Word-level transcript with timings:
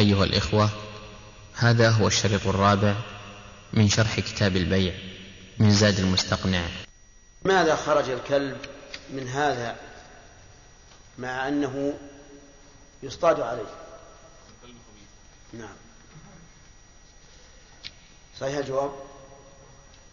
أيها 0.00 0.24
الإخوة 0.24 0.70
هذا 1.54 1.90
هو 1.90 2.06
الشريط 2.06 2.46
الرابع 2.46 2.94
من 3.72 3.88
شرح 3.88 4.20
كتاب 4.20 4.56
البيع 4.56 4.94
من 5.58 5.70
زاد 5.70 5.98
المستقنع. 5.98 6.62
ماذا 7.44 7.76
خرج 7.76 8.10
الكلب 8.10 8.56
من 9.10 9.28
هذا 9.28 9.76
مع 11.18 11.48
أنه 11.48 11.98
يصطاد 13.02 13.40
عليه؟ 13.40 13.74
نعم. 15.52 15.76
صحيح 18.40 18.56
الجواب؟ 18.56 18.92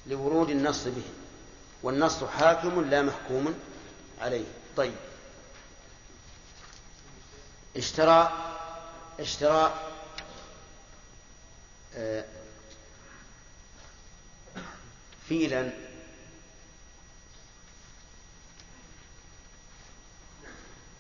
لورود 0.07 0.49
النص 0.49 0.83
به. 0.83 1.03
والنص 1.83 2.23
حاكم 2.23 2.81
لا 2.89 3.01
محكوم 3.01 3.53
عليه. 4.21 4.45
طيب. 4.77 4.95
اشترى 7.77 8.46
اشترى 9.19 9.91
آه، 11.95 12.25
فيلا 15.27 15.71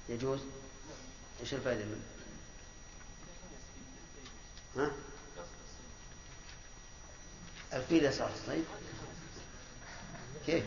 يجوز؟ 0.09 0.39
إيش 1.41 1.53
الفائدة 1.53 1.85
منه؟ 1.85 2.01
ها؟ 4.75 4.91
الفيل 7.73 8.13
صار 8.13 8.31
طيب 8.47 8.63
كيف؟ 10.45 10.63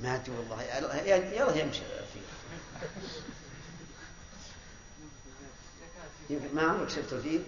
ما 0.00 0.22
والله 0.28 0.62
يلا 0.62 1.56
يمشي 1.56 1.82
الفيل 1.82 2.22
ما 6.30 6.62
عمرك 6.62 6.88
شفت 6.88 7.12
الفيل 7.12 7.44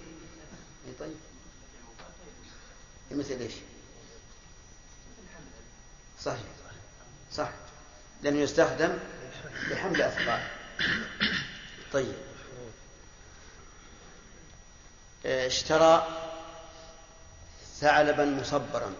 اي 0.86 0.92
طيب. 0.98 1.16
مثل 3.10 3.40
إيش؟ 3.40 3.52
صحيح. 6.20 6.40
صح 7.32 7.50
لأنه 8.22 8.38
يستخدم 8.38 8.98
لحمل 9.68 10.02
أثقال. 10.02 10.48
طيب. 11.92 12.14
اشترى 15.26 16.08
ثعلبا 17.80 18.24
مصبرا. 18.24 18.94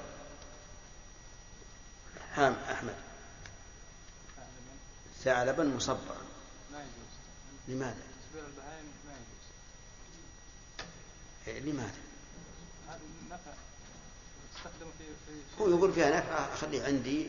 حام 2.34 2.56
أحمد. 2.70 2.94
ثعلبا 5.24 5.64
مصبرا. 5.64 6.20
لماذا؟ 7.68 7.96
تصبير 8.28 8.46
البهائم 8.46 8.84
ما 9.06 9.12
يجوز 9.12 9.46
إيه، 10.80 11.39
لماذا؟ 11.58 12.10
هو 15.60 15.68
يقول 15.68 15.92
فيها 15.92 16.18
نفع 16.18 16.54
أخليه 16.54 16.84
عندي 16.84 17.26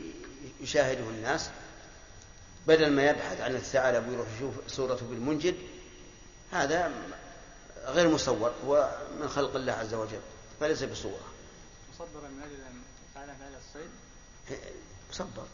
يشاهده 0.60 1.00
الناس 1.00 1.50
بدل 2.66 2.92
ما 2.92 3.10
يبحث 3.10 3.40
عن 3.40 3.54
الثعلب 3.54 4.08
ويروح 4.08 4.26
يشوف 4.36 4.54
صورته 4.68 5.06
بالمنجد 5.06 5.56
هذا 6.52 6.92
غير 7.84 8.08
مصور 8.08 8.52
هو 8.66 8.98
من 9.20 9.28
خلق 9.28 9.56
الله 9.56 9.72
عز 9.72 9.94
وجل 9.94 10.20
فليس 10.60 10.82
بصورة. 10.82 11.32
مصبرا 11.94 12.28
من 12.28 12.42
أجل 12.42 12.54
أن 12.54 12.82
يفعله 13.10 13.34
في 13.34 13.42
هذا 13.42 13.58
الصيد؟ 13.58 13.90
مصبر 15.10 15.46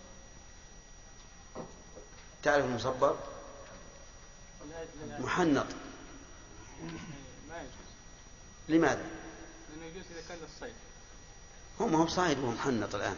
تعرف 2.43 2.65
المصبر 2.65 3.19
محنط. 5.19 5.67
لماذا؟ 8.69 9.07
لأنه 9.71 9.87
يجوز 9.87 10.05
إذا 10.11 10.29
كان 10.29 10.39
للصيد 10.39 10.75
هو 11.81 11.87
ما 11.87 11.99
هو 11.99 12.05
بصايد 12.05 12.39
وهو 12.39 12.51
محنط 12.51 12.95
الآن. 12.95 13.17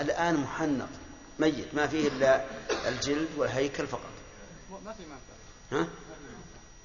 الآن 0.00 0.36
محنط. 0.36 0.88
ميت. 1.38 1.74
ما 1.74 1.86
فيه 1.86 2.08
إلا 2.08 2.44
الجلد 2.88 3.28
والهيكل 3.36 3.86
فقط. 3.86 4.10
ما 4.84 4.92
في 4.92 5.02
منفعة. 5.02 5.82
ها؟ 5.82 5.88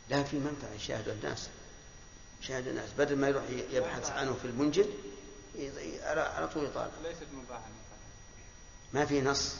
لا 0.09 0.23
في 0.23 0.39
منفعة. 0.39 0.73
يشاهد 0.75 1.09
الناس. 1.09 1.49
يشاهد 2.41 2.67
الناس. 2.67 2.89
بدل 2.97 3.15
ما 3.15 3.27
يروح 3.27 3.43
يبحث 3.71 4.11
عنه 4.11 4.33
في 4.33 4.45
المنجد 4.45 4.89
على 6.13 6.47
طول 6.53 6.65
يطالع. 6.65 6.91
ليست 7.03 7.21
النحل 7.33 7.61
ما 8.93 9.05
في 9.05 9.21
نص. 9.21 9.55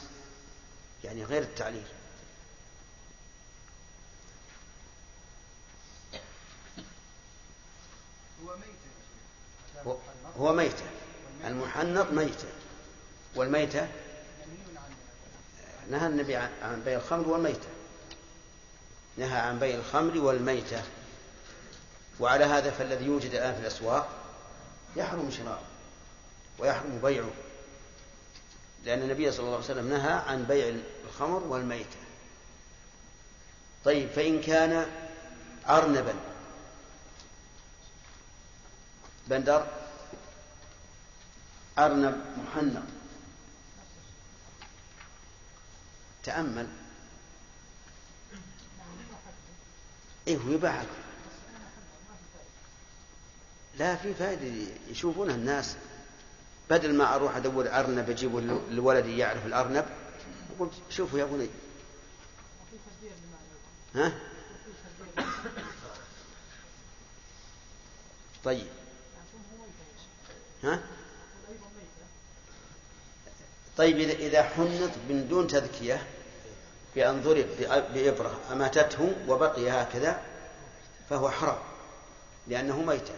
يعني 1.04 1.24
غير 1.24 1.42
التعليل. 1.42 1.86
هو- 10.38 10.52
ميتة 10.52 10.84
المحنط 11.44 12.06
ميتة. 12.10 12.48
والميتة؟ 13.36 13.88
نهى 15.90 16.06
النبي 16.06 16.36
عن 16.36 16.82
بيع 16.84 16.98
الخمر 16.98 17.28
والميتة. 17.28 17.68
نهى 19.16 19.38
عن 19.38 19.58
بيع 19.58 19.74
الخمر 19.76 20.18
والميتة. 20.18 20.82
وعلى 22.20 22.44
هذا 22.44 22.70
فالذي 22.70 23.04
يوجد 23.04 23.30
الآن 23.34 23.54
في 23.54 23.60
الأسواق 23.60 24.08
يحرم 24.96 25.30
شراؤه 25.30 25.62
ويحرم 26.58 27.00
بيعه. 27.02 27.30
لأن 28.84 29.02
النبي 29.02 29.32
صلى 29.32 29.40
الله 29.40 29.54
عليه 29.54 29.64
وسلم 29.64 29.88
نهى 29.90 30.12
عن 30.12 30.44
بيع 30.44 30.74
الخمر 31.08 31.42
والميتة. 31.42 31.96
طيب 33.84 34.10
فإن 34.10 34.40
كان 34.40 34.86
أرنبا 35.68 36.14
بندر 39.26 39.66
أرنب 41.78 42.24
محنط 42.36 42.82
تأمل. 46.22 46.68
إيه 50.28 50.36
هو 50.36 50.50
يباع 50.50 50.82
لا 53.78 53.96
في 53.96 54.14
فائدة 54.14 54.72
يشوفونها 54.90 55.34
الناس. 55.34 55.76
بدل 56.70 56.94
ما 56.94 57.14
أروح 57.14 57.36
أدور 57.36 57.68
أرنب 57.68 58.10
أجيبه 58.10 58.40
لولدي 58.70 59.18
يعرف 59.18 59.46
الأرنب. 59.46 59.86
أقول 60.56 60.70
شوفوا 60.90 61.18
يا 61.18 61.24
بني. 61.24 61.48
ها؟ 63.94 64.12
طيب. 68.44 68.81
ها؟ 70.64 70.80
طيب 73.76 73.98
إذا 73.98 74.42
حنط 74.42 74.90
من 75.08 75.26
دون 75.28 75.46
تذكية 75.46 76.06
بأن 76.94 77.22
ضرب 77.22 77.46
بإبرة 77.94 78.40
أماتته 78.52 79.12
وبقي 79.28 79.70
هكذا 79.70 80.20
فهو 81.10 81.30
حرام 81.30 81.58
لأنه 82.48 82.82
ميتة. 82.82 83.14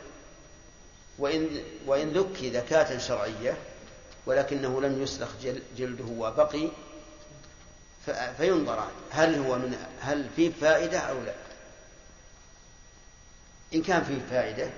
وإن 1.18 1.62
وإن 1.86 2.08
ذكي 2.10 2.50
ذكاة 2.50 2.98
شرعية 2.98 3.56
ولكنه 4.26 4.80
لم 4.80 5.02
يسلخ 5.02 5.28
جل- 5.42 5.62
جلده 5.76 6.04
وبقي 6.04 6.68
فينظر 8.36 8.88
هل 9.10 9.34
هو 9.46 9.58
من 9.58 9.76
هل 10.00 10.28
فيه 10.36 10.50
فائدة 10.60 10.98
أو 10.98 11.22
لا؟ 11.22 11.34
إن 13.74 13.82
كان 13.82 14.04
فيه 14.04 14.18
فائدة 14.30 14.70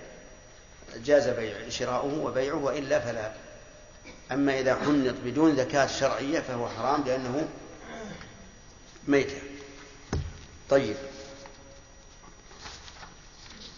جاز 0.97 1.29
بيع 1.29 1.69
شراؤه 1.69 2.19
وبيعه 2.19 2.57
وإلا 2.57 3.01
فلا 3.01 3.33
أما 4.33 4.61
إذا 4.61 4.75
حنط 4.75 5.15
بدون 5.25 5.57
زكاة 5.57 5.87
شرعية 5.87 6.41
فهو 6.41 6.69
حرام 6.69 7.05
لأنه 7.05 7.49
ميتة 9.09 9.41
طيب 10.71 10.97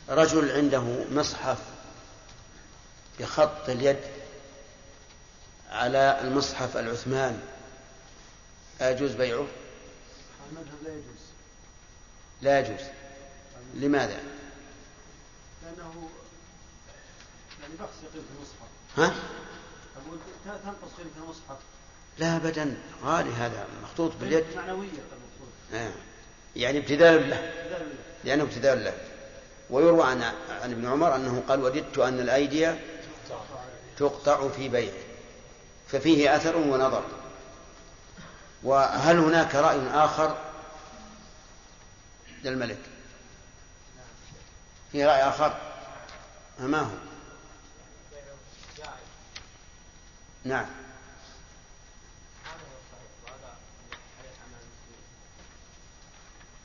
رجل 0.09 0.51
عنده 0.53 1.05
مصحف 1.11 1.59
بخط 3.21 3.69
اليد 3.69 4.01
على 5.71 6.21
المصحف 6.21 6.77
العثماني 6.77 7.39
أيجوز 8.81 9.13
بيعه؟ 9.13 9.47
المذهب 10.51 10.83
لا 10.83 10.91
يجوز 10.91 11.23
لا 12.43 12.61
يجوز 12.61 12.87
لماذا؟ 13.75 14.21
لأنه 15.63 16.09
يعني 17.69 17.81
بخس 17.81 18.13
قيمة 18.15 18.25
المصحف. 18.37 18.69
ها؟ 18.97 19.15
أقول 19.97 20.19
تنقص 20.45 20.95
قيمة 20.99 21.11
المصحف. 21.25 21.57
لا 22.19 22.37
أبدا. 22.37 22.77
غالي 23.05 23.31
هذا 23.31 23.67
مخطوط 23.83 24.13
باليد. 24.21 24.45
معنوية 24.57 24.89
آه. 25.75 25.93
يعني 26.57 26.79
ابتذال 26.79 27.31
له؟ 27.31 27.53
لأنه 28.25 28.43
ابتذال 28.43 28.85
له. 28.85 28.95
ويروى 29.71 30.07
عن 30.07 30.23
عن 30.63 30.73
ابن 30.73 30.89
عمر 30.89 31.17
أنه 31.17 31.43
قال 31.49 31.63
وددت 31.63 31.99
أن 31.99 32.21
الأيدي 32.21 32.75
تقطع 33.97 34.49
في 34.49 34.69
بيعه 34.69 34.93
ففيه 35.89 36.37
أثر 36.37 36.57
ونظر. 36.57 37.05
وهل 38.63 39.19
هناك 39.19 39.55
رأي 39.55 39.91
آخر 39.91 40.37
للملك؟ 42.45 42.79
في 44.93 45.05
رأي 45.05 45.23
آخر؟ 45.23 45.57
ما 46.59 46.81
هو؟ 46.81 47.08
نعم. 50.49 50.67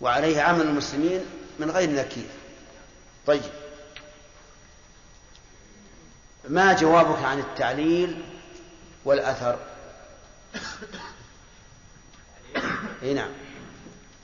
وعليه 0.01 0.41
عمل 0.41 0.61
المسلمين 0.61 1.25
من 1.59 1.71
غير 1.71 1.89
نكير. 1.89 2.27
طيب. 3.25 3.41
ما 6.49 6.73
جوابك 6.73 7.23
عن 7.23 7.39
التعليل 7.39 8.21
والأثر؟ 9.05 9.59
اي 13.03 13.13
نعم. 13.13 13.31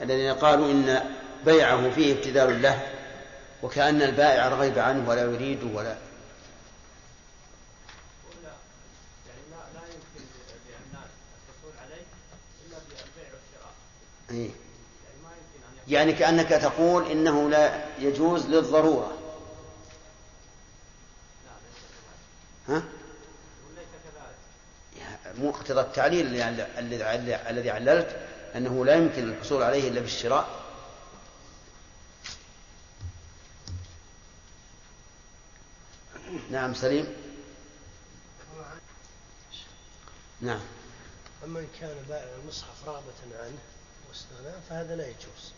الذين 0.02 0.34
قالوا 0.34 0.72
إن 0.72 1.16
بيعه 1.46 1.90
فيه 1.90 2.14
ابتذال 2.14 2.62
له 2.62 2.88
وكأن 3.64 4.02
البائع 4.02 4.48
رغب 4.48 4.80
عنه 4.80 5.10
ولا 5.10 5.22
يريده 5.22 5.68
ولا 5.74 6.09
إيه؟ 14.32 14.50
يعني 15.88 16.14
كأنك 16.14 16.50
تقول 16.50 17.12
إنه 17.12 17.50
لا 17.50 17.86
يجوز 18.00 18.46
للضرورة 18.46 19.18
ها؟ 22.68 22.84
مقتضى 25.38 25.82
التعليل 25.82 26.42
الذي 27.50 27.70
عللت 27.70 28.28
أنه 28.56 28.86
لا 28.86 28.96
يمكن 28.96 29.30
الحصول 29.30 29.64
عليه 29.64 29.90
إلا 29.90 30.02
بالشراء 30.02 30.60
نعم 36.52 36.74
سليم 36.74 37.16
نعم 40.42 40.62
أما 41.44 41.60
إن 41.60 41.68
كان 41.80 41.96
بائع 42.10 42.36
المصحف 42.44 42.88
رغبة 42.88 43.40
عنه 43.40 43.58
واستغناء 44.10 44.62
فهذا 44.70 44.96
لا 44.96 45.08
يجوز. 45.08 45.54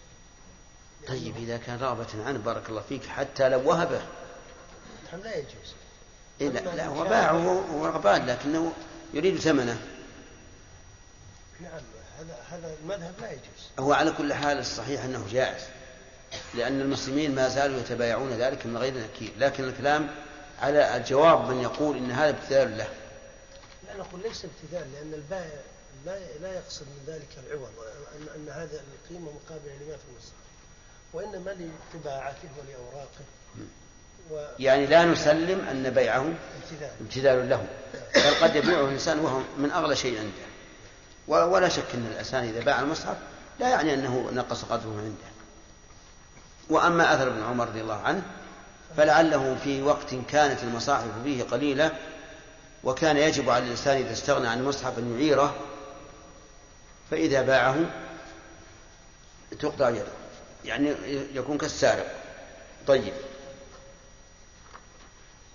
طيب 1.07 1.38
إذا 1.38 1.57
كان 1.57 1.80
رغبة 1.80 2.25
عنه 2.25 2.39
بارك 2.39 2.69
الله 2.69 2.81
فيك 2.81 3.06
حتى 3.06 3.50
لو 3.50 3.69
وهبه. 3.69 4.01
لا 5.24 5.36
يجوز. 5.36 5.75
إيه 6.42 6.50
لا, 6.50 6.75
لا 6.75 6.88
هو 6.88 7.03
باعه 7.03 7.74
ورغبان 7.75 8.25
لكنه 8.25 8.74
يريد 9.13 9.39
ثمنه. 9.39 9.81
نعم 11.59 11.81
هذا 12.19 12.38
هذا 12.50 12.75
المذهب 12.81 13.13
لا 13.21 13.31
يجوز. 13.31 13.69
هو 13.80 13.94
على 13.94 14.12
كل 14.12 14.33
حال 14.33 14.59
الصحيح 14.59 15.04
أنه 15.04 15.27
جائز 15.31 15.62
لأن 16.54 16.81
المسلمين 16.81 17.36
ما 17.36 17.50
زالوا 17.50 17.80
يتبايعون 17.80 18.30
ذلك 18.30 18.65
من 18.65 18.77
غير 18.77 18.94
نكير. 18.97 19.31
لكن 19.38 19.63
الكلام 19.63 20.09
على 20.59 20.97
الجواب 20.97 21.50
من 21.50 21.62
يقول 21.62 21.97
إن 21.97 22.12
هذا 22.12 22.30
ابتذال 22.30 22.77
له. 22.77 22.88
لا 23.88 23.97
نقول 23.97 24.21
ليس 24.21 24.45
ابتذال 24.45 24.94
لأن 24.94 25.13
البائع 25.13 25.62
لا 26.06 26.19
لا 26.42 26.53
يقصد 26.53 26.86
من 26.86 27.13
ذلك 27.13 27.27
العوض 27.48 27.69
أن 28.15 28.27
أن 28.36 28.50
هذا 28.50 28.81
القيمة 28.94 29.31
مقابلة 29.31 29.74
لما 29.74 29.98
في 29.98 30.03
المصحف 30.12 30.42
وإنما 31.13 31.50
لطباعته 31.50 32.50
ولأوراقه. 32.57 33.25
و... 34.31 34.45
يعني 34.59 34.86
لا 34.86 35.06
نسلم 35.06 35.68
أن 35.68 35.89
بيعه 35.89 36.33
ابتذال 37.01 37.50
له 37.50 37.65
بل 38.15 38.36
قد 38.42 38.56
يبيعه 38.56 38.86
الإنسان 38.86 39.19
وهو 39.19 39.42
من 39.57 39.71
أغلى 39.71 39.95
شيء 39.95 40.19
عنده. 40.19 40.51
ولا 41.27 41.69
شك 41.69 41.86
أن 41.94 42.12
الإنسان 42.12 42.44
إذا 42.44 42.59
باع 42.59 42.80
المصحف 42.80 43.18
لا 43.59 43.69
يعني 43.69 43.94
أنه 43.94 44.30
نقص 44.33 44.63
قدره 44.63 44.97
عنده. 44.97 45.31
وأما 46.69 47.13
أثر 47.13 47.27
ابن 47.27 47.44
عمر 47.44 47.68
رضي 47.68 47.81
الله 47.81 48.01
عنه 48.01 48.21
فلعله 48.97 49.57
في 49.63 49.81
وقت 49.81 50.15
كانت 50.30 50.63
المصاحف 50.63 51.24
فيه 51.24 51.44
قليلة 51.44 51.92
وكان 52.83 53.18
يجب 53.18 53.50
على 53.50 53.65
الإنسان 53.65 53.97
إذا 53.97 54.12
استغنى 54.12 54.47
عن 54.47 54.59
المصحف 54.59 55.00
أن 55.00 55.13
يعيره 55.13 55.56
فإذا 57.12 57.42
باعه 57.42 57.78
تقطع 59.60 59.90
يده. 59.90 60.12
يعني 60.66 60.96
يكون 61.34 61.58
كالسارق. 61.58 62.16
طيب. 62.88 63.13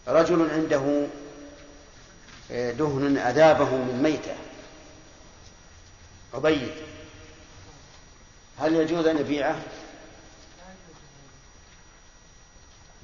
رجل 0.09 0.51
عنده 0.51 1.07
دهن 2.51 3.19
أذابه 3.19 3.71
من 3.71 4.03
ميتة. 4.03 4.37
عبيد 6.35 6.73
هل 8.59 8.75
يجوز 8.75 9.07
أن 9.07 9.19
يبيعه؟ 9.19 9.63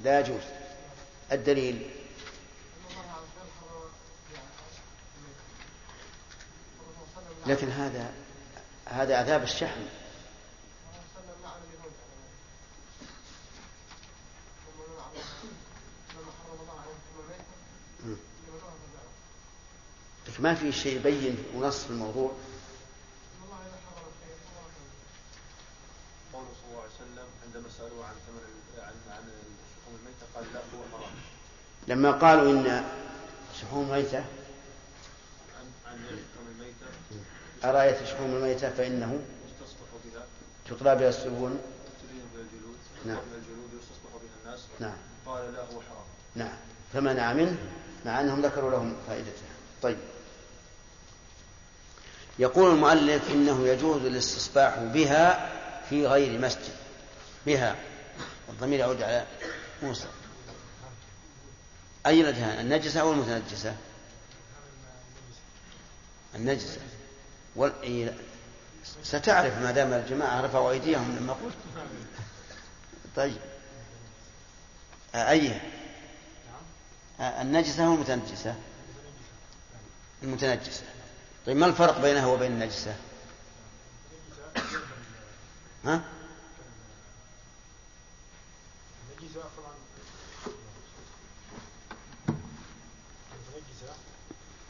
لا 0.03 0.19
يجوز. 0.19 0.43
الدليل؟ 1.31 1.89
لكن 7.47 7.69
هذا 7.69 8.22
هذا 8.93 9.17
عذاب 9.17 9.43
الشحم 9.43 9.81
لكن 20.27 20.43
ما 20.43 20.55
في 20.55 20.71
شيء 20.71 20.95
يبين 20.95 21.37
ونص 21.55 21.83
في 21.83 21.89
الموضوع. 21.89 22.31
قوله 26.33 26.47
صلى 26.61 26.69
الله 26.69 26.81
عليه 26.81 26.91
وسلم 26.95 27.27
عندما 27.45 27.69
سألوه 27.77 28.05
عن 28.05 28.13
ثمن 28.27 28.41
عن 28.83 28.93
عن 29.09 29.23
الميتة 29.87 30.25
قال 30.35 30.43
لا 30.53 30.59
هو 30.59 30.97
حرام. 30.97 31.11
لما 31.87 32.11
قالوا 32.11 32.51
إن 32.51 32.83
شحوم 33.61 33.89
ميتة 33.89 34.17
عن 35.57 35.71
عن 35.85 35.97
شحوم 36.07 36.47
الميتة 36.51 36.85
أرأيت 37.65 38.03
شحوم 38.05 38.35
الميتة 38.35 38.69
فإنه 38.69 39.19
يستصلح 39.45 39.89
بها 40.05 40.23
تطلى 40.69 40.95
بها 40.95 41.11
الجلود 42.35 42.77
نعم. 43.05 43.17
الجلود 43.17 43.69
بها 44.13 44.45
الناس 44.45 44.59
نعم. 44.79 44.97
قال 45.25 45.53
لا 45.53 45.59
هو 45.59 45.81
حرام 45.81 46.05
نعم 46.35 46.57
فمنع 46.93 47.33
منه 47.33 47.57
مع 48.05 48.21
أنهم 48.21 48.41
ذكروا 48.41 48.71
لهم 48.71 48.95
فائدته. 49.07 49.43
طيب. 49.81 49.97
يقول 52.39 52.71
المؤلف 52.71 53.31
إنه 53.31 53.67
يجوز 53.67 54.05
الاستصباح 54.05 54.79
بها 54.79 55.49
في 55.89 56.07
غير 56.07 56.39
مسجد. 56.39 56.73
بها. 57.45 57.75
الضمير 58.49 58.79
يعود 58.79 59.01
على 59.01 59.25
موسى. 59.83 60.07
أي 62.05 62.21
الأدهان 62.21 62.59
النجسة 62.59 63.01
أو 63.01 63.11
المتنجسة؟ 63.11 63.75
النجسة. 66.35 66.79
إيه، 67.83 68.13
ستعرف 69.03 69.57
ما 69.57 69.71
دام 69.71 69.93
الجماعة 69.93 70.41
رفعوا 70.41 70.71
أيديهم 70.71 71.15
لما 71.15 71.33
قلت. 71.33 71.55
طيب. 73.15 73.37
أي؟ 75.15 75.61
النجسة 77.19 77.85
أو 77.85 77.93
المتنجسة؟ 77.93 78.55
المتنجسة. 80.23 80.83
طيب 81.45 81.57
ما 81.57 81.65
الفرق 81.65 82.01
بينها 82.01 82.25
وبين 82.25 82.51
النجسة؟ 82.51 82.95
ها؟ 85.85 86.01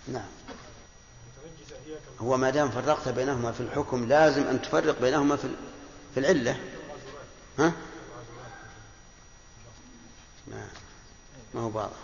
نعم. 0.07 0.42
هو 2.23 2.37
ما 2.37 2.49
دام 2.49 2.71
فرقت 2.71 3.09
بينهما 3.09 3.51
في 3.51 3.59
الحكم 3.59 4.07
لازم 4.07 4.43
أن 4.43 4.61
تفرق 4.61 5.01
بينهما 5.01 5.35
في 5.35 5.47
في 6.13 6.19
العلة. 6.19 6.59
ها؟ 7.59 7.73
ما 10.47 10.67
ما 11.53 11.61
هو 11.61 11.77
واضح. 11.77 11.97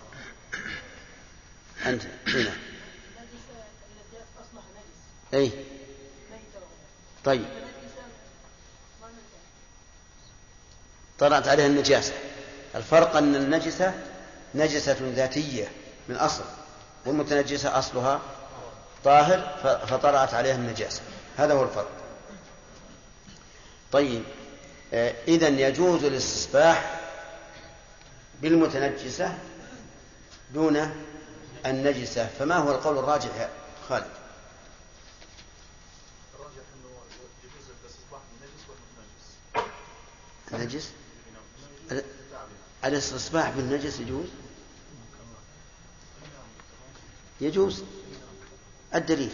أنت 1.86 2.04
هنا. 2.28 2.54
أي. 5.34 5.52
طيب. 7.26 7.46
طلعت 11.20 11.48
عليها 11.48 11.68
النجاسة. 11.68 12.14
الفرق 12.76 13.16
أن 13.16 13.36
النجسة 13.36 13.94
نجسة 14.56 14.98
ذاتية 15.02 15.72
من 16.10 16.16
أصل 16.16 16.44
والمتنجسة 17.06 17.80
أصلها. 17.80 18.22
طاهر 19.04 19.58
فطلعت 19.88 20.34
عليها 20.34 20.56
النجاسة. 20.56 21.02
هذا 21.38 21.54
هو 21.54 21.64
الفرق. 21.64 21.90
طيب 23.92 24.24
آه، 24.94 25.16
إذا 25.28 25.48
يجوز 25.48 26.04
الاستصباح 26.04 27.00
بالمتنجسة 28.42 29.38
دون 30.54 30.92
النجسة. 31.66 32.28
فما 32.40 32.56
هو 32.58 32.72
القول 32.72 32.98
الراجح 32.98 33.36
يا 33.36 33.50
خالد؟ 33.90 34.08
الراجح 36.36 36.64
إنه 36.76 36.90
يجوز 37.44 37.66
الاستصباح 37.82 38.22
بالنجس 38.32 38.64
والمتنجس. 40.54 40.76
نجس 40.76 40.92
ال- 41.92 42.06
الاستصباح 42.86 43.50
بالنجس 43.50 44.00
يجوز؟ 44.00 44.28
يجوز. 47.42 47.84
الدليل. 48.96 49.32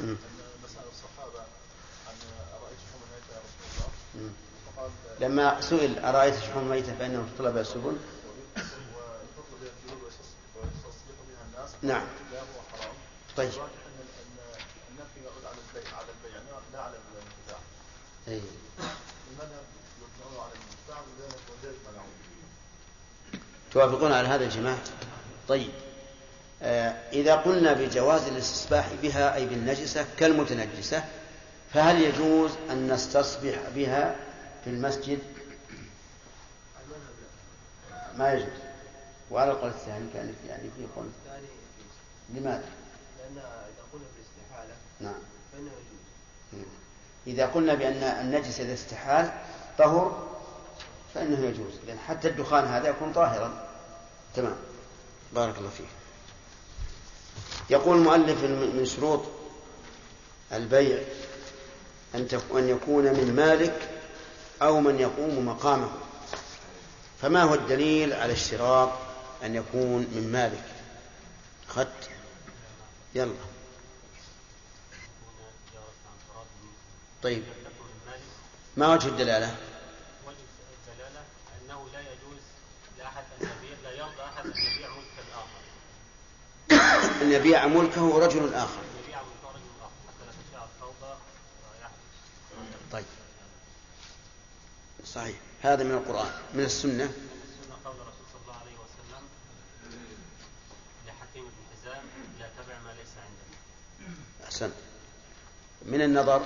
أن 0.00 0.16
الصحابة 0.92 1.40
عن 2.06 2.14
أرأيت 2.54 2.78
شحوم 2.86 3.00
الميتة 3.06 3.34
يا 3.34 3.40
رسول 3.40 3.66
الله 3.74 3.88
مم. 4.14 4.32
فقال 4.76 4.90
لما 5.20 5.60
سئل 5.60 5.98
أرأيت 5.98 6.34
شحوم 6.34 6.62
الميتة 6.62 6.94
فإنه 6.98 7.28
طلب 7.38 7.56
السبل 7.56 7.96
نعم. 11.82 12.06
لا 12.32 12.40
هو 12.40 12.44
حرام 12.72 12.94
طيب 13.36 13.50
أي. 18.28 18.40
منعون 19.38 19.64
توافقون 23.72 24.12
على 24.12 24.28
هذا 24.28 24.44
الجماعة 24.44 24.78
طيب 25.48 25.70
آه 25.70 25.83
إذا 27.12 27.34
قلنا 27.34 27.72
بجواز 27.72 28.28
الاستصباح 28.28 28.88
بها 29.02 29.34
أي 29.34 29.46
بالنجسة 29.46 30.06
كالمتنجسة 30.18 31.04
فهل 31.72 32.02
يجوز 32.02 32.50
أن 32.70 32.92
نستصبح 32.92 33.54
بها 33.74 34.16
في 34.64 34.70
المسجد؟ 34.70 35.18
ما 38.18 38.32
يجوز. 38.32 38.48
وعلى 39.30 39.50
القول 39.50 39.70
الثاني 39.70 40.06
كان 40.14 40.34
يعني 40.48 40.62
في 40.62 40.86
قول. 40.96 41.06
الثاني 41.24 41.46
لماذا؟ 42.34 42.64
لأن 43.18 43.38
إذا 43.38 43.82
قلنا 43.92 44.04
بالاستحالة 44.14 44.74
نعم. 45.00 45.22
فإنه 45.52 45.70
يجوز. 45.70 46.66
إذا 47.26 47.46
قلنا 47.46 47.74
بأن 47.74 48.02
النجس 48.02 48.60
إذا 48.60 48.74
استحال 48.74 49.32
طهر 49.78 50.28
فإنه 51.14 51.46
يجوز. 51.46 51.72
لأن 51.86 51.98
حتى 51.98 52.28
الدخان 52.28 52.64
هذا 52.64 52.88
يكون 52.88 53.12
طاهرا. 53.12 53.66
تمام. 54.34 54.56
بارك 55.32 55.58
الله 55.58 55.70
فيك. 55.70 55.86
يقول 57.70 57.96
المؤلف 57.96 58.44
من 58.44 58.86
شروط 58.86 59.22
البيع 60.52 60.98
أن 62.14 62.28
يكون 62.68 63.04
من 63.04 63.34
مالك 63.36 63.90
أو 64.62 64.80
من 64.80 65.00
يقوم 65.00 65.46
مقامه. 65.46 65.90
فما 67.22 67.42
هو 67.42 67.54
الدليل 67.54 68.12
على 68.12 68.32
اشتراط 68.32 68.90
أن 69.44 69.54
يكون 69.54 70.00
من 70.00 70.32
مالك؟ 70.32 70.64
أخذت 71.68 72.10
يلا. 73.14 73.34
طيب. 77.22 77.42
ما 78.76 78.94
وجه 78.94 79.08
الدلالة؟ 79.08 79.56
وجه 80.26 80.36
الدلالة 80.88 81.22
أنه 81.62 81.86
لا 81.92 82.00
يجوز 82.00 82.42
لأحد 82.98 83.24
أن 83.40 83.46
يبيع 83.46 83.90
لا 83.90 83.90
يرضى 83.90 84.22
أحد 84.22 84.44
أن 84.46 84.50
يبيع 84.50 85.03
أن 87.22 87.32
يبيع 87.32 87.66
ملكه 87.66 88.18
رجل 88.18 88.54
آخر. 88.54 88.82
طيب. 92.92 93.04
صحيح. 95.04 95.36
هذا 95.62 95.84
من 95.84 95.90
القرآن. 95.90 96.32
من 96.54 96.64
السنة. 96.64 97.12
أحسن. 104.44 104.70
من 105.82 106.02
النظر. 106.02 106.44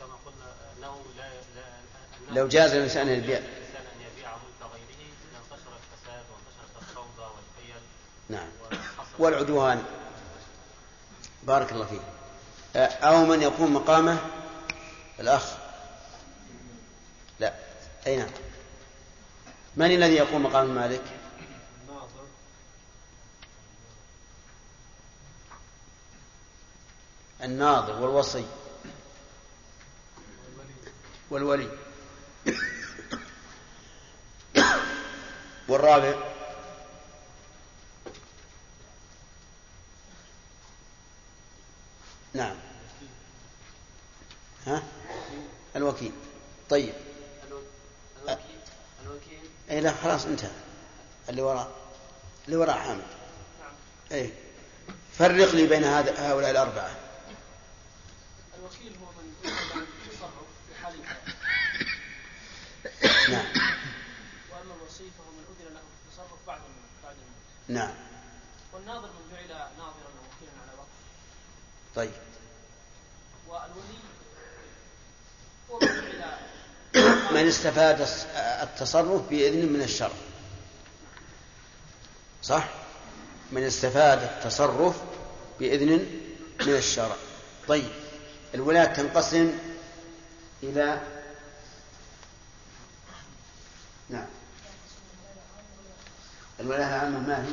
كما 0.00 0.14
قلنا 0.26 0.54
أنه 0.78 1.04
لا, 1.16 2.40
لو 2.40 2.48
جاز 2.48 2.70
الإنسان 2.72 3.08
أن 3.08 3.18
يبيع. 3.18 3.40
نعم. 8.30 8.48
والعدوان. 9.20 9.84
بارك 11.42 11.72
الله 11.72 11.86
فيك. 11.86 12.00
أو 12.76 13.24
من 13.24 13.42
يقوم 13.42 13.74
مقامه؟ 13.74 14.18
الأخ. 15.20 15.54
لا. 17.40 17.54
أي 18.06 18.16
نعم. 18.16 18.30
من 19.76 19.86
الذي 19.86 20.14
يقوم 20.14 20.42
مقام 20.42 20.66
الناظر 20.66 21.00
الناظر 27.42 28.02
والوصي. 28.02 28.44
والولي. 31.30 31.68
والرابع. 35.68 36.29
نعم. 42.34 42.56
ها؟ 44.66 44.82
الوكيل. 45.76 46.12
طيب. 46.70 46.94
الوكيل. 48.22 48.60
الوكيل 49.06 49.50
اي 49.70 49.80
لا 49.80 49.92
خلاص 49.92 50.24
انتهى. 50.26 50.50
اللي 51.28 51.42
وراء. 51.42 51.70
اللي 52.46 52.56
وراء 52.56 52.78
حامد 52.78 53.04
اي 54.12 54.32
فرق 55.18 55.54
لي 55.54 55.66
بين 55.66 55.84
هذا 55.84 56.30
هؤلاء 56.30 56.50
الأربعة. 56.50 56.90
الوكيل 58.58 58.96
هو 59.02 59.06
من 59.12 59.34
التصرف 59.44 60.46
في 60.68 60.82
حال 60.82 60.94
نعم. 63.30 63.46
وأما 64.52 64.74
الوصي 64.74 65.10
فهو 65.18 65.30
من 65.30 65.44
أذن 65.50 65.74
له 65.74 65.80
التصرف 65.80 66.38
بعد 66.46 66.60
الموت 66.60 66.90
بعد 67.04 67.14
الموت. 67.14 67.68
نعم. 67.68 67.94
والناظر 68.72 69.08
من 69.08 69.32
جعل 69.32 69.48
ناظرا 69.78 70.10
ووكيلا 70.18 70.52
على 70.62 70.69
طيب. 71.96 72.10
والولي 73.48 74.00
من 76.94 77.34
من 77.34 77.48
استفاد 77.48 78.08
التصرف 78.62 79.28
بإذن 79.30 79.72
من 79.72 79.82
الشرع 79.82 80.12
صح؟ 82.42 82.68
من 83.52 83.62
استفاد 83.62 84.22
التصرف 84.22 84.96
بإذن 85.60 85.88
من 86.60 86.74
الشرع 86.74 87.16
طيب. 87.68 87.90
الولاية 88.54 88.84
تنقسم 88.84 89.58
إلى 90.62 91.00
نعم. 94.08 94.26
الولاية 96.60 96.86
العامة 96.86 97.18
ما 97.18 97.46
هي؟ 97.46 97.52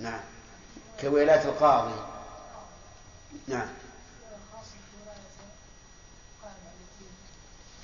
نعم. 0.00 0.20
كولاية 1.00 1.42
القاضي. 1.44 2.04
نعم. 3.48 3.68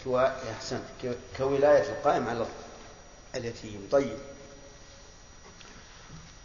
كوا... 0.05 0.53
أحسنت 0.53 0.83
ك- 1.03 1.19
كولاية 1.37 1.83
القائم 1.93 2.29
على 2.29 2.47
اليتيم. 3.35 3.89
طيب. 3.93 4.19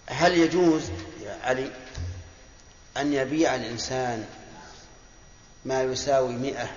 هل 0.07 0.37
يجوز 0.37 0.89
يا 1.21 1.39
علي 1.43 1.71
أن 2.97 3.13
يبيع 3.13 3.55
الإنسان 3.55 4.29
ما 5.65 5.83
يساوي 5.83 6.33
مئة 6.33 6.75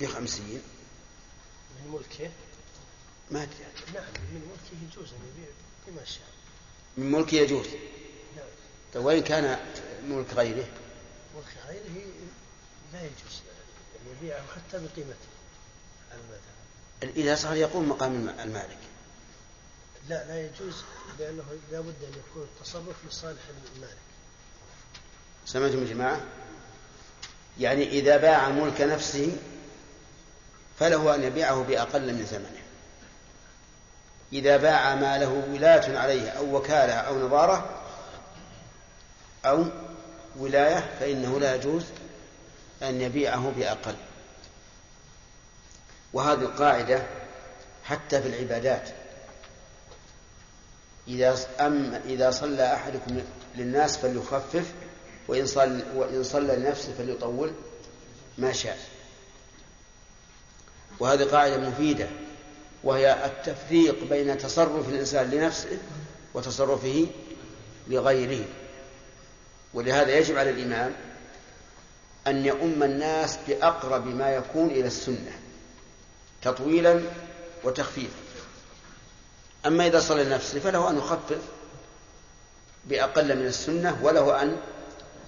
بخمسين؟ 0.00 0.62
من 1.84 1.90
ملكه؟ 1.92 2.30
ما 3.30 3.42
أدري. 3.42 3.54
نعم 3.94 4.04
من 4.32 4.50
ملكه 4.50 4.84
يجوز 4.92 5.12
أن 5.12 5.18
يبيع 5.36 5.50
بما 5.86 6.04
شاء. 6.04 6.28
من 6.96 7.12
ملكه 7.12 7.34
يجوز. 7.36 7.66
نعم. 8.36 8.46
طيب 8.94 9.04
وإن 9.04 9.22
كان 9.22 9.58
ملك 10.08 10.34
غيره؟ 10.34 10.64
ملك 11.36 11.54
غيره 11.68 12.06
لا 12.92 12.98
يجوز 13.00 13.42
ان 14.00 14.16
يبيعه 14.16 14.40
حتى 14.56 14.72
بقيمته 14.78 15.28
على 16.12 16.20
المذهب 16.20 17.16
إذا 17.16 17.34
صار 17.34 17.56
يقوم 17.56 17.88
مقام 17.88 18.12
الم- 18.14 18.40
المالك. 18.40 18.78
لا 20.08 20.24
لا 20.28 20.40
يجوز 20.46 20.74
لأنه 21.18 21.42
لا 21.72 21.80
بد 21.80 21.94
أن 22.04 22.12
يكون 22.30 22.42
التصرف 22.42 22.96
لصالح 23.08 23.40
المالك. 23.76 23.96
سمعتم 25.46 25.84
يا 25.84 25.94
جماعة؟ 25.94 26.20
يعني 27.60 27.88
إذا 27.88 28.16
باع 28.16 28.48
ملك 28.48 28.80
نفسه 28.80 29.36
فله 30.78 31.14
أن 31.14 31.22
يبيعه 31.22 31.62
بأقل 31.62 32.14
من 32.14 32.24
ثمنه. 32.24 32.62
إذا 34.32 34.56
باع 34.56 34.94
ما 34.94 35.18
له 35.18 35.28
ولاية 35.52 35.98
عليه 35.98 36.30
أو 36.30 36.56
وكالة 36.56 36.92
أو 36.94 37.26
نظارة 37.26 37.77
أو 39.44 39.64
ولاية 40.38 40.90
فإنه 41.00 41.40
لا 41.40 41.54
يجوز 41.54 41.84
أن 42.82 43.00
يبيعه 43.00 43.52
بأقل. 43.56 43.94
وهذه 46.12 46.40
القاعدة 46.40 47.02
حتى 47.84 48.22
في 48.22 48.28
العبادات. 48.28 48.88
إذا 51.08 51.38
أم 51.60 52.00
إذا 52.06 52.30
صلى 52.30 52.74
أحدكم 52.74 53.20
للناس 53.56 53.96
فليخفف 53.96 54.72
وإن 55.28 55.46
صلى 55.46 55.82
وإن 55.94 56.24
صلى 56.24 56.56
لنفسه 56.56 56.92
فليطول 56.98 57.52
ما 58.38 58.52
شاء. 58.52 58.78
وهذه 61.00 61.24
قاعدة 61.24 61.56
مفيدة 61.56 62.08
وهي 62.84 63.24
التفريق 63.24 64.04
بين 64.04 64.38
تصرف 64.38 64.88
الإنسان 64.88 65.30
لنفسه 65.30 65.78
وتصرفه 66.34 67.06
لغيره. 67.88 68.44
ولهذا 69.78 70.18
يجب 70.18 70.38
على 70.38 70.50
الإمام 70.50 70.94
أن 72.26 72.46
يؤم 72.46 72.82
الناس 72.82 73.38
بأقرب 73.48 74.06
ما 74.06 74.30
يكون 74.30 74.66
إلى 74.66 74.86
السنة 74.86 75.38
تطويلا 76.42 77.02
وتخفيفا. 77.64 78.16
أما 79.66 79.86
إذا 79.86 80.00
صلى 80.00 80.24
لنفسه 80.24 80.60
فله 80.60 80.90
أن 80.90 80.98
يخفف 80.98 81.42
بأقل 82.84 83.36
من 83.36 83.46
السنة 83.46 83.98
وله 84.02 84.42
أن 84.42 84.56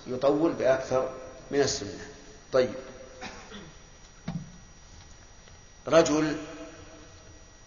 يطول 0.06 0.52
بأكثر 0.52 1.10
من 1.50 1.60
السنة. 1.60 2.06
طيب. 2.52 2.74
رجل 5.88 6.36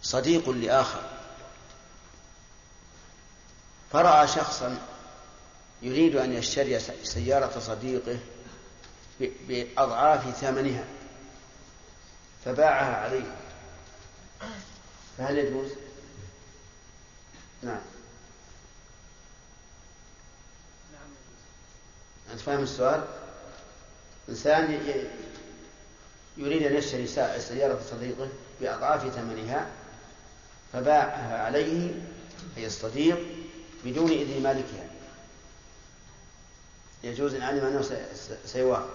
صديق 0.02 0.50
لآخر 0.50 1.02
فرأى 3.92 4.28
شخصا 4.28 4.93
يريد 5.82 6.16
أن 6.16 6.32
يشتري 6.32 6.80
سيارة 7.02 7.58
صديقه 7.58 8.18
بأضعاف 9.20 10.36
ثمنها 10.40 10.84
فباعها 12.44 12.96
عليه 12.96 13.36
فهل 15.18 15.38
يجوز؟ 15.38 15.70
نعم 17.62 17.80
أنت 22.32 22.40
فاهم 22.40 22.62
السؤال؟ 22.62 23.04
إنسان 24.28 24.72
يريد 26.36 26.62
أن 26.62 26.76
يشتري 26.76 27.06
سيارة 27.38 27.80
صديقه 27.90 28.28
بأضعاف 28.60 29.08
ثمنها 29.08 29.70
فباعها 30.72 31.42
عليه 31.42 31.90
أي 32.56 32.66
الصديق 32.66 33.18
بدون 33.84 34.10
إذن 34.10 34.42
مالكها 34.42 34.93
يجوز 37.04 37.34
إن 37.34 37.42
علم 37.42 37.66
أنه 37.66 38.08
سيوافق 38.46 38.88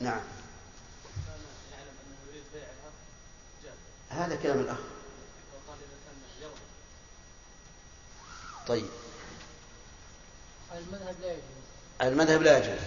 نعم. 0.00 0.20
هذا 4.10 4.36
كلام 4.42 4.60
الأخ. 4.60 4.76
طيب. 8.68 8.86
المذهب 10.72 11.16
لا 11.22 11.32
يجوز. 11.32 11.42
المذهب 12.02 12.42
لا 12.42 12.58
يجوز. 12.58 12.80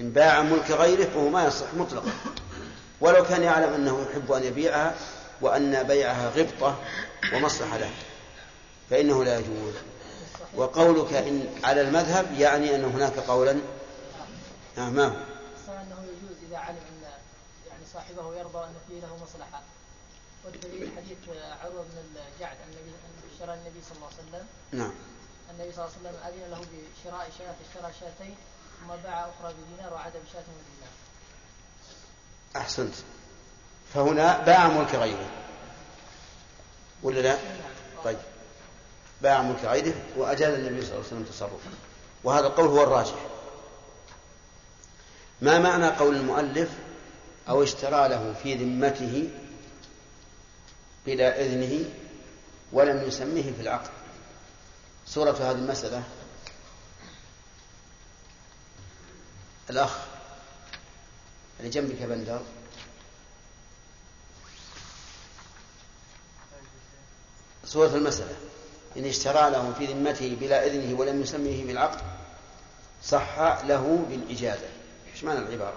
إن 0.00 0.10
باع 0.10 0.42
ملك 0.42 0.70
غيره 0.70 1.04
فهو 1.04 1.28
ما 1.28 1.44
يصح 1.44 1.74
مطلقا. 1.74 2.12
ولو 3.00 3.24
كان 3.24 3.42
يعلم 3.42 3.72
أنه 3.72 4.06
يحب 4.10 4.32
أن 4.32 4.44
يبيعها 4.44 4.94
وأن 5.40 5.82
بيعها 5.82 6.28
غبطة 6.28 6.78
ومصلحة 7.34 7.78
له. 7.78 7.90
فإنه 8.90 9.24
لا 9.24 9.38
يجوز. 9.38 9.74
وقولك 10.54 11.12
إن 11.12 11.60
على 11.64 11.80
المذهب 11.80 12.32
يعني 12.32 12.74
أن 12.74 12.84
هناك 12.84 13.18
قولا. 13.18 13.60
آه 14.78 14.90
ما 14.90 15.06
هو؟ 15.06 15.16
أنه 15.68 16.02
يجوز 16.02 16.36
إذا 16.48 16.58
علم 16.58 16.76
أن 16.76 17.02
يعني 17.68 17.82
صاحبه 17.92 18.36
يرضى 18.36 18.64
أن 18.64 18.74
فيه 18.88 19.00
له 19.00 19.16
مصلحة. 19.22 19.62
والدليل 20.44 20.90
حديث 20.96 21.18
عروة 21.62 21.82
بن 21.82 22.20
الجعد 22.34 22.56
النبي 22.66 22.92
اشترى 23.32 23.54
النبي 23.54 23.80
صلى 23.88 23.96
الله 23.96 24.08
عليه 24.08 24.28
وسلم. 24.28 24.46
نعم. 24.72 24.92
النبي 25.50 25.72
صلى 25.72 25.84
الله 25.84 25.96
عليه 25.96 26.08
وسلم 26.08 26.22
أذن 26.26 26.50
له 26.50 26.58
بشراء 26.58 27.30
شاة 27.38 27.54
اشترى 27.68 27.92
شاتين 28.00 28.36
ثم 28.80 28.96
باع 29.04 29.20
أخرى 29.20 29.54
بدينار 29.54 29.94
وعاد 29.94 30.12
بشاة 30.12 30.40
ودينار 30.40 30.94
أحسنت. 32.56 32.94
فهنا 33.94 34.38
باع 34.38 34.68
ملك 34.68 34.94
غيره. 34.94 35.30
ولا 37.02 37.20
لا؟ 37.20 37.38
طيب. 38.04 38.18
باع 39.22 39.42
غيره 39.64 39.94
وأجاز 40.16 40.54
النبي 40.54 40.82
صلى 40.82 40.90
الله 40.90 41.06
عليه 41.06 41.06
وسلم 41.06 41.24
تصرفه. 41.24 41.70
وهذا 42.24 42.46
القول 42.46 42.66
هو 42.66 42.82
الراجح. 42.82 43.26
ما 45.40 45.58
معنى 45.58 45.88
قول 45.88 46.16
المؤلف 46.16 46.70
أو 47.48 47.62
اشترى 47.62 48.08
له 48.08 48.34
في 48.42 48.54
ذمته 48.54 49.30
بلا 51.06 51.40
إذنه 51.40 51.84
ولم 52.72 53.08
يسميه 53.08 53.52
في 53.52 53.60
العقد؟ 53.60 53.90
صورة 55.06 55.30
هذه 55.30 55.56
المسألة 55.56 56.02
الأخ 59.70 59.96
اللي 61.58 61.70
جنبك 61.70 62.00
يا 62.00 62.06
بندر. 62.06 62.40
صورة 67.64 67.94
المسألة. 67.94 68.36
إن 68.96 69.04
اشترى 69.04 69.50
له 69.50 69.72
في 69.78 69.86
ذمته 69.86 70.36
بلا 70.40 70.66
إذنه 70.66 71.00
ولم 71.00 71.22
يسميه 71.22 71.64
في 71.64 71.72
العقد 71.72 72.00
صح 73.02 73.38
له 73.64 74.06
بالإجازة. 74.10 74.68
إيش 75.14 75.24
معنى 75.24 75.38
العبارة؟ 75.38 75.76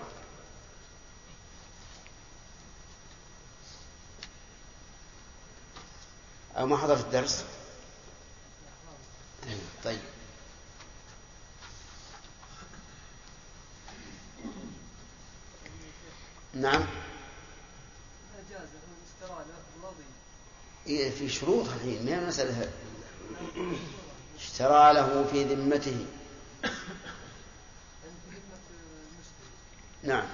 أو 6.58 6.66
ما 6.68 6.78
حضرت 6.78 7.06
الدرس؟ 7.06 7.44
طيب. 9.84 10.00
نعم. 16.54 16.86
إيه 20.88 21.12
في 21.12 21.30
شروط 21.30 21.66
الحين 21.66 22.06
ما 22.06 22.20
المسألة 22.20 22.72
اشترى 24.40 24.94
له 24.94 25.28
في 25.32 25.44
ذمته. 25.44 26.06
نعم. 30.04 30.28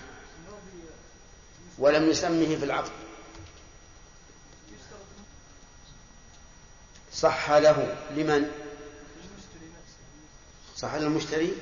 ولم 1.77 2.09
يسمه 2.09 2.55
في 2.55 2.65
العقد. 2.65 2.91
صح 7.13 7.51
له. 7.51 7.97
لمن؟ 8.11 8.51
صح 10.77 10.95
للمشتري 10.95 11.53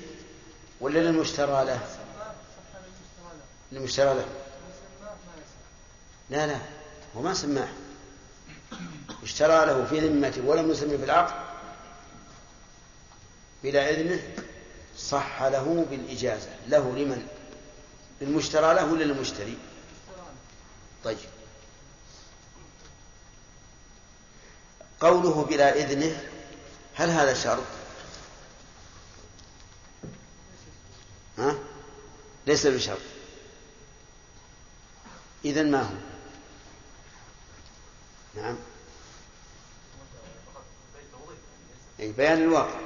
ولا 0.80 1.00
للمشترى 1.00 1.66
له؟ 1.66 1.98
للمشترى 3.72 4.14
له. 4.14 4.26
لا 6.30 6.48
لا. 6.48 6.60
هو 7.18 7.22
ما 7.22 7.34
سماه. 7.34 7.70
اشترى 9.28 9.66
له 9.66 9.86
في 9.86 10.00
ذمته 10.00 10.42
ولم 10.42 10.72
يسمي 10.72 10.98
في 10.98 11.04
العقد 11.04 11.36
بلا 13.64 13.90
إذنه 13.90 14.20
صح 14.98 15.44
له 15.44 15.86
بالإجازة. 15.90 16.50
له 16.68 16.96
لمن؟ 16.96 17.28
للمشترى 18.22 18.74
له 18.74 18.98
للمشتري؟ 18.98 19.58
طيب. 21.04 21.18
قوله 25.00 25.44
بلا 25.44 25.76
إذنه 25.76 26.24
هل 26.96 27.10
هذا 27.10 27.34
شرط؟ 27.34 27.64
ها؟ 31.38 31.56
ليس 32.48 32.68
بشرط. 32.68 33.02
إذا 35.46 35.64
ما 35.64 35.82
هو؟ 35.82 35.96
نعم. 38.42 38.56
أي 42.00 42.12
بيان 42.12 42.38
الواقع. 42.44 42.80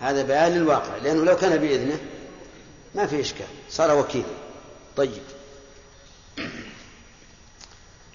هذا 0.00 0.22
بيان 0.22 0.52
للواقع 0.52 0.96
لأنه 0.96 1.24
لو 1.24 1.36
كان 1.36 1.56
بإذنه 1.56 2.00
ما 2.94 3.06
في 3.06 3.20
إشكال 3.20 3.46
صار 3.70 3.98
وكيلا. 3.98 4.24
طيب. 4.96 5.22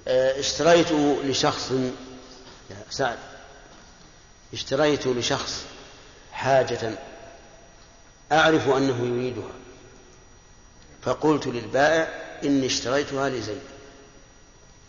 آه، 0.08 0.40
اشتريت 0.40 0.92
لشخص 1.24 1.72
يا 2.70 2.78
سعد. 2.90 3.18
اشتريت 4.54 5.08
لشخص 5.08 5.64
حاجة 6.32 6.98
أعرف 8.32 8.68
أنه 8.70 9.06
يريدها. 9.06 9.52
فقلت 11.02 11.48
للبائع 11.48 12.04
إني 12.44 12.66
اشتريتها 12.66 13.30
لزيد. 13.30 13.62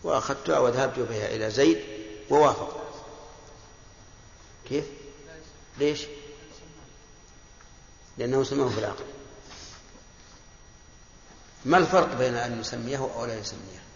وأخذتها 0.03 0.59
وذهبت 0.59 0.99
بها 0.99 1.35
إلى 1.35 1.51
زيد 1.51 1.77
ووافق 2.29 2.77
كيف؟ 4.69 4.85
ليش؟ 5.79 6.05
لأنه 8.17 8.43
سماه 8.43 8.69
في 8.69 8.79
العقل 8.79 9.05
ما 11.65 11.77
الفرق 11.77 12.17
بين 12.17 12.35
أن 12.35 12.59
يسميه 12.59 12.97
أو 12.97 13.25
لا 13.25 13.39
يسميه 13.39 13.87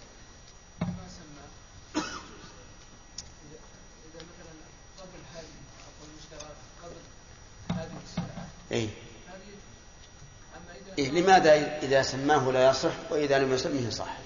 أما 10.56 10.74
إيه 11.00 11.12
لماذا 11.12 11.78
إذا 11.78 12.02
سماه 12.02 12.52
لا 12.52 12.70
يصح 12.70 12.94
وإذا 13.10 13.40
لم 13.40 13.54
يسمه 13.54 13.90
صح؟ 13.90 14.18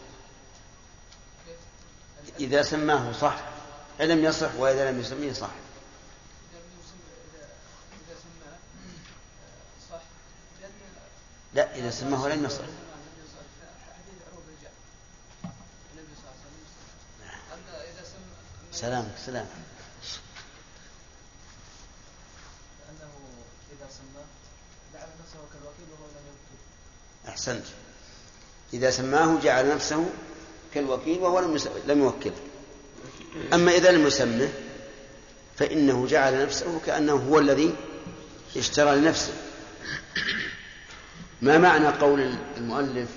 إذا 2.40 2.62
سماه 2.62 3.12
صح 3.12 3.40
لم 4.00 4.26
يصح 4.26 4.56
وإذا 4.56 4.92
لم 4.92 5.00
يسميه 5.00 5.34
صح 5.34 5.50
إذا 8.08 8.16
سماه 8.24 8.58
صح 9.92 10.02
لأن 10.62 10.72
لا 11.56 11.76
إذا 11.76 11.90
سماه 11.90 12.28
لم 12.28 12.50
سمى 12.50 12.68
سلامك 18.72 19.12
سلام. 19.26 19.46
لأنه 22.80 23.12
إذا 23.72 23.88
سماه 23.90 24.26
جعل 24.94 25.08
نفسه 25.20 25.40
كالوكيل 25.54 25.88
وهو 25.92 26.08
لم 26.08 26.36
أحسنت 27.30 27.66
إذا 28.74 28.92
سماه 28.92 29.40
جعل 29.44 29.70
نفسه 29.70 30.10
كالوكيل 30.74 31.20
وهو 31.20 31.40
لم 31.40 31.60
لم 31.88 32.00
يوكله 32.00 32.36
أما 33.54 33.72
إذا 33.72 33.92
لم 33.92 34.08
يسمه 34.08 34.50
فإنه 35.58 36.08
جعل 36.08 36.44
نفسه 36.44 36.80
كأنه 36.86 37.14
هو 37.14 37.40
الذي 37.40 37.76
اشترى 38.58 38.96
لنفسه. 38.96 39.34
ما 41.46 41.58
معنى 41.58 41.88
قول 41.88 42.38
المؤلف 42.58 43.10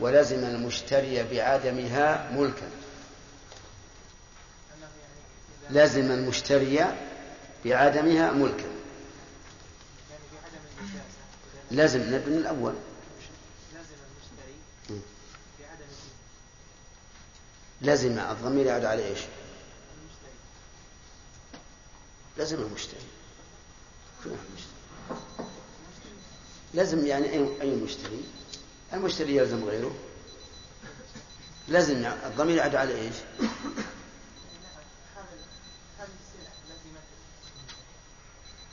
ولزم 0.00 0.44
المشتري 0.44 1.22
بعدمها 1.22 2.30
ملكا 2.32 2.70
لزم 5.70 6.10
المشتري 6.10 6.86
بعدمها 7.64 8.32
ملكا 8.32 8.70
لازم 11.70 12.00
نبني 12.00 12.36
الأول 12.36 12.74
لازم 17.80 18.18
الضمير 18.18 18.66
يعود 18.66 18.84
على 18.84 19.04
إيش؟ 19.06 19.20
لازم 22.36 22.62
المشتري؟ 22.62 23.06
لازم 26.74 27.06
يعني 27.06 27.32
أي 27.60 27.70
مشتري؟ 27.70 28.24
المشتري 28.92 29.36
يلزم 29.36 29.64
غيره. 29.64 29.94
لازم 31.68 32.02
يعني 32.02 32.26
الضمير 32.26 32.56
يعود 32.56 32.74
على 32.74 32.92
لازمت 32.92 33.14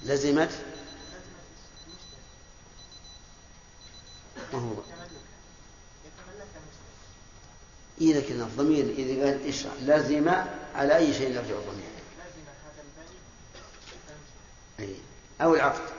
لزمت. 0.03 0.51
ما 4.53 4.59
هو؟ 4.59 4.73
إذا 8.01 8.21
كان 8.21 8.41
الضمير 8.41 8.85
إذا 8.85 9.25
قال 9.25 9.47
اشرح. 9.47 9.73
لزم 9.81 10.29
على 10.75 10.97
أي 10.97 11.13
شيء 11.13 11.29
يرجع 11.29 11.39
الضمير. 11.39 11.89
لازم 12.17 12.47
أي. 14.79 14.95
أو 15.41 15.55
العقد. 15.55 15.89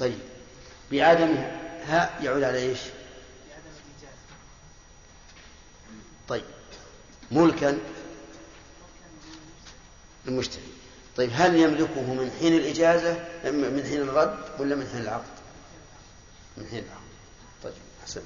طيب. 0.00 0.37
بعدم 0.92 1.34
ها 1.86 2.20
يعود 2.22 2.42
على 2.42 2.58
إيش؟ 2.58 2.78
طيب. 6.28 6.44
ملكا 7.30 7.78
المشتري 10.28 10.62
طيب 11.16 11.30
هل 11.32 11.56
يملكه 11.56 12.14
من 12.14 12.30
حين 12.40 12.54
الإجازة 12.54 13.12
من 13.44 13.84
حين 13.88 14.02
الرد 14.02 14.38
ولا 14.58 14.76
من 14.76 14.88
حين 14.92 15.00
العقد؟ 15.00 15.38
من 16.56 16.66
حين 16.66 16.78
العقد. 16.84 17.02
طيب 17.62 17.72
حسن 18.04 18.22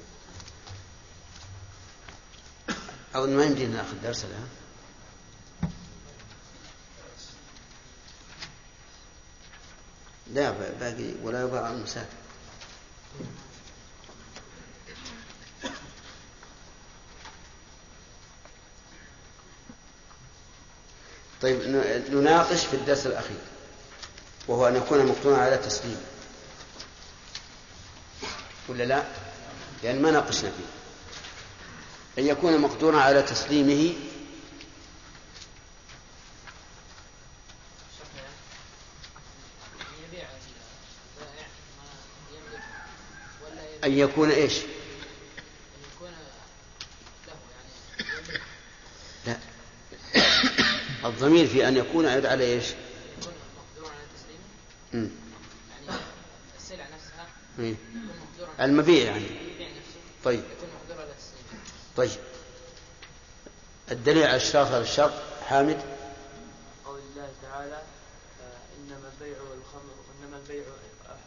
أظن 3.15 3.37
ما 3.37 3.43
يمدينا 3.43 3.75
ناخذ 3.75 4.01
درس 4.03 4.25
الآن. 4.25 4.47
لا 10.33 10.51
باقي 10.51 11.13
ولا 11.23 11.41
يباع 11.41 11.71
المساكن 11.71 12.22
طيب 21.41 21.61
نناقش 22.11 22.65
في 22.65 22.73
الدرس 22.75 23.05
الأخير 23.07 23.37
وهو 24.47 24.67
أن 24.67 24.75
يكون 24.75 25.05
مقتونا 25.05 25.37
على 25.37 25.57
تسليم 25.57 25.97
ولا 28.67 28.83
لا؟ 28.83 29.03
لأن 29.83 30.01
ما 30.01 30.11
ناقشنا 30.11 30.51
فيه 30.51 32.21
أن 32.21 32.27
يكون 32.27 32.57
مقدورا 32.61 32.99
على 33.01 33.21
تسليمه 33.21 33.93
يبيع 40.07 40.27
البائع 40.29 41.47
ما 41.77 42.37
يملك 42.37 42.63
ولا 43.45 43.63
يبيع 43.75 43.82
أن 43.93 43.99
يكون 43.99 44.31
إيش؟ 44.31 44.53
لا. 49.25 49.37
الضمير 51.05 51.47
في 51.47 51.67
أن 51.67 51.77
يكون 51.77 52.05
يعود 52.05 52.25
على 52.25 52.43
إيش. 52.43 52.65
يعني 54.93 55.09
السلع 56.57 56.87
نفسها 56.89 57.27
المبيع 58.65 59.05
يعني. 59.05 59.27
طيب. 60.23 60.43
طيب. 61.97 62.11
الدليل 63.91 64.23
على 64.23 64.35
الشرط 64.35 64.67
على 64.67 64.81
الشرط 64.81 65.13
حامد؟ 65.45 65.81
قول 66.85 66.99
الله 66.99 67.29
تعالى 67.41 67.75
آه، 68.41 68.57
إنما 68.77 69.11
البيع 69.13 69.37
والخمر 69.41 69.93
إنما 70.19 70.37
البيع 70.37 70.63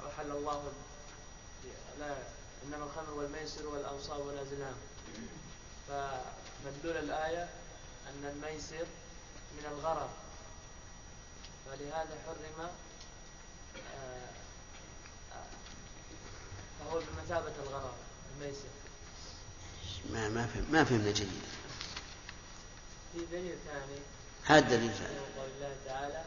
أحل 0.09 0.31
الله 0.31 0.73
لا 1.99 2.36
إنما 2.67 2.85
الخمر 2.85 3.15
والميسر 3.15 3.67
والأنصاب 3.67 4.21
والأزلام 4.27 4.75
فمدلول 5.89 6.97
الآية 6.97 7.49
أن 8.09 8.25
الميسر 8.25 8.87
من 9.53 9.67
الغرر. 9.73 10.09
فلهذا 11.67 12.19
حرم 12.27 12.69
آه، 13.77 14.31
فهو 16.81 17.01
بمثابة 17.01 17.53
الغرر 17.67 17.95
الميسر. 18.35 18.69
ما 20.13 20.29
ما 20.29 20.47
فهم 20.47 20.67
ما 20.73 20.85
فهمنا 20.85 21.11
جيدا 21.11 21.31
في 23.13 23.19
دليل 23.33 23.57
ثاني. 23.67 23.99
هذا 24.45 24.59
الدليل 24.59 24.95
ثاني. 24.95 25.19
قول 25.19 25.51
الله 25.57 25.77
تعالى 25.87 26.25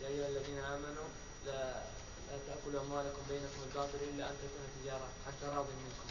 يا 0.00 0.08
أيها 0.08 0.28
الذين 0.28 0.58
آمنوا 0.58 1.08
لا 1.46 1.82
لا 2.30 2.36
تأكلوا 2.46 2.82
أموالكم 2.82 3.22
بينكم 3.28 3.60
الباطل 3.68 3.98
إلا 4.14 4.30
أن 4.30 4.34
تكون 4.34 4.82
تجارة 4.82 5.08
عن 5.26 5.32
تراض 5.42 5.66
منكم. 5.66 6.06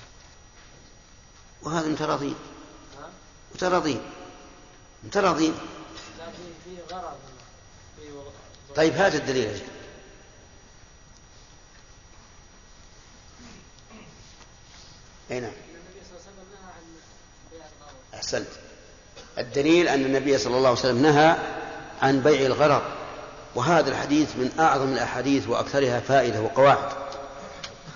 وهذا 1.63 1.87
متراضين 1.87 2.35
ها؟ 2.99 3.09
متراضين. 3.55 4.01
متراضين. 5.03 5.53
لا 6.17 6.25
في 6.25 6.71
في 6.75 6.93
غرض. 6.93 7.17
طيب 8.75 8.93
هات 8.93 9.15
الدليل. 9.15 9.47
يا 9.47 9.57
شيخ. 9.57 9.67
أي 15.31 15.39
نعم. 15.39 15.51
النبي 15.51 16.05
صلى 16.05 16.17
الله 16.17 16.29
عليه 16.29 16.39
وسلم 16.39 16.51
نهى 16.51 16.71
عن 16.73 17.39
بيع 17.51 17.65
الغرض. 17.65 17.95
أحسنت. 18.13 18.47
الدليل 19.37 19.87
أن 19.87 20.05
النبي 20.05 20.37
صلى 20.37 20.57
الله 20.57 20.69
عليه 20.69 20.79
وسلم 20.79 21.01
نهى 21.01 21.37
عن 22.01 22.19
بيع 22.19 22.45
الغرر 22.45 22.98
وهذا 23.59 23.91
الحديث 23.91 24.35
من 24.35 24.51
أعظم 24.59 24.93
الأحاديث 24.93 25.47
وأكثرها 25.47 25.99
فائدة 25.99 26.41
وقواعد. 26.41 26.93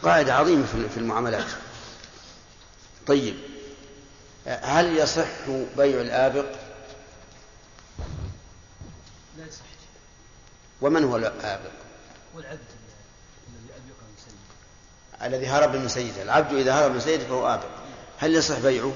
قاعدة 0.03 0.33
عظيمة 0.33 0.65
في 0.65 0.97
المعاملات. 0.97 1.45
طيب. 3.07 3.35
هل 4.45 4.97
يصح 4.97 5.27
بيع 5.77 6.01
الآبق؟ 6.01 6.45
لا 9.37 9.47
يصح 9.47 9.65
ومن 10.81 11.03
هو 11.03 11.17
الآبق؟ 11.17 11.71
والعبد 12.35 12.59
الذي 15.21 15.47
هرب 15.47 15.75
من 15.75 15.87
سيده. 15.87 16.21
العبد 16.23 16.53
إذا 16.53 16.73
هرب 16.73 16.91
من 16.91 16.99
سيده 16.99 17.25
فهو 17.25 17.47
آبق. 17.47 17.69
هل 18.19 18.35
يصح 18.35 18.59
بيعه؟ 18.59 18.93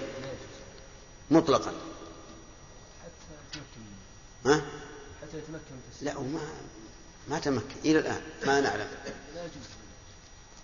مطلقا. 1.32 1.72
ها؟ 4.46 4.62
لا 6.02 6.18
وما 6.18 6.40
ما 7.28 7.40
تمكن. 7.40 7.76
إلى 7.86 8.00
الآن 8.00 8.22
ما 8.46 8.62
نعلم. 8.62 8.88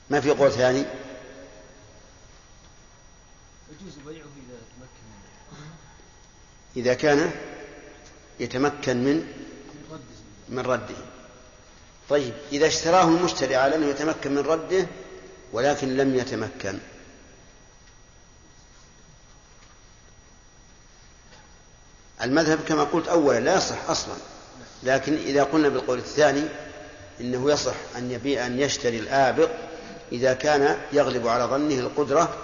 ما 0.09 0.21
في 0.21 0.29
قول 0.29 0.51
ثاني؟ 0.51 0.85
يجوز 3.71 3.93
بيعه 4.05 4.25
إذا 4.25 4.57
تمكن 4.75 5.03
منه. 5.09 5.65
إذا 6.77 6.93
كان 6.93 7.31
يتمكن 8.39 9.03
من 9.03 9.33
من 10.49 10.59
رده. 10.59 10.95
طيب 12.09 12.33
إذا 12.51 12.67
اشتراه 12.67 13.03
المشتري 13.03 13.55
على 13.55 13.75
أنه 13.75 13.85
يتمكن 13.85 14.31
من 14.31 14.41
رده 14.41 14.87
ولكن 15.53 15.97
لم 15.97 16.15
يتمكن. 16.15 16.79
المذهب 22.21 22.59
كما 22.67 22.83
قلت 22.83 23.07
أولا 23.07 23.39
لا 23.39 23.57
يصح 23.57 23.89
أصلا. 23.89 24.15
لكن 24.83 25.13
إذا 25.13 25.43
قلنا 25.43 25.69
بالقول 25.69 25.97
الثاني 25.97 26.43
إنه 27.21 27.51
يصح 27.51 27.75
أن 27.97 28.11
يبيع 28.11 28.45
أن 28.45 28.59
يشتري 28.59 28.99
الآبق 28.99 29.49
إذا 30.11 30.33
كان 30.33 30.77
يغلب 30.93 31.27
على 31.27 31.43
ظنه 31.43 31.79
القدرة 31.79 32.37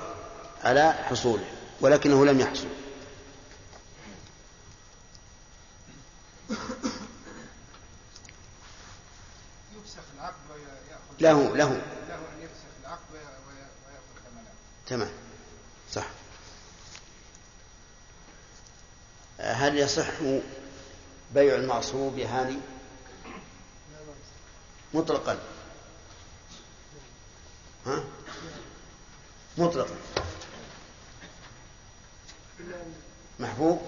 على 0.63 0.91
حصوله 0.91 1.43
ولكنه 1.81 2.25
لم 2.25 2.39
يحصل. 2.39 2.67
له 11.19 11.55
له. 11.55 11.81
تمام. 14.87 15.09
صح. 15.91 16.07
هل 19.39 19.77
يصح 19.77 20.07
بيع 21.33 21.55
المعصوب 21.55 22.19
هاني 22.19 22.57
مطلقا. 24.93 25.39
ها؟ 27.85 28.03
مطلقا. 29.57 29.95
محبوب؟ 33.39 33.81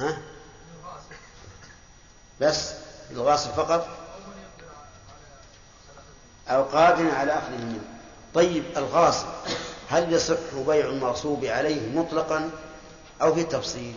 ها؟ 0.00 0.18
بس 2.40 2.72
الغاصب 3.10 3.50
فقط؟ 3.50 3.88
أو 6.48 6.62
قادر 6.62 7.10
على 7.10 7.32
أخذه 7.32 7.56
منه. 7.56 7.80
طيب 8.34 8.64
الغاصب 8.76 9.26
هل 9.88 10.12
يصح 10.12 10.54
بيع 10.66 10.86
المغصوب 10.86 11.44
عليه 11.44 11.88
مطلقا؟ 11.88 12.50
أو 13.22 13.34
في 13.34 13.44
تفصيل 13.44 13.94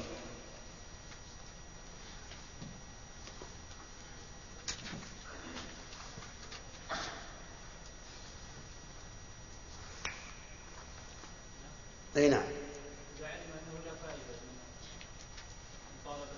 أي 12.17 12.29
نعم 12.29 12.41
إذا 13.19 13.27
علم 13.27 13.41
أنه 13.53 13.79
لا 13.85 13.91
فائدة 13.91 14.37
من 14.41 14.57
مطالبة 16.05 16.31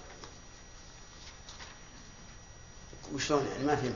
وشلون 3.14 3.48
يعني 3.48 3.64
ما 3.64 3.76
فهمت 3.76 3.96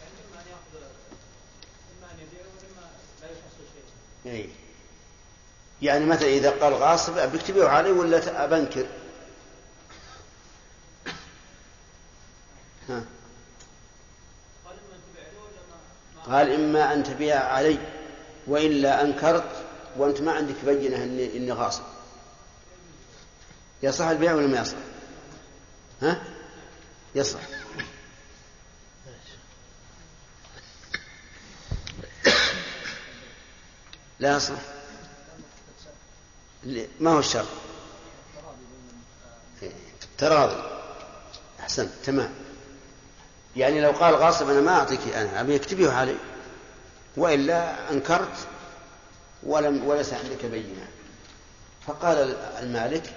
يعني 0.00 0.12
إما 0.30 0.40
أن 0.40 0.46
يأخذ 0.50 0.84
إما 1.98 2.12
أن 2.12 2.18
يبيعه 2.18 2.46
وإما 2.46 2.90
لا 3.22 3.26
يحصل 3.26 3.64
شيء 3.74 4.32
أي. 4.32 4.50
يعني 5.90 6.06
مثلا 6.06 6.28
إذا 6.28 6.50
قال 6.50 6.74
غاصب 6.74 7.18
أبيك 7.18 7.42
تبيعه 7.42 7.68
علي 7.68 7.90
ولا 7.90 8.44
أبنكر 8.44 8.86
ها. 12.88 13.04
قال 16.26 16.54
إما 16.54 16.92
أن 16.94 17.04
تبيع 17.04 17.44
علي 17.44 17.78
وإلا 18.46 19.02
أنكرت 19.02 19.64
وأنت 19.96 20.20
ما 20.20 20.32
عندك 20.32 20.54
بينة 20.64 20.96
إني, 20.96 21.36
إني 21.36 21.52
غاصب. 21.52 21.82
يصح 23.82 24.06
البيع 24.06 24.34
ولا 24.34 24.46
ما 24.46 24.60
يصح؟ 24.60 24.76
ها؟ 26.02 26.22
يصح. 27.14 27.40
لا 34.18 34.36
يصح. 34.36 34.79
ما 37.00 37.10
هو 37.10 37.18
الشرط؟ 37.18 37.46
تراضي. 40.18 40.62
أحسنت 41.60 41.90
تمام. 42.04 42.30
يعني 43.56 43.80
لو 43.80 43.90
قال 43.90 44.14
غاصب 44.14 44.50
أنا 44.50 44.60
ما 44.60 44.78
أعطيك 44.78 45.00
أنا 45.14 45.40
أبي 45.40 45.56
اكتبيه 45.56 45.90
علي. 45.90 46.16
وإلا 47.16 47.90
أنكرت 47.90 48.36
ولم 49.42 49.86
وليس 49.86 50.12
عندك 50.12 50.44
بينة. 50.44 50.88
فقال 51.86 52.36
المالك 52.62 53.14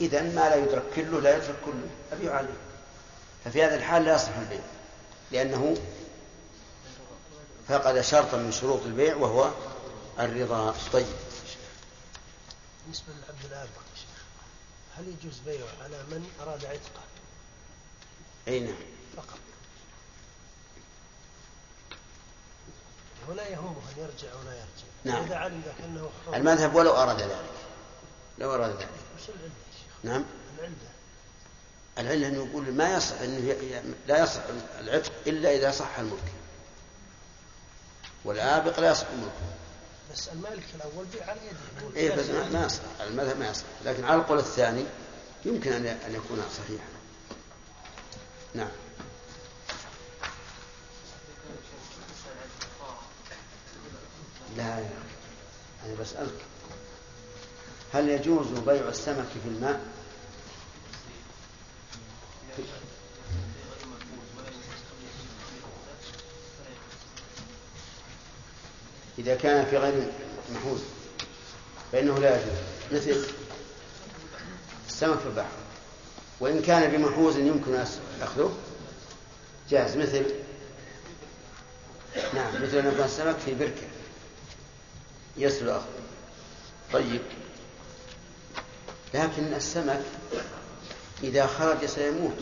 إذا 0.00 0.22
ما 0.22 0.48
لا 0.48 0.56
يدرك 0.56 0.82
كله 0.96 1.20
لا 1.20 1.36
يترك 1.36 1.56
كله. 1.64 1.88
أبيع 2.12 2.34
عليه 2.34 2.54
ففي 3.44 3.64
هذا 3.64 3.76
الحال 3.76 4.04
لا 4.04 4.14
يصح 4.14 4.36
البيع 4.36 4.60
لأنه 5.32 5.76
فقد 7.68 8.00
شرطا 8.00 8.36
من 8.36 8.52
شروط 8.52 8.80
البيع 8.86 9.16
وهو 9.16 9.50
الرضا. 10.18 10.74
طيب. 10.92 11.06
بالنسبة 12.84 13.12
للعبد 13.12 13.44
الآبق 13.44 13.80
يا 13.92 13.96
شيخ 13.96 14.22
هل 14.96 15.08
يجوز 15.08 15.38
بيعه 15.38 15.82
على 15.82 16.02
من 16.02 16.30
أراد 16.40 16.64
عتقه؟ 16.64 17.02
أي 18.48 18.60
نعم. 18.60 18.74
فقط. 19.16 19.38
ولا 23.28 23.48
يهمه 23.48 23.70
أن 23.70 24.02
يرجع 24.02 24.34
ولا 24.34 24.52
يرجع. 24.52 24.86
نعم. 25.04 25.24
إذا 25.24 25.36
علم 25.36 25.62
ذاك 25.64 25.74
أنه 25.84 26.10
حر. 26.26 26.36
المذهب 26.36 26.74
ولو 26.74 26.92
أراد 26.92 27.20
ذلك. 27.20 27.50
لو 28.38 28.54
أراد 28.54 28.70
ذلك. 28.70 28.88
وش 29.16 29.28
العلة 29.28 29.42
يا 29.44 29.72
شيخ؟ 29.78 30.04
نعم. 30.04 30.24
العلة. 30.58 30.74
العلة 31.98 32.28
أنه 32.28 32.50
يقول 32.50 32.72
ما 32.74 32.94
يصح 32.94 33.20
أنه 33.20 33.56
لا 34.06 34.22
يصح 34.22 34.40
العتق 34.78 35.12
إلا 35.26 35.56
إذا 35.56 35.70
صح 35.70 35.98
الملك. 35.98 36.32
والآبق 38.24 38.80
لا 38.80 38.90
يصح 38.90 39.06
ملكه 39.10 39.61
بس 40.12 40.28
المالك 40.28 40.64
الأول 40.74 41.06
بيع 41.14 41.26
على 41.26 41.40
يده. 41.94 42.08
لا 42.08 42.16
بس 42.16 42.52
ما 42.52 42.66
يصح. 42.66 42.82
المذهب 43.00 43.38
ما 43.38 43.48
يصح. 43.48 43.64
لكن 43.84 44.04
على 44.04 44.20
القول 44.20 44.38
الثاني 44.38 44.84
يمكن 45.44 45.72
أن 45.72 45.86
أن 45.86 46.14
يكون 46.14 46.42
صحيحا. 46.58 46.84
نعم. 48.54 48.68
لا 54.56 54.64
يا 54.64 54.84
أخي 54.84 55.86
أنا 55.86 55.94
بسألك. 56.00 56.44
هل 57.92 58.08
يجوز 58.08 58.46
بيع 58.46 58.88
السمك 58.88 59.26
في 59.42 59.48
الماء؟ 59.48 59.80
إذا 69.22 69.34
كان 69.34 69.66
في 69.66 69.76
غير 69.76 70.12
محوز 70.54 70.80
فإنه 71.92 72.18
لا 72.18 72.36
يجوز. 72.36 72.58
مثل 72.92 73.26
السمك 74.88 75.18
في 75.18 75.26
البحر. 75.26 75.48
وإن 76.40 76.62
كان 76.62 76.90
بمحوز 76.90 77.36
يمكن 77.36 77.84
أخذه 78.22 78.56
جاز 79.70 79.96
مثل 79.96 80.24
نعم 82.34 82.62
مثل 82.62 82.78
أن 82.78 82.86
يكون 82.86 83.04
السمك 83.04 83.36
في 83.36 83.54
بركة 83.54 83.86
يسهل 85.36 85.70
أخذه. 85.70 85.86
طيب. 86.92 87.22
لكن 89.14 89.54
السمك 89.54 90.02
إذا 91.22 91.46
خرج 91.46 91.86
سيموت 91.86 92.36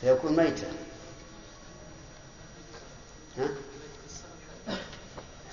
فيكون 0.00 0.36
ميتا. 0.36 0.72
ها؟ 3.38 3.48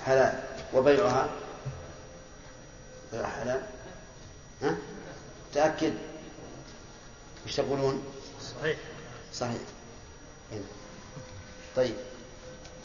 حلال 0.06 0.44
وبيعها 0.74 1.30
بيعها 3.14 3.28
حلال 3.28 3.62
ها؟ 4.62 4.76
تأكد 5.54 5.94
وش 7.46 7.56
تقولون؟ 7.56 8.04
صحيح 8.42 8.78
صحيح 9.34 9.62
هنا. 10.52 10.64
طيب 11.76 11.96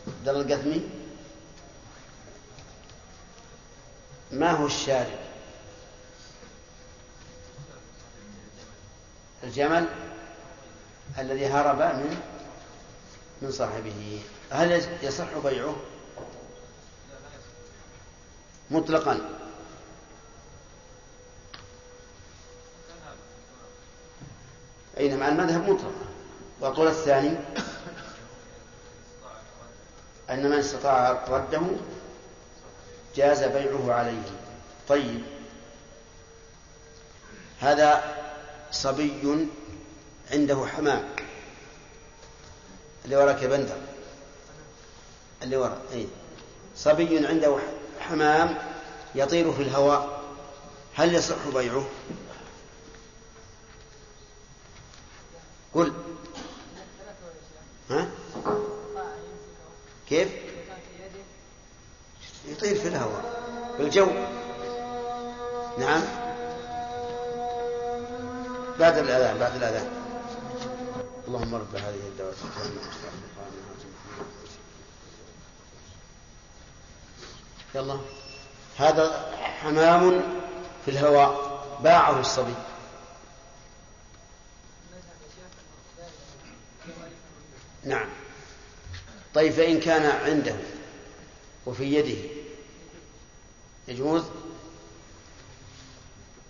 عبد 0.07 0.29
الله 0.29 0.41
القثمي 0.41 0.89
ما 4.33 4.51
هو 4.51 4.67
الشارب؟ 4.67 5.19
الجمل 9.45 9.89
الذي 11.19 11.47
هرب 11.47 11.79
من 11.79 12.21
من 13.43 13.51
صاحبه 13.53 14.21
هل 14.51 14.83
يصح 15.03 15.39
بيعه؟ 15.45 15.77
مطلقا. 18.71 19.21
أي 24.99 25.09
نعم 25.09 25.23
المذهب 25.23 25.69
مطلقا. 25.69 26.07
والقول 26.61 26.89
الثاني 26.89 27.37
أن 30.31 30.51
من 30.51 30.59
استطاع 30.59 31.25
رده 31.29 31.63
جاز 33.17 33.43
بيعه 33.45 33.93
عليه. 33.93 34.23
طيب. 34.89 35.23
هذا 37.61 38.17
صبي 38.71 39.49
عنده 40.33 40.67
حمام. 40.67 41.09
اللي 43.05 43.17
وراك 43.17 43.43
يا 43.43 43.49
بندر. 43.49 43.77
اللي 45.43 45.57
وراء 45.57 45.81
أي 45.93 46.09
صبي 46.77 47.27
عنده 47.27 47.59
حمام 48.01 48.59
يطير 49.15 49.53
في 49.53 49.63
الهواء 49.63 50.23
هل 50.95 51.15
يصح 51.15 51.49
بيعه؟ 51.55 51.85
قل. 55.75 55.93
ها؟ 57.91 58.09
كيف؟ 60.09 60.29
يطير 62.47 62.75
في 62.75 62.89
الهواء 62.89 63.43
في 63.77 63.83
الجو. 63.83 64.07
نعم. 65.79 66.03
بعد 68.79 68.99
الأذان 68.99 69.39
بعد 69.39 69.57
الأذان. 69.57 69.91
اللهم 71.29 71.55
رب 71.55 71.77
هذه 71.77 72.01
الدعوة 72.09 72.35
يلا. 77.75 77.99
هذا 78.79 79.33
حمام 79.63 80.23
في 80.85 80.91
الهواء 80.91 81.59
باعه 81.83 82.21
الصبي. 82.21 82.55
نعم. 87.85 88.09
طيب 89.35 89.53
فإن 89.53 89.81
كان 89.81 90.07
عنده 90.07 90.57
وفي 91.67 91.85
يده 91.85 92.29
يجوز؟ 93.89 94.25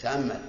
تأمل. 0.00 0.42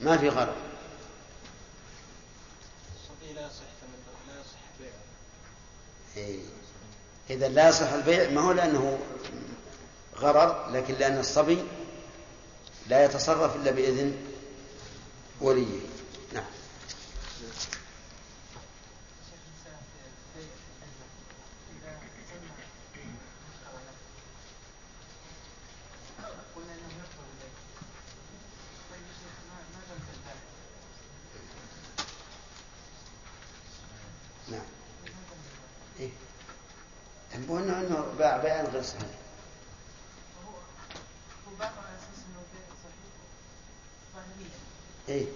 ما 0.00 0.18
في 0.18 0.28
غرض. 0.28 0.54
لا 3.34 3.46
يصح 3.46 3.62
لا 4.28 4.40
يصح 4.40 4.58
بيعه. 4.80 5.05
إيه. 6.16 6.40
إذا 7.30 7.48
لا 7.48 7.68
يصح 7.68 7.92
البيع 7.92 8.30
ما 8.30 8.40
هو 8.40 8.52
لأنه 8.52 8.98
غرر 10.16 10.70
لكن 10.70 10.94
لأن 10.94 11.18
الصبي 11.18 11.64
لا 12.88 13.04
يتصرف 13.04 13.56
إلا 13.56 13.70
بإذن 13.70 14.16
وليه 15.40 15.80
نعم 16.32 16.44
نعم 34.48 34.60
إيه 36.00 36.10
هو 37.50 37.58
انه 37.58 37.80
انه 37.80 38.06
باع 38.18 38.36
بيعا 38.36 38.62
غير 38.62 38.82
صحيح 38.82 39.26
إيه 45.08 45.26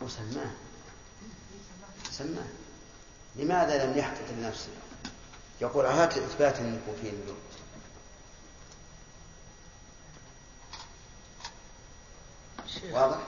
وسماه 0.00 0.50
سماه 2.10 2.46
لماذا 3.36 3.86
لم 3.86 3.98
يحقق 3.98 4.30
لنفسه 4.38 4.68
انك 6.40 6.80
في 7.02 7.10
نذور 7.10 7.36
واضح؟ 12.92 13.18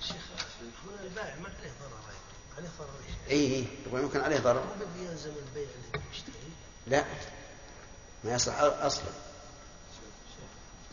شيخ 0.00 0.16
البائع 1.02 1.34
ما 1.34 1.48
عليه 1.48 1.70
ضرر. 1.80 2.00
عليه 2.58 2.68
ضرر. 2.78 2.88
إي 3.30 3.54
اي 3.54 3.66
يمكن 3.92 4.20
عليه 4.20 4.38
ضرر 4.38 4.64
ما 4.64 4.74
بدي 4.84 5.04
يلزم 5.06 5.30
البيع 5.30 5.68
للمشتري 5.94 6.52
لا 6.86 7.04
ما 8.24 8.34
يصلح 8.34 8.60
أصلا 8.60 9.10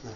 نعم 0.04 0.14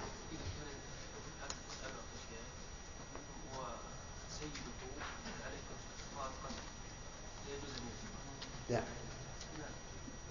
لا 8.69 8.81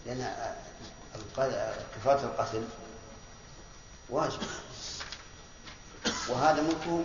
لأن 0.06 0.54
كفارة 1.36 2.20
القتل 2.20 2.64
واجب. 4.08 4.42
وهذا 6.28 6.62
ملكه 6.62 7.04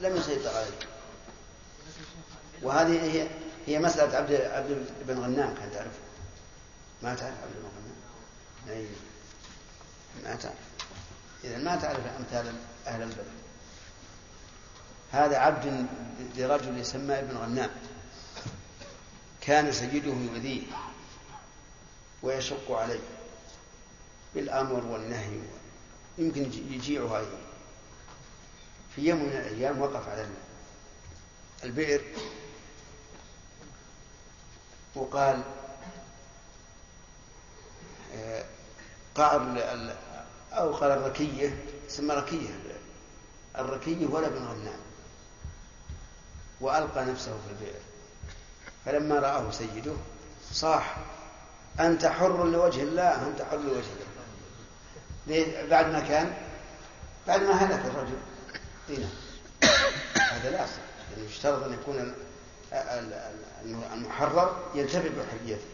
لم 0.00 0.16
يسيطر 0.16 0.56
عليه. 0.56 0.78
وهذه 2.62 3.02
هي 3.02 3.28
هي 3.66 3.78
مسألة 3.78 4.16
عبد 4.16 4.32
عبد 4.32 4.86
بن 5.06 5.18
غنام 5.18 5.54
كان 5.54 5.70
تعرف 5.72 5.92
ما 7.02 7.14
تعرف 7.14 7.34
عبد 7.42 7.52
بن 7.52 7.68
غنام؟ 7.68 8.78
أي 8.78 8.86
ما 10.24 10.34
تعرف. 10.34 10.54
إذا 11.44 11.58
ما 11.58 11.76
تعرف 11.76 12.06
أمثال 12.18 12.54
أهل 12.86 13.02
البلد. 13.02 13.26
هذا 15.12 15.38
عبد 15.38 15.86
لرجل 16.36 16.78
يسمى 16.78 17.18
ابن 17.18 17.36
غنام. 17.36 17.70
كان 19.40 19.72
سيده 19.72 20.10
يؤذيه 20.10 20.62
ويشق 22.22 22.72
عليه. 22.72 23.00
بالأمر 24.34 24.86
والنهي 24.86 25.38
يمكن 26.18 26.42
يجيعه 26.70 27.18
أيضا. 27.18 27.38
في 28.96 29.08
يوم 29.08 29.18
من 29.18 29.28
الأيام 29.28 29.80
وقف 29.80 30.08
على 30.08 30.28
البئر 31.64 32.02
وقال 34.94 35.42
آه، 38.14 38.44
قعر 39.14 39.62
أو 40.52 40.74
قال 40.74 40.90
الركية 40.90 41.64
سمى 41.88 42.14
ركية. 42.14 42.58
الركية 43.58 44.06
ولا 44.06 44.28
بن 44.28 44.44
غنام. 44.44 44.80
وألقى 46.60 47.04
نفسه 47.04 47.32
في 47.46 47.52
البئر. 47.52 47.80
فلما 48.84 49.18
رآه 49.18 49.50
سيده 49.50 49.94
صاح 50.52 50.96
أنت 51.80 52.06
حر 52.06 52.44
لوجه 52.44 52.82
الله 52.82 53.26
أنت 53.26 53.42
حر 53.42 53.56
لوجه 53.56 53.74
الله؟ 53.74 54.13
بعد 55.70 55.86
ما 55.92 56.00
كان 56.00 56.34
بعد 57.26 57.42
ما 57.42 57.52
هلك 57.52 57.84
الرجل. 57.86 58.16
هنا 58.88 59.08
هذا 60.32 60.50
لا 60.50 60.64
يصح 60.64 60.72
يعني 61.16 61.24
يشترط 61.30 61.62
أن 61.62 61.72
يكون 61.72 61.98
ال- 61.98 62.14
ال- 62.72 63.12
ال- 63.64 63.84
المحرر 63.92 64.62
ينتفع 64.74 64.98
بحريته 65.08 65.64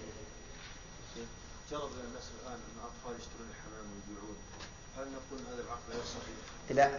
جرب 1.70 1.90
الناس 2.08 2.24
الآن 2.42 2.52
إن 2.54 2.80
اطفال 2.84 3.20
يشترون 3.20 3.48
الحمام 3.50 3.86
ويبيعون. 3.92 4.36
هل 4.98 5.04
نقول 5.12 5.40
هذا 5.54 5.62
العقد 5.64 5.90
غير 5.90 6.02
صحيح؟ 6.04 6.36
لا. 6.70 6.90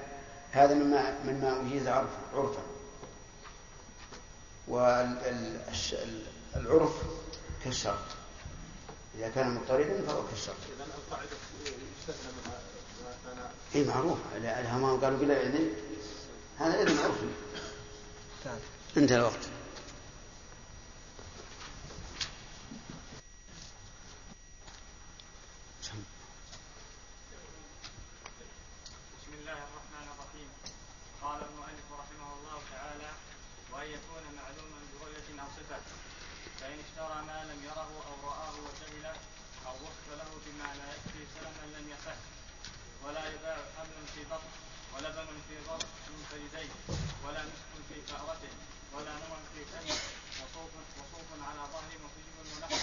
هذا 0.51 0.73
مما 0.73 1.19
مما 1.25 1.61
أجيز 1.61 1.87
عرفا. 1.87 2.19
عرفا 2.35 2.61
والعرف 6.57 6.93
كالشرط. 7.63 7.97
إذا 9.15 9.29
كان 9.29 9.55
مضطردا 9.55 10.01
فهو 10.07 10.27
كالشرط. 10.27 10.55
اذا 10.75 10.85
القاعدة 10.85 11.35
يستثنى 11.65 12.31
منها 12.37 12.61
اي 13.75 13.83
معروف. 13.83 14.17
لها 14.37 14.77
ما 14.77 14.95
قالوا 14.95 15.19
بلا 15.19 15.41
اذن 15.41 15.69
هذا 16.59 16.81
إذن 16.81 16.97
عرفي 16.97 17.27
انتهى 18.97 19.17
الوقت 19.17 19.49
بسم 29.17 29.33
الله 29.39 29.59
الرحمن 29.67 30.05
الرحيم 30.13 30.49
قال 31.21 31.39
المؤلف 31.49 31.87
رحمه 32.01 32.29
الله 32.37 32.59
تعالى 32.71 33.11
وأن 33.71 33.87
يكون 33.97 34.23
معلوما 34.39 34.79
برؤية 34.93 35.41
أو 35.41 35.47
صفة 35.57 35.81
فإن 36.59 36.79
اشترى 36.85 37.17
ما 37.27 37.39
لم 37.49 37.59
يره 37.63 37.91
أو 38.09 38.29
رآه 38.29 38.53
وجهله 38.65 39.15
أو 39.67 39.73
وصف 39.73 40.07
له 40.19 40.29
بما 40.45 40.69
لا 40.79 40.87
يكفي 40.95 41.21
سلما 41.35 41.77
لم 41.77 41.89
يصح 41.89 42.17
ولا 43.05 43.23
يباع 43.33 43.57
حمل 43.77 44.05
في 44.15 44.21
بطن 44.31 44.51
ولبن 44.95 45.27
في 45.49 45.55
ضرب 45.67 45.89
منفردين 46.13 46.69
ولا 47.25 47.41
مسك 47.43 47.71
في 47.89 48.01
كأرته 48.11 48.53
ولا 48.93 49.11
نوى 49.13 49.39
في 49.55 49.61
كنف 49.71 50.01
وصوف 50.41 50.71
وصوف 50.97 51.27
على 51.47 51.61
ظهر 51.73 51.91
مصيب 52.05 52.33
ونحو 52.57 52.75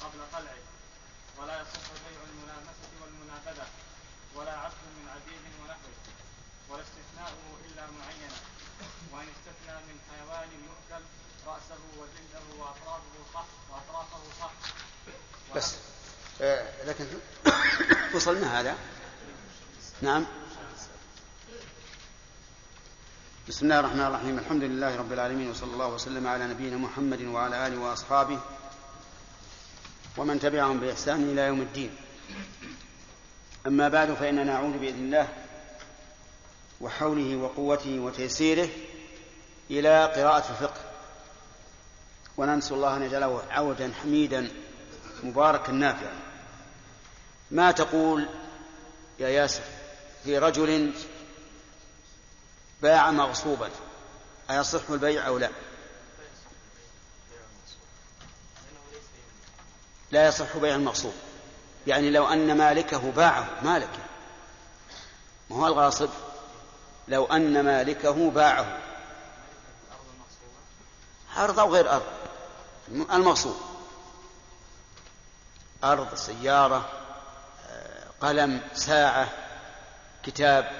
قبل 0.00 0.20
قلعه. 0.34 0.62
ولا 1.38 1.60
يصح 1.60 1.86
بيع 2.08 2.20
الملامسة 2.32 2.88
والمنابذة. 3.02 3.66
ولا 4.34 4.52
عبد 4.58 4.74
من 4.96 5.08
عبيد 5.14 5.42
ونحوه. 5.62 5.96
ولا 6.68 6.82
استثناؤه 6.82 7.58
إلا 7.66 7.82
معينا 7.82 8.30
وإن 9.12 9.28
استثنى 9.28 9.76
من 9.88 9.98
حيوان 10.10 10.48
يؤكل 10.68 11.04
رأسه 11.46 11.78
وجلده 11.98 12.44
وأطرافه 12.58 13.14
صح 13.34 13.46
وأطرافه 13.70 14.20
صح. 14.40 14.50
بس. 15.56 15.74
آه 16.40 16.84
لكن 16.84 17.06
وصلنا 18.14 18.60
هذا. 18.60 18.76
نعم. 20.02 20.26
بسم 23.48 23.64
الله 23.64 23.80
الرحمن 23.80 24.00
الرحيم. 24.00 24.38
الحمد 24.38 24.62
لله 24.62 24.96
رب 24.96 25.12
العالمين 25.12 25.50
وصلى 25.50 25.72
الله 25.72 25.88
وسلم 25.88 26.26
على 26.26 26.46
نبينا 26.46 26.76
محمد 26.76 27.22
وعلى 27.22 27.66
آله 27.66 27.78
وأصحابه 27.80 28.38
ومن 30.16 30.40
تبعهم 30.40 30.80
بإحسان 30.80 31.30
إلى 31.30 31.40
يوم 31.40 31.60
الدين. 31.60 31.96
أما 33.66 33.88
بعد 33.88 34.14
فإننا 34.14 34.44
نعود 34.44 34.80
بإذن 34.80 35.04
الله 35.04 35.28
وحوله 36.80 37.36
وقوته 37.36 37.98
وتيسيره 37.98 38.68
إلى 39.70 40.04
قراءة 40.04 40.50
الفقه. 40.50 40.80
وننسى 42.36 42.74
الله 42.74 42.96
أن 42.96 43.02
يجعله 43.02 43.42
عودا 43.50 43.92
حميدا 44.02 44.50
مباركا 45.22 45.72
نافعا. 45.72 46.16
ما 47.50 47.70
تقول 47.70 48.28
يا 49.18 49.28
ياسر؟ 49.28 49.75
في 50.26 50.38
رجل 50.38 50.92
باع 52.82 53.10
مغصوبا 53.10 53.70
أيصح 54.50 54.90
البيع 54.90 55.26
أو 55.26 55.38
لا؟ 55.38 55.50
لا 60.10 60.28
يصح 60.28 60.56
بيع 60.56 60.74
المغصوب. 60.74 61.14
يعني 61.86 62.10
لو 62.10 62.26
أن 62.26 62.58
مالكه 62.58 63.12
باعه 63.12 63.48
مالك. 63.62 63.90
ما 65.50 65.56
هو 65.56 65.66
الغاصب؟ 65.66 66.10
لو 67.08 67.24
أن 67.24 67.64
مالكه 67.64 68.30
باعه. 68.30 68.78
أرض 71.36 71.58
أو 71.58 71.74
غير 71.74 71.90
أرض 71.92 72.06
المغصوب. 72.88 73.56
أرض 75.84 76.14
سيارة 76.14 76.90
قلم 78.20 78.60
ساعة. 78.74 79.45
كتاب 80.26 80.70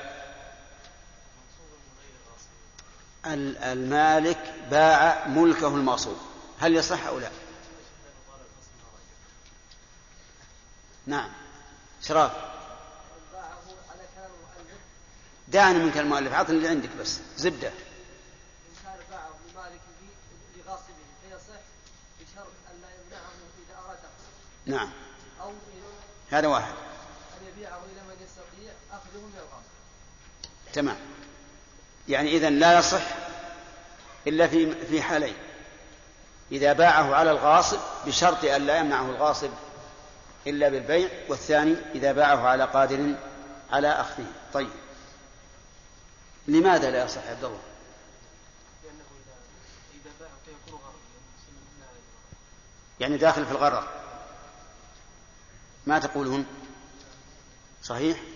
المالك 3.27 4.55
باع 4.71 5.27
ملكه 5.27 5.69
المغصوب 5.69 6.17
هل 6.61 6.77
يصح 6.77 7.07
أو 7.07 7.19
لا؟ 7.19 7.31
نعم. 11.07 11.31
شراف. 12.03 12.33
دعني 15.49 15.79
من 15.79 15.91
كلام 15.93 16.07
المؤلف 16.07 16.33
عطني 16.33 16.57
اللي 16.57 16.69
عندك 16.69 16.89
بس 17.01 17.21
زبدة. 17.37 17.69
إن 17.69 17.75
كان 18.85 18.99
باعه 19.11 19.31
لمالكه 19.53 19.81
لغاصبه 20.57 20.95
فيصح 21.23 21.61
بشرط 22.21 22.53
أن 22.71 22.81
لا 22.83 22.89
يمنعه 22.89 23.33
إذا 23.59 23.87
أراد 23.87 23.99
نعم 24.67 24.91
أو 25.41 25.53
هذا 26.31 26.49
واحد 26.49 26.75
أن 27.41 27.47
يبيعه 27.49 27.81
إلى 27.93 28.03
من 28.09 28.25
يستطيع 28.25 28.73
أخذه 28.91 29.21
من 29.21 29.35
الغاصب 29.39 29.77
تمام. 30.77 30.97
يعني 32.09 32.37
إذا 32.37 32.51
لا 32.51 32.79
يصح 32.79 33.03
إلا 34.27 34.47
في 34.47 34.87
في 34.87 35.03
حالين. 35.03 35.35
إذا 36.53 36.73
باعه 36.73 37.15
على 37.15 37.31
الغاصب 37.31 37.79
بشرط 38.07 38.45
أن 38.45 38.67
لا 38.67 38.79
يمنعه 38.79 39.11
الغاصب 39.11 39.51
إلا 40.47 40.69
بالبيع 40.69 41.09
والثاني 41.29 41.77
إذا 41.95 42.13
باعه 42.13 42.49
على 42.49 42.65
قادر 42.65 43.15
على 43.73 43.89
أخذه. 43.89 44.27
طيب. 44.53 44.71
لماذا 46.49 46.91
لا 46.91 47.05
يصح 47.05 47.27
عبد 47.29 47.45
الله؟ 47.45 47.61
يعني 53.01 53.17
داخل 53.17 53.47
في 53.47 53.53
الغرر. 53.53 53.89
ما 55.87 55.99
تقولون؟ 55.99 56.47
صحيح؟ 57.83 58.36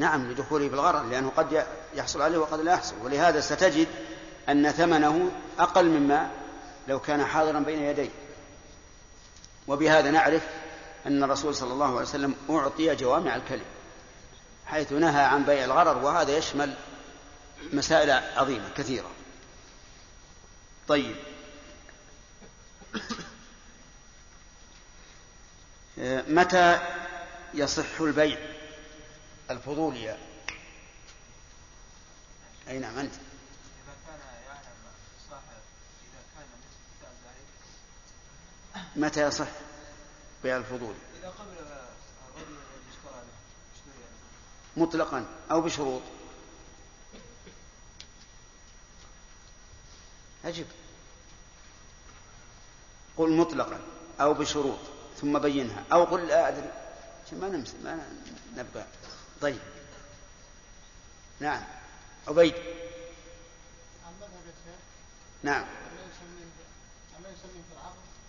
نعم 0.00 0.30
لدخوله 0.30 0.68
في 0.68 0.74
الغرر 0.74 1.02
لأنه 1.02 1.32
قد 1.36 1.66
يحصل 1.94 2.22
عليه 2.22 2.38
وقد 2.38 2.60
لا 2.60 2.72
يحصل. 2.72 2.94
ولهذا 3.02 3.40
ستجد 3.40 3.88
أن 4.48 4.70
ثمنه 4.70 5.30
أقل 5.58 5.88
مما 5.88 6.30
لو 6.88 7.00
كان 7.00 7.24
حاضرا 7.24 7.58
بين 7.58 7.82
يديه. 7.82 8.10
وبهذا 9.68 10.10
نعرف 10.10 10.42
أن 11.06 11.22
الرسول 11.22 11.54
صلى 11.54 11.72
الله 11.72 11.86
عليه 11.86 12.00
وسلم 12.00 12.34
أعطي 12.50 12.94
جوامع 12.94 13.36
الكلم 13.36 13.64
حيث 14.66 14.92
نهى 14.92 15.22
عن 15.22 15.44
بيع 15.44 15.64
الغرر 15.64 15.98
وهذا 15.98 16.36
يشمل 16.36 16.74
مسائل 17.72 18.10
عظيمة 18.10 18.68
كثيرة. 18.76 19.10
طيب. 20.88 21.16
متى 26.28 26.78
يصح 27.54 28.00
البيع؟ 28.00 28.59
الفضولي 29.50 30.18
أي 32.68 32.78
نعم 32.78 32.98
أنت. 32.98 33.14
متى 38.96 39.22
يصح 39.22 39.46
بيع 40.42 40.56
الفضول؟ 40.56 40.94
إذا 41.18 41.28
قبل 41.28 41.52
الرجل 41.52 42.56
اشترى 42.90 43.22
له 44.76 44.82
مطلقا 44.82 45.26
أو 45.50 45.60
بشروط. 45.60 46.02
أجب 50.44 50.66
قل 53.16 53.32
مطلقا 53.32 53.80
أو 54.20 54.34
بشروط 54.34 54.78
ثم 55.20 55.38
بينها. 55.38 55.84
أو 55.92 56.04
قل 56.04 56.26
لا 56.26 56.48
أدري. 56.48 56.72
ما 57.32 57.48
نمس 57.48 57.74
ما 57.84 58.08
نبقى. 58.56 58.86
طيب. 59.40 59.58
نعم. 61.40 61.62
عبيد. 62.28 62.54
نعم. 65.42 65.64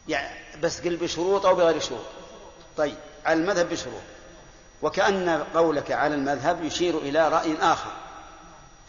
يعني 0.08 0.60
بس 0.60 0.82
قل 0.82 0.98
بشروط 0.98 1.46
أو 1.46 1.56
بغير 1.56 1.80
شروط. 1.80 2.06
طيب. 2.78 2.98
على 3.26 3.40
المذهب 3.40 3.70
بشروط. 3.70 4.02
وكأن 4.82 5.30
قولك 5.44 5.92
على 5.92 6.16
المذهب 6.16 6.64
يشير 6.64 6.98
إلى 6.98 7.30
رأي 7.30 7.58
آخر. 7.58 7.92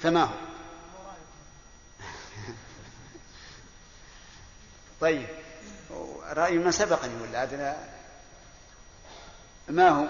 فما 0.02 0.24
هو؟ 0.24 0.34
طيب. 5.00 5.26
رأي 6.22 6.58
ما 6.58 6.70
سبقني 6.70 7.22
ولا 7.22 7.76
ما 9.68 9.88
هو؟ 9.88 10.06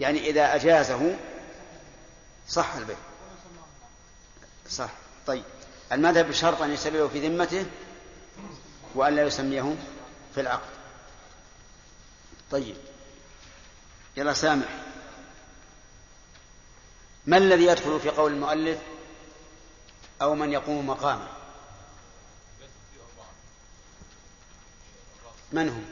يعني 0.00 0.30
إذا 0.30 0.54
أجازه 0.54 1.16
صح 2.48 2.74
البيع 2.74 2.96
صح. 4.70 4.90
طيب. 5.26 5.44
المذهب 5.92 6.28
بشرط 6.28 6.62
أن 6.62 6.72
يسميه 6.72 7.06
في 7.06 7.28
ذمته 7.28 7.66
وأن 8.94 9.16
لا 9.16 9.22
يسميه 9.22 9.76
في 10.34 10.40
العقد. 10.40 10.70
طيب. 12.50 12.76
يلا 14.16 14.32
سامح. 14.32 14.68
ما 17.26 17.36
الذي 17.36 17.64
يدخل 17.64 18.00
في 18.00 18.08
قول 18.08 18.32
المؤلف 18.32 18.78
أو 20.22 20.34
من 20.34 20.52
يقوم 20.52 20.86
مقامه؟ 20.86 21.28
من 25.52 25.68
هم؟ 25.68 25.84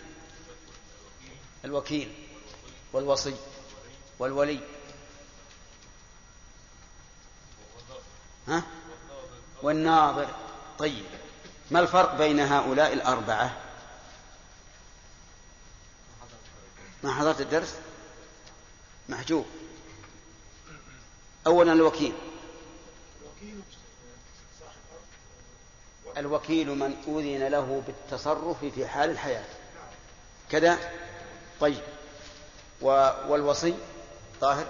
الوكيل 1.65 2.13
والوصي. 2.93 3.35
والولي. 4.19 4.61
ها؟ 8.49 8.63
والناظر. 9.63 10.29
طيب. 10.79 11.05
ما 11.71 11.81
الفرق 11.81 12.15
بين 12.15 12.41
هؤلاء 12.41 12.93
الأربعة؟ 12.93 13.57
ما 17.03 17.13
حضرت 17.15 17.41
الدرس؟ 17.41 17.75
محجوب. 19.09 19.47
أولا 21.47 21.73
الوكيل. 21.73 22.13
الوكيل 26.17 26.69
من 26.69 26.97
أذن 27.09 27.49
له 27.49 27.83
بالتصرف 27.87 28.65
في 28.65 28.87
حال 28.87 29.11
الحياة. 29.11 29.45
كذا؟ 30.51 30.93
طيب. 31.61 31.83
والوصي؟ 32.81 33.75
طاهر؟ 34.41 34.67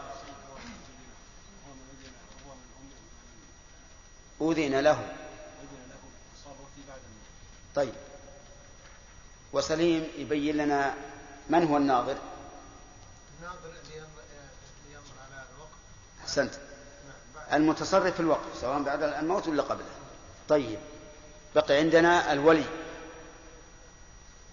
أذن 4.41 4.81
له. 4.81 5.17
طيب. 7.75 7.95
وسليم 9.53 10.09
يبين 10.19 10.57
لنا 10.57 10.95
من 11.49 11.65
هو 11.65 11.77
الناظر؟ 11.77 12.17
الناظر 13.39 13.73
ينظر 14.93 15.15
على 15.21 15.45
الوقت. 15.55 15.71
أحسنت. 16.23 16.55
المتصرف 17.53 18.15
في 18.15 18.21
الوقت 18.21 18.57
سواء 18.61 18.83
بعد 18.83 19.03
الموت 19.03 19.49
ولا 19.49 19.63
قبله. 19.63 19.87
طيب. 20.49 20.79
بقي 21.55 21.77
عندنا 21.77 22.33
الولي. 22.33 22.65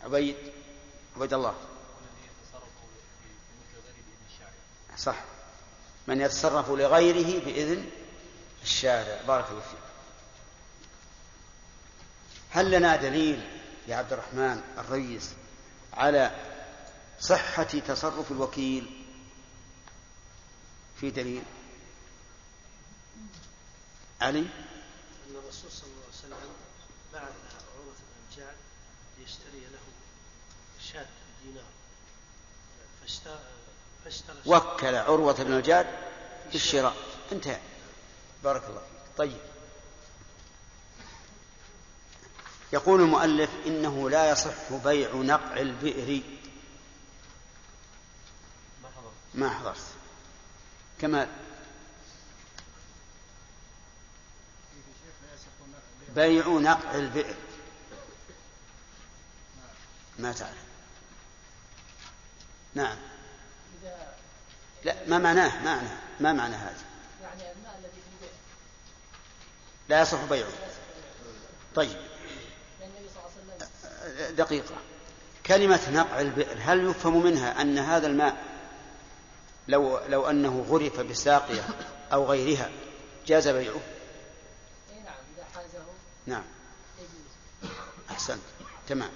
عبيد. 0.03 0.36
عبيد 1.16 1.34
الله. 1.34 1.55
صح. 4.98 5.16
من 6.08 6.22
يتصرف 6.22 6.70
لغيره 6.70 7.46
بإذن 7.46 7.89
الشارع. 8.64 9.22
بارك 9.28 9.50
الله 9.50 9.62
فيك. 9.62 9.80
هل 12.52 12.72
لنا 12.72 12.96
دليل 12.96 13.48
يا 13.88 13.96
عبد 13.96 14.14
الرحمن 14.14 14.62
الريس 14.78 15.30
على 15.94 16.32
صحة 17.20 17.64
تصرف 17.64 18.32
الوكيل 18.32 19.04
في 21.00 21.12
دليل؟ 21.12 21.44
علي؟ 24.22 24.39
أن 24.39 25.36
الرسول 25.36 25.72
صلى 25.72 25.88
الله 25.88 26.04
عليه 26.04 26.18
وسلم 26.18 26.54
بعث 27.14 27.24
عروة 27.24 27.96
بن 28.38 28.46
ليشتري 29.20 29.60
له 29.60 29.80
شاة 30.91 31.08
دينار. 31.46 31.64
فاشترى 33.02 33.39
وكل 34.45 34.95
عروة 34.95 35.34
بن 35.34 35.54
الجاد 35.54 35.88
بالشراء. 36.51 36.95
انتهى. 37.32 37.60
بارك 38.43 38.64
الله 38.70 38.80
فيك. 38.80 39.18
طيب. 39.18 39.38
يقول 42.74 43.01
المؤلف 43.01 43.49
إنه 43.66 44.10
لا 44.10 44.30
يصح 44.32 44.74
بيع 44.84 45.14
نقع 45.16 45.58
البئر. 45.58 46.22
ما 49.34 49.49
حضرت. 49.49 49.78
كمال 51.01 51.28
بيع 56.16 56.47
نقع 56.47 56.95
البئر. 56.95 57.36
ما 60.20 60.32
تعرف. 60.32 60.64
نعم. 62.76 63.12
لا 64.84 64.95
ما 65.07 65.17
معناه 65.17 65.63
ما 65.63 65.75
معناه 65.75 65.97
ما 66.19 66.34
معنى 66.34 66.55
هذا. 66.55 66.84
يعني 67.21 67.41
الماء 67.41 67.75
الذي 67.79 67.91
في 67.91 68.15
البئر 68.15 68.34
لا 69.89 70.01
يصح 70.01 70.23
بيعه. 70.23 70.47
طيب. 71.75 71.97
دقيقة. 74.29 74.75
كلمة 75.45 75.89
نقع 75.91 76.21
البئر 76.21 76.57
هل 76.61 76.89
يفهم 76.89 77.23
منها 77.23 77.61
أن 77.61 77.77
هذا 77.77 78.07
الماء 78.07 78.36
لو 79.67 79.99
لو 80.07 80.29
أنه 80.29 80.65
غرف 80.69 80.99
بساقية 80.99 81.67
أو 82.13 82.25
غيرها 82.25 82.69
جاز 83.27 83.47
بيعه؟ 83.47 83.73
اي 84.91 84.99
نعم 85.05 85.15
نعم. 86.27 86.43
أحسنت. 88.11 88.41
تمام. 88.88 89.09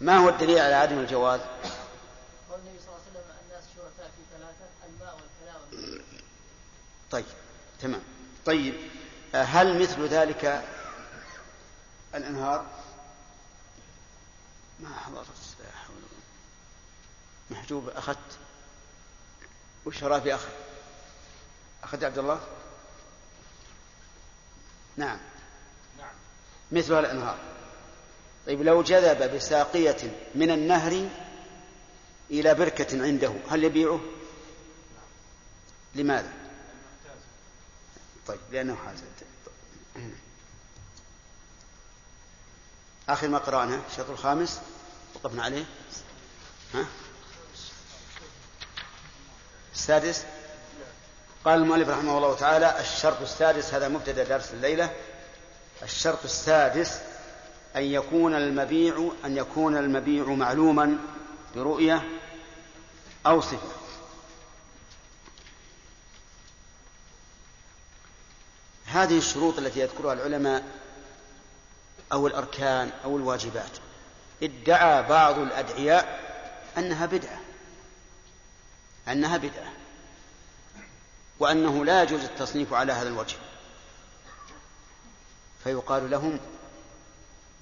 ما 0.00 0.16
هو 0.16 0.28
الدليل 0.28 0.58
على 0.58 0.74
عدم 0.74 0.98
الجواز؟ 0.98 1.40
قول 1.40 2.58
النبي 2.58 2.78
صلى 2.80 2.88
الله 2.88 3.00
عليه 3.00 3.10
وسلم 3.10 3.36
الناس 3.44 3.64
شركاء 3.76 4.10
في 4.16 4.22
ثلاثة 4.36 4.66
الماء 4.88 5.14
والكلاء 5.14 5.60
والماء 5.72 6.04
طيب 7.10 7.24
تمام. 7.80 8.02
طيب 8.46 8.74
آه، 9.34 9.42
هل 9.42 9.82
مثل 9.82 10.06
ذلك 10.06 10.64
الأنهار؟ 12.14 12.66
ما 14.80 14.98
حضرت 14.98 15.26
لا 15.60 15.70
حول. 15.86 15.96
محجوب 17.50 17.88
أخذت؟ 17.88 18.38
وش 19.86 20.04
رافي 20.04 20.34
أخذ؟ 20.34 20.48
اخذت 21.82 22.04
عبد 22.04 22.18
الله؟ 22.18 22.40
نعم. 24.96 25.18
نعم. 25.98 26.14
مثل 26.72 26.98
الأنهار. 26.98 27.38
طيب 28.46 28.62
لو 28.62 28.82
جذب 28.82 29.34
بساقية 29.34 30.12
من 30.34 30.50
النهر 30.50 31.08
إلى 32.30 32.54
بركة 32.54 33.02
عنده 33.02 33.32
هل 33.50 33.64
يبيعه؟ 33.64 34.00
لماذا؟ 35.94 36.39
طيب 38.26 38.40
لأنه 38.52 38.76
حاز 38.86 38.98
آخر 43.08 43.28
ما 43.28 43.38
قرأنا 43.38 43.80
الشرط 43.90 44.10
الخامس 44.10 44.60
وقفنا 45.14 45.42
عليه. 45.42 45.64
ها؟ 46.74 46.86
السادس 49.74 50.24
قال 51.44 51.62
المؤلف 51.62 51.88
رحمه 51.88 52.16
الله 52.16 52.36
تعالى 52.36 52.80
الشرط 52.80 53.20
السادس 53.20 53.74
هذا 53.74 53.88
مبتدأ 53.88 54.24
درس 54.24 54.50
الليلة. 54.52 54.94
الشرط 55.82 56.24
السادس 56.24 57.00
أن 57.76 57.82
يكون 57.82 58.34
المبيع 58.34 59.12
أن 59.24 59.36
يكون 59.36 59.76
المبيع 59.76 60.24
معلوما 60.24 60.98
برؤية 61.54 62.08
أو 63.26 63.40
صفة. 63.40 63.79
هذه 69.02 69.18
الشروط 69.18 69.58
التي 69.58 69.80
يذكرها 69.80 70.12
العلماء 70.12 70.64
أو 72.12 72.26
الأركان 72.26 72.90
أو 73.04 73.16
الواجبات. 73.16 73.70
ادعى 74.42 75.02
بعض 75.02 75.38
الأدعياء 75.38 76.20
أنها 76.78 77.06
بدعة. 77.06 77.40
أنها 79.08 79.36
بدعة. 79.36 79.72
وأنه 81.38 81.84
لا 81.84 82.02
يجوز 82.02 82.24
التصنيف 82.24 82.72
على 82.72 82.92
هذا 82.92 83.08
الوجه. 83.08 83.36
فيقال 85.64 86.10
لهم 86.10 86.38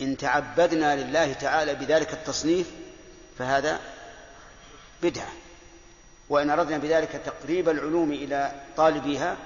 إن 0.00 0.16
تعبدنا 0.16 0.96
لله 0.96 1.32
تعالى 1.32 1.74
بذلك 1.74 2.12
التصنيف 2.12 2.70
فهذا 3.38 3.80
بدعة. 5.02 5.32
وإن 6.28 6.50
أردنا 6.50 6.78
بذلك 6.78 7.22
تقريب 7.26 7.68
العلوم 7.68 8.12
إلى 8.12 8.52
طالبيها 8.76 9.36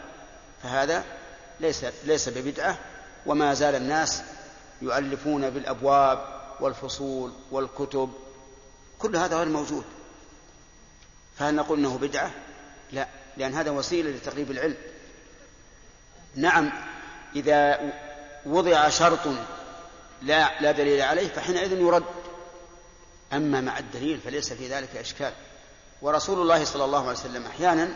فهذا 0.62 1.04
ليس 1.62 1.84
ليس 2.04 2.28
ببدعة 2.28 2.78
وما 3.26 3.54
زال 3.54 3.74
الناس 3.74 4.22
يؤلفون 4.82 5.50
بالأبواب 5.50 6.42
والفصول 6.60 7.32
والكتب 7.50 8.12
كل 8.98 9.16
هذا 9.16 9.36
غير 9.36 9.48
موجود 9.48 9.84
فهل 11.38 11.54
نقول 11.54 11.78
إنه 11.78 11.98
بدعة؟ 11.98 12.30
لا 12.92 13.08
لأن 13.36 13.54
هذا 13.54 13.70
وسيلة 13.70 14.10
لتقريب 14.10 14.50
العلم. 14.50 14.76
نعم 16.34 16.72
إذا 17.36 17.92
وضع 18.46 18.88
شرط 18.88 19.28
لا 20.22 20.60
لا 20.60 20.72
دليل 20.72 21.02
عليه 21.02 21.28
فحينئذ 21.28 21.72
يرد 21.72 22.04
أما 23.32 23.60
مع 23.60 23.78
الدليل 23.78 24.20
فليس 24.20 24.52
في 24.52 24.68
ذلك 24.68 24.96
إشكال. 24.96 25.32
ورسول 26.02 26.42
الله 26.42 26.64
صلى 26.64 26.84
الله 26.84 27.00
عليه 27.00 27.18
وسلم 27.18 27.46
أحيانا 27.46 27.88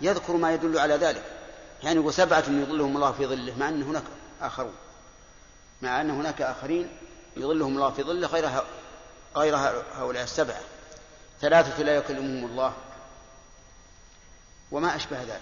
يذكر 0.00 0.36
ما 0.36 0.54
يدل 0.54 0.78
على 0.78 0.94
ذلك. 0.94 1.33
يعني 1.84 2.00
يقول 2.00 2.14
سبعة 2.14 2.44
يظلهم 2.48 2.96
الله 2.96 3.12
في 3.12 3.26
ظله 3.26 3.58
مع 3.58 3.68
أن 3.68 3.82
هناك 3.82 4.02
آخرون. 4.40 4.74
مع 5.82 6.00
أن 6.00 6.10
هناك 6.10 6.42
آخرين 6.42 6.88
يظلهم 7.36 7.74
الله 7.74 7.90
في 7.90 8.02
ظله 8.02 8.26
غير 8.26 8.50
غير 9.36 9.56
هؤلاء 9.94 10.22
السبعة. 10.22 10.60
ثلاثة 11.40 11.82
لا 11.82 11.96
يكلمهم 11.96 12.50
الله. 12.50 12.72
وما 14.70 14.96
أشبه 14.96 15.22
ذلك. 15.22 15.40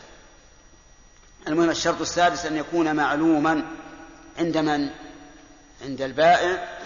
المهم 1.48 1.70
الشرط 1.70 2.00
السادس 2.00 2.46
أن 2.46 2.56
يكون 2.56 2.96
معلوما 2.96 3.64
عند 4.38 4.56
من؟ 4.58 4.90
عند 5.82 6.02
البائع 6.02 6.78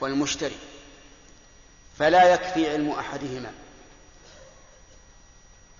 والمشتري. 0.00 0.58
فلا 1.98 2.34
يكفي 2.34 2.70
علم 2.70 2.90
أحدهما. 2.90 3.52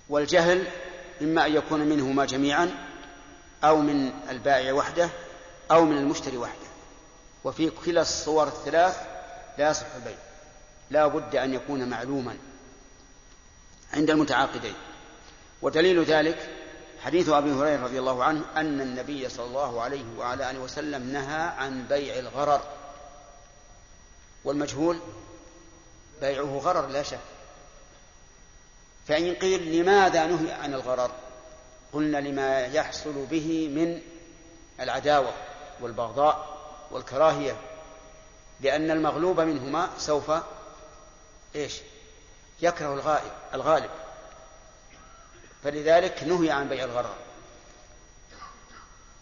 والجهل 0.09 0.67
إما 1.21 1.45
أن 1.45 1.55
يكون 1.55 1.79
منهما 1.79 2.25
جميعا 2.25 2.84
أو 3.63 3.77
من 3.77 4.11
البائع 4.29 4.73
وحده 4.73 5.09
أو 5.71 5.85
من 5.85 5.97
المشتري 5.97 6.37
وحده. 6.37 6.67
وفي 7.43 7.69
كلا 7.69 8.01
الصور 8.01 8.47
الثلاث 8.47 8.97
لا 9.57 9.69
يصح 9.69 9.85
البيع. 9.95 10.17
لا 10.89 11.07
بد 11.07 11.35
أن 11.35 11.53
يكون 11.53 11.89
معلوما 11.89 12.37
عند 13.93 14.09
المتعاقدين. 14.09 14.75
ودليل 15.61 16.03
ذلك 16.03 16.49
حديث 17.03 17.29
أبي 17.29 17.51
هريرة 17.51 17.83
رضي 17.83 17.99
الله 17.99 18.23
عنه 18.23 18.45
أن 18.55 18.81
النبي 18.81 19.29
صلى 19.29 19.45
الله 19.45 19.81
عليه 19.81 20.05
وعلى 20.17 20.51
آله 20.51 20.59
وسلم 20.59 21.11
نهى 21.13 21.41
عن 21.41 21.85
بيع 21.87 22.19
الغرر. 22.19 22.61
والمجهول 24.43 24.99
بيعه 26.21 26.57
غرر 26.57 26.87
لا 26.87 27.03
شك. 27.03 27.19
فإن 29.07 29.35
قيل 29.35 29.81
لماذا 29.81 30.27
نهي 30.27 30.51
عن 30.51 30.73
الغرر؟ 30.73 31.11
قلنا 31.95 32.17
لما 32.17 32.59
يحصل 32.65 33.25
به 33.25 33.67
من 33.67 34.01
العداوة 34.79 35.33
والبغضاء 35.81 36.57
والكراهية 36.91 37.57
لأن 38.61 38.91
المغلوب 38.91 39.39
منهما 39.39 39.89
سوف 39.97 40.31
إيش؟ 41.55 41.81
يكره 42.61 42.93
الغائب 42.93 43.31
الغالب. 43.53 43.89
فلذلك 45.63 46.23
نهي 46.23 46.51
عن 46.51 46.69
بيع 46.69 46.83
الغرر. 46.83 47.15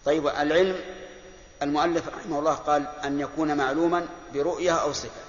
طيب 0.05 0.27
العلم 0.27 0.79
المؤلف 1.61 2.07
رحمه 2.07 2.39
الله 2.39 2.53
قال 2.53 2.87
أن 2.87 3.19
يكون 3.19 3.57
معلوما 3.57 4.07
برؤية 4.33 4.71
أو 4.71 4.93
صفة. 4.93 5.21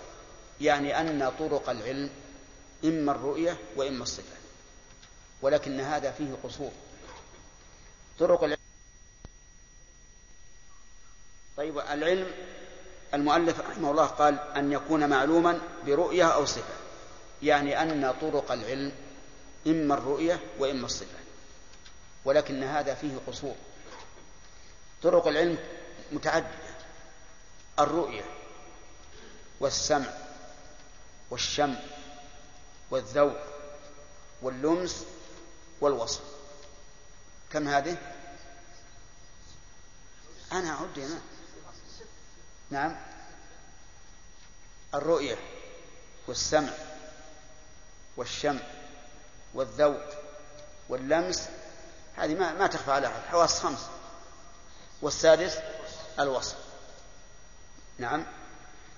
يعني 0.61 1.01
أن 1.01 1.33
طرق 1.39 1.71
العلم 1.71 2.11
إما 2.85 3.13
الرؤية 3.13 3.57
وإما 3.77 4.03
الصفة. 4.03 4.37
ولكن 5.43 5.81
هذا 5.81 6.11
فيه 6.11 6.35
قصور. 6.45 6.71
طرق 8.19 8.45
العلم 8.45 8.61
طيب 11.57 11.79
العلم 11.79 12.31
المؤلف 13.15 13.61
رحمه 13.61 13.91
الله 13.91 14.07
قال 14.07 14.39
أن 14.39 14.73
يكون 14.73 15.09
معلوما 15.09 15.61
برؤية 15.87 16.25
أو 16.25 16.45
صفة 16.45 16.75
يعني 17.43 17.83
أن 17.83 18.15
طرق 18.21 18.53
العلم 18.53 18.93
إما 19.67 19.95
الرؤية 19.95 20.41
وإما 20.59 20.87
الصفة 20.87 21.19
ولكن 22.25 22.63
هذا 22.63 22.95
فيه 22.95 23.13
قصور. 23.27 23.55
طرق 25.03 25.27
العلم 25.29 25.59
متعددة 26.13 26.49
الرؤية 27.79 28.25
والسمع 29.61 30.13
والشم 31.31 31.75
والذوق 32.91 33.37
واللمس 34.43 35.05
والوصف. 35.81 36.34
كم 37.55 37.69
هذه؟ 37.69 37.97
أنا 40.53 40.71
أعد 40.71 40.99
هنا. 40.99 41.21
نعم. 42.71 42.97
الرؤية 44.95 45.37
والسمع 46.27 46.73
والشم 48.17 48.59
والذوق 49.55 50.05
واللمس 50.89 51.49
هذه 52.17 52.35
ما, 52.35 52.53
ما 52.53 52.67
تخفى 52.67 52.91
على 52.91 53.07
أحد. 53.07 53.23
حواس 53.23 53.61
خمس. 53.61 53.87
والسادس 55.03 55.59
الوصف. 56.19 56.57
نعم. 57.99 58.27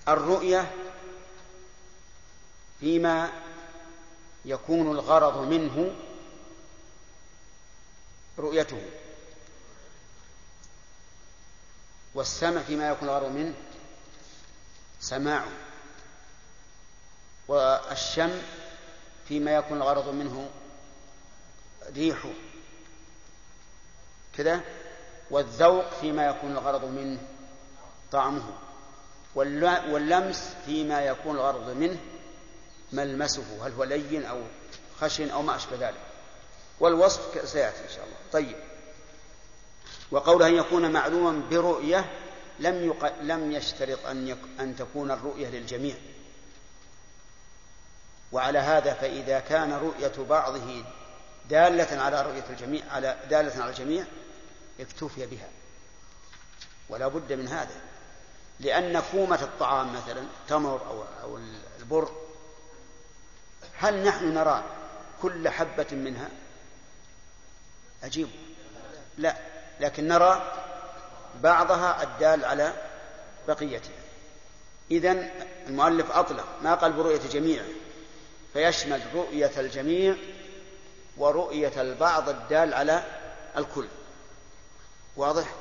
الرؤية 0.07 0.71
فيما 2.79 3.31
يكون 4.45 4.91
الغرض 4.91 5.37
منه 5.37 5.95
رؤيته. 8.39 8.81
والسمع 12.15 12.61
فيما 12.61 12.89
يكون 12.89 13.09
الغرض 13.09 13.31
منه 13.31 13.53
سماعه. 14.99 15.51
والشم 17.47 18.41
فيما 19.27 19.55
يكون 19.55 19.77
الغرض 19.77 20.09
منه 20.09 20.49
ريحه. 21.95 22.33
كذا. 24.37 24.61
والذوق 25.31 25.89
فيما 26.01 26.25
يكون 26.25 26.51
الغرض 26.51 26.85
منه 26.85 27.19
طعمه. 28.11 28.53
واللمس 29.35 30.53
فيما 30.65 31.01
يكون 31.01 31.35
الغرض 31.35 31.69
منه 31.69 31.99
ملمسه. 32.93 33.67
هل 33.67 33.73
هو 33.73 33.83
لين 33.83 34.25
أو 34.25 34.41
خشن 35.01 35.29
أو 35.29 35.41
ما 35.41 35.55
أشبه 35.55 35.89
ذلك. 35.89 36.06
والوصف 36.79 37.49
سيأتي 37.49 37.83
إن 37.83 37.89
شاء 37.89 38.03
الله. 38.05 38.17
طيب. 38.31 38.55
وقوله 40.11 40.47
أن 40.47 40.53
يكون 40.53 40.91
معلوما 40.91 41.41
برؤية 41.49 42.11
لم 42.59 42.87
يق... 42.87 43.13
لم 43.21 43.51
يشترط 43.51 44.05
أن 44.05 44.27
يك... 44.27 44.37
أن 44.59 44.75
تكون 44.75 45.11
الرؤية 45.11 45.47
للجميع. 45.47 45.95
وعلى 48.31 48.59
هذا 48.59 48.93
فإذا 48.93 49.39
كان 49.39 49.73
رؤية 49.73 50.25
بعضه 50.29 50.83
دالة 51.49 52.01
على 52.01 52.21
رؤية 52.21 52.45
الجميع 52.49 52.83
على 52.91 53.17
دالة 53.29 53.61
على 53.61 53.69
الجميع 53.69 54.05
اكتفي 54.79 55.25
بها. 55.25 55.49
ولا 56.89 57.07
بد 57.07 57.33
من 57.33 57.47
هذا. 57.47 57.81
لأن 58.59 59.03
كومة 59.11 59.41
الطعام 59.41 59.95
مثلا 59.95 60.23
تمر 60.47 60.81
أو 60.87 61.03
أو 61.23 61.39
البر 61.79 62.11
هل 63.77 64.03
نحن 64.03 64.33
نرى 64.33 64.63
كل 65.21 65.49
حبة 65.49 65.87
منها؟ 65.91 66.29
عجيب 68.03 68.29
لا 69.17 69.37
لكن 69.79 70.07
نرى 70.07 70.53
بعضها 71.43 72.03
الدال 72.03 72.45
على 72.45 72.73
بقيتها. 73.47 73.91
إذن 74.91 75.31
المؤلف 75.67 76.11
أطلق 76.11 76.45
ما 76.61 76.75
قال 76.75 76.93
برؤية 76.93 77.29
جميع 77.31 77.63
فيشمل 78.53 79.01
رؤية 79.13 79.51
الجميع 79.57 80.15
ورؤية 81.17 81.81
البعض 81.81 82.29
الدال 82.29 82.73
على 82.73 83.03
الكل. 83.57 83.87
واضح؟ 85.15 85.53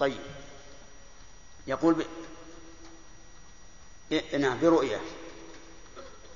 طيب. 0.00 0.20
يقول 1.66 1.94
ب... 1.94 2.06
إيه 4.12 4.36
نعم 4.36 4.60
برؤية. 4.60 5.00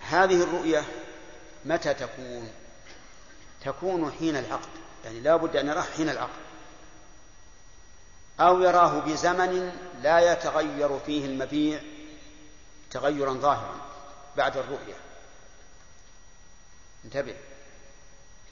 هذه 0.01 0.43
الرؤية 0.43 0.85
متى 1.65 1.95
تكون؟ 1.95 2.53
تكون 3.65 4.13
حين 4.19 4.37
العقد. 4.37 4.69
يعني 5.09 5.21
لا 5.21 5.37
بد 5.37 5.57
أن 5.57 5.69
يراه 5.69 5.83
حين 5.83 6.09
العقد 6.09 6.49
أو 8.41 8.61
يراه 8.61 9.01
بزمن 9.01 9.73
لا 10.03 10.33
يتغير 10.33 10.99
فيه 10.99 11.27
المبيع 11.27 11.81
تغيرا 12.91 13.33
ظاهرا 13.33 13.77
بعد 14.37 14.57
الرؤية 14.57 14.95
انتبه 17.05 17.35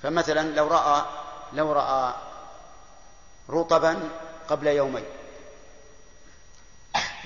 فمثلا 0.03 0.41
لو 0.55 0.69
رأى 0.69 1.05
لو 1.53 1.73
رأى 1.73 2.15
رطبا 3.51 4.09
قبل 4.49 4.67
يومين 4.67 5.05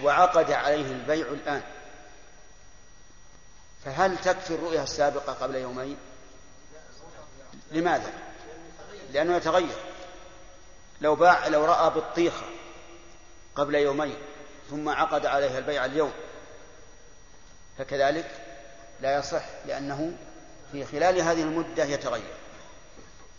وعقد 0.02 0.50
عليه 0.50 0.92
البيع 0.92 1.26
الآن 1.26 1.62
فهل 3.84 4.18
تكفي 4.18 4.54
الرؤية 4.54 4.82
السابقة 4.82 5.32
قبل 5.32 5.54
يومين؟ 5.54 5.96
لماذا؟ 7.70 8.29
لأنه 9.12 9.36
يتغير. 9.36 9.76
لو 11.00 11.14
باع 11.14 11.46
لو 11.46 11.64
رأى 11.64 11.90
بطيخة 11.90 12.46
قبل 13.54 13.74
يومين 13.74 14.16
ثم 14.70 14.88
عقد 14.88 15.26
عليها 15.26 15.58
البيع 15.58 15.84
اليوم 15.84 16.12
فكذلك 17.78 18.30
لا 19.00 19.18
يصح 19.18 19.44
لأنه 19.66 20.12
في 20.72 20.84
خلال 20.84 21.20
هذه 21.20 21.42
المدة 21.42 21.84
يتغير. 21.84 22.34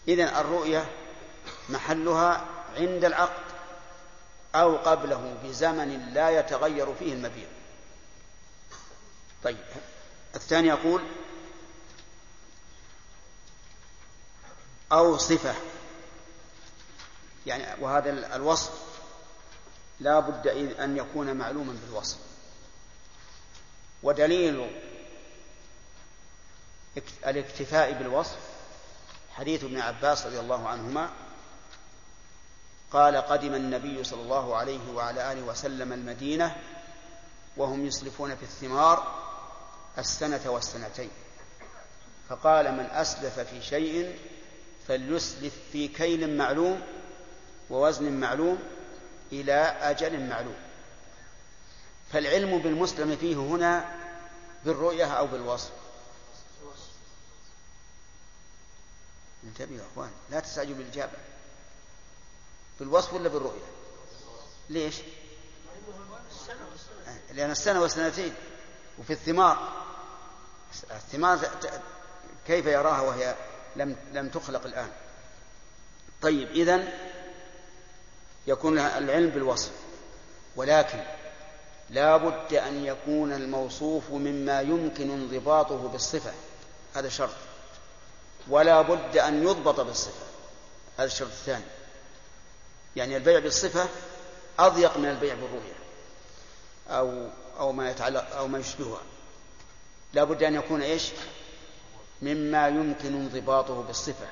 إذن 0.07 0.27
الرؤية 0.27 0.85
محلها 1.69 2.45
عند 2.77 3.05
العقد 3.05 3.51
أو 4.55 4.77
قبله 4.77 5.35
بزمن 5.43 6.13
لا 6.13 6.29
يتغير 6.29 6.93
فيه 6.99 7.13
المبيع. 7.13 7.47
طيب 9.43 9.57
الثاني 10.35 10.67
يقول 10.67 11.01
أو 14.91 15.17
صفة. 15.17 15.55
يعني 17.45 17.83
وهذا 17.83 18.35
الوصف 18.35 18.71
لا 19.99 20.19
بد 20.19 20.47
أن 20.79 20.97
يكون 20.97 21.35
معلوما 21.35 21.73
بالوصف. 21.85 22.17
ودليل 24.03 24.71
الاكتفاء 27.27 27.91
بالوصف 27.91 28.37
حديث 29.35 29.63
ابن 29.63 29.79
عباس 29.79 30.25
رضي 30.25 30.39
الله 30.39 30.67
عنهما 30.67 31.09
قال 32.91 33.15
قدم 33.17 33.53
النبي 33.53 34.03
صلى 34.03 34.21
الله 34.21 34.55
عليه 34.55 34.91
وعلى 34.93 35.31
آله 35.31 35.41
وسلم 35.41 35.93
المدينة 35.93 36.55
وهم 37.57 37.85
يسلفون 37.85 38.35
في 38.35 38.43
الثمار 38.43 39.21
السنة 39.97 40.41
والسنتين. 40.45 41.09
فقال 42.29 42.71
من 42.71 42.85
أسلف 42.85 43.39
في 43.39 43.61
شيء 43.61 44.19
فليسلف 44.91 45.53
في 45.71 45.87
كيل 45.87 46.37
معلوم 46.37 46.81
ووزن 47.69 48.11
معلوم 48.11 48.59
إلى 49.31 49.53
أجل 49.81 50.29
معلوم. 50.29 50.55
فالعلم 52.13 52.57
بالمسلم 52.57 53.15
فيه 53.15 53.35
هنا 53.35 53.95
بالرؤية 54.65 55.05
أو 55.05 55.27
بالوصف. 55.27 55.71
انتبهوا 59.43 59.77
يا 59.77 59.83
أخوان 59.93 60.11
لا 60.31 60.39
تستعجلوا 60.39 60.77
بالإجابة. 60.77 61.17
بالوصف 62.79 63.13
ولا 63.13 63.29
بالرؤية؟ 63.29 63.71
ليش؟ 64.69 64.95
لأن 67.33 67.51
السنة 67.51 67.81
والسنتين 67.81 68.33
وفي 68.99 69.13
الثمار. 69.13 69.83
الثمار 70.91 71.39
كيف 72.47 72.65
يراها 72.65 73.01
وهي 73.01 73.35
لم 73.75 73.95
لم 74.13 74.29
تخلق 74.29 74.65
الآن. 74.65 74.89
طيب 76.21 76.51
إذن 76.51 76.89
يكون 78.47 78.79
العلم 78.79 79.29
بالوصف. 79.29 79.71
ولكن 80.55 80.99
لا 81.89 82.17
بد 82.17 82.53
أن 82.53 82.85
يكون 82.85 83.33
الموصوف 83.33 84.11
مما 84.11 84.61
يمكن 84.61 85.11
انضباطه 85.11 85.87
بالصفة. 85.87 86.31
هذا 86.95 87.09
شرط. 87.09 87.35
ولا 88.47 88.81
بد 88.81 89.17
أن 89.17 89.43
يضبط 89.43 89.79
بالصفة. 89.79 90.25
هذا 90.97 91.07
الشرط 91.07 91.29
الثاني. 91.29 91.65
يعني 92.95 93.17
البيع 93.17 93.39
بالصفة 93.39 93.87
أضيق 94.59 94.97
من 94.97 95.09
البيع 95.09 95.33
بالرؤية 95.33 95.73
أو 96.89 97.29
أو 97.59 97.71
ما 97.71 97.91
يتعلق 97.91 98.35
أو 98.35 98.47
ما 98.47 98.59
يشبهها. 98.59 99.01
لا 100.13 100.23
بد 100.23 100.43
أن 100.43 100.55
يكون 100.55 100.81
إيش؟ 100.81 101.09
مما 102.21 102.67
يمكن 102.67 103.15
انضباطه 103.15 103.83
بالصفة. 103.83 104.27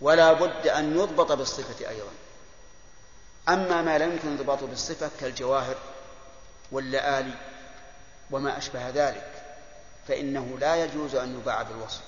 ولا 0.00 0.32
بد 0.32 0.66
أن 0.66 0.98
يضبط 0.98 1.32
بالصفة 1.32 1.88
أيضا. 1.88 2.10
أما 3.48 3.82
ما 3.82 3.98
لا 3.98 4.04
يمكن 4.04 4.28
انضباطه 4.28 4.66
بالصفة 4.66 5.10
كالجواهر 5.20 5.76
واللآلي 6.72 7.34
وما 8.30 8.58
أشبه 8.58 8.88
ذلك 8.88 9.42
فإنه 10.08 10.58
لا 10.60 10.84
يجوز 10.84 11.14
أن 11.14 11.38
يباع 11.40 11.62
بالوصف 11.62 12.02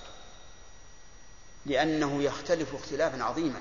لأنه 1.66 2.22
يختلف 2.22 2.74
اختلافا 2.74 3.24
عظيما. 3.24 3.60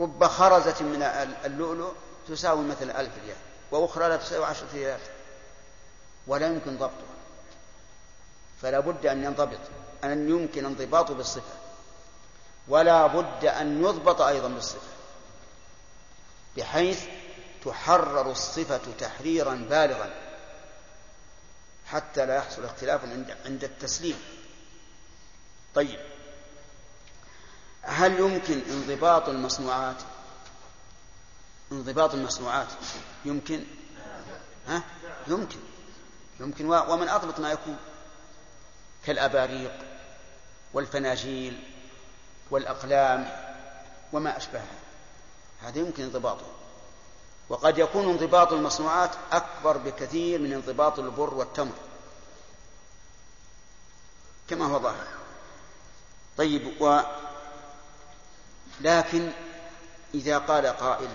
رب 0.00 0.24
خرزة 0.24 0.84
من 0.84 1.02
اللؤلؤ 1.44 1.92
تساوي 2.28 2.64
مثلا 2.64 3.00
ألف 3.00 3.12
ريال 3.24 3.36
وأخرى 3.70 4.08
لا 4.08 4.16
تساوي 4.16 4.44
عشرة 4.44 4.68
ريال 4.74 5.00
ولا 6.26 6.46
يمكن 6.46 6.76
ضبطها. 6.76 7.19
فلا 8.62 8.80
بد 8.80 9.06
أن 9.06 9.24
ينضبط 9.24 9.58
أن 10.04 10.30
يمكن 10.30 10.66
انضباطه 10.66 11.14
بالصفة. 11.14 11.54
ولا 12.68 13.06
بد 13.06 13.44
أن 13.44 13.84
يضبط 13.84 14.20
أيضا 14.20 14.48
بالصفة 14.48 14.90
بحيث 16.56 17.04
تحرر 17.64 18.30
الصفة 18.30 18.80
تحريرا 18.98 19.54
بالغا 19.54 20.14
حتى 21.86 22.26
لا 22.26 22.36
يحصل 22.36 22.64
اختلاف 22.64 23.00
عند 23.46 23.64
التسليم. 23.64 24.18
طيب 25.74 26.00
هل 27.82 28.20
يمكن 28.20 28.60
انضباط 28.70 29.28
المصنوعات؟ 29.28 29.96
انضباط 31.72 32.14
المصنوعات 32.14 32.68
يمكن؟ 33.24 33.64
ها؟ 34.68 34.82
يمكن. 35.26 35.58
يمكن 36.40 36.66
ومن 36.66 37.08
أضبط 37.08 37.40
ما 37.40 37.52
يكون. 37.52 37.76
كالأباريق 39.06 39.72
والفناجيل 40.72 41.64
والأقلام 42.50 43.30
وما 44.12 44.36
أشبهها. 44.36 44.78
هذا 45.62 45.78
يمكن 45.78 46.02
انضباطه. 46.02 46.46
وقد 47.48 47.78
يكون 47.78 48.10
انضباط 48.10 48.52
المصنوعات 48.52 49.10
أكبر 49.32 49.76
بكثير 49.76 50.38
من 50.38 50.52
انضباط 50.52 50.98
البر 50.98 51.34
والتمر. 51.34 51.74
كما 54.48 54.64
هو 54.64 54.78
ظاهر. 54.78 55.06
طيب 56.36 56.82
و 56.82 57.00
لكن 58.80 59.32
إذا 60.14 60.38
قال 60.38 60.66
قائل 60.66 61.10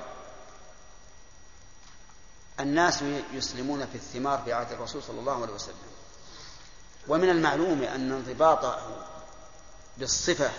الناس 2.59 3.03
يسلمون 3.33 3.85
في 3.85 3.95
الثمار 3.95 4.41
في 4.45 4.53
عهد 4.53 4.71
الرسول 4.71 5.03
صلى 5.03 5.19
الله 5.19 5.41
عليه 5.41 5.53
وسلم. 5.53 5.94
ومن 7.07 7.29
المعلوم 7.29 7.83
أن 7.83 8.11
انضباطه 8.11 9.05
بالصفة 9.97 10.51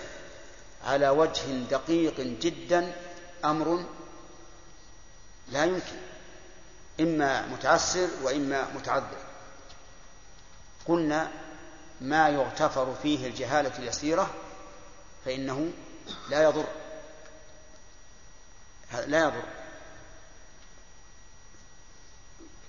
على 0.85 1.09
وجه 1.09 1.43
دقيق 1.71 2.21
جدا 2.21 2.97
أمر 3.45 3.85
لا 5.49 5.65
يمكن 5.65 5.97
إما 7.01 7.47
متعسر 7.47 8.09
وإما 8.23 8.67
متعذر. 8.75 9.19
قلنا 10.89 11.31
ما 12.01 12.29
يغتفر 12.29 12.95
فيه 13.03 13.27
الجهالة 13.27 13.79
اليسيرة 13.79 14.31
فإنه 15.25 15.71
لا 16.31 16.43
يضر. 16.43 16.67
لا 19.07 19.19
يضر. 19.19 19.43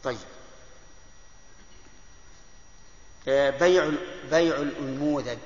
طيب. 0.04 0.18
بيع 3.28 3.92
بيع 4.32 4.56
النموذج 4.56 5.38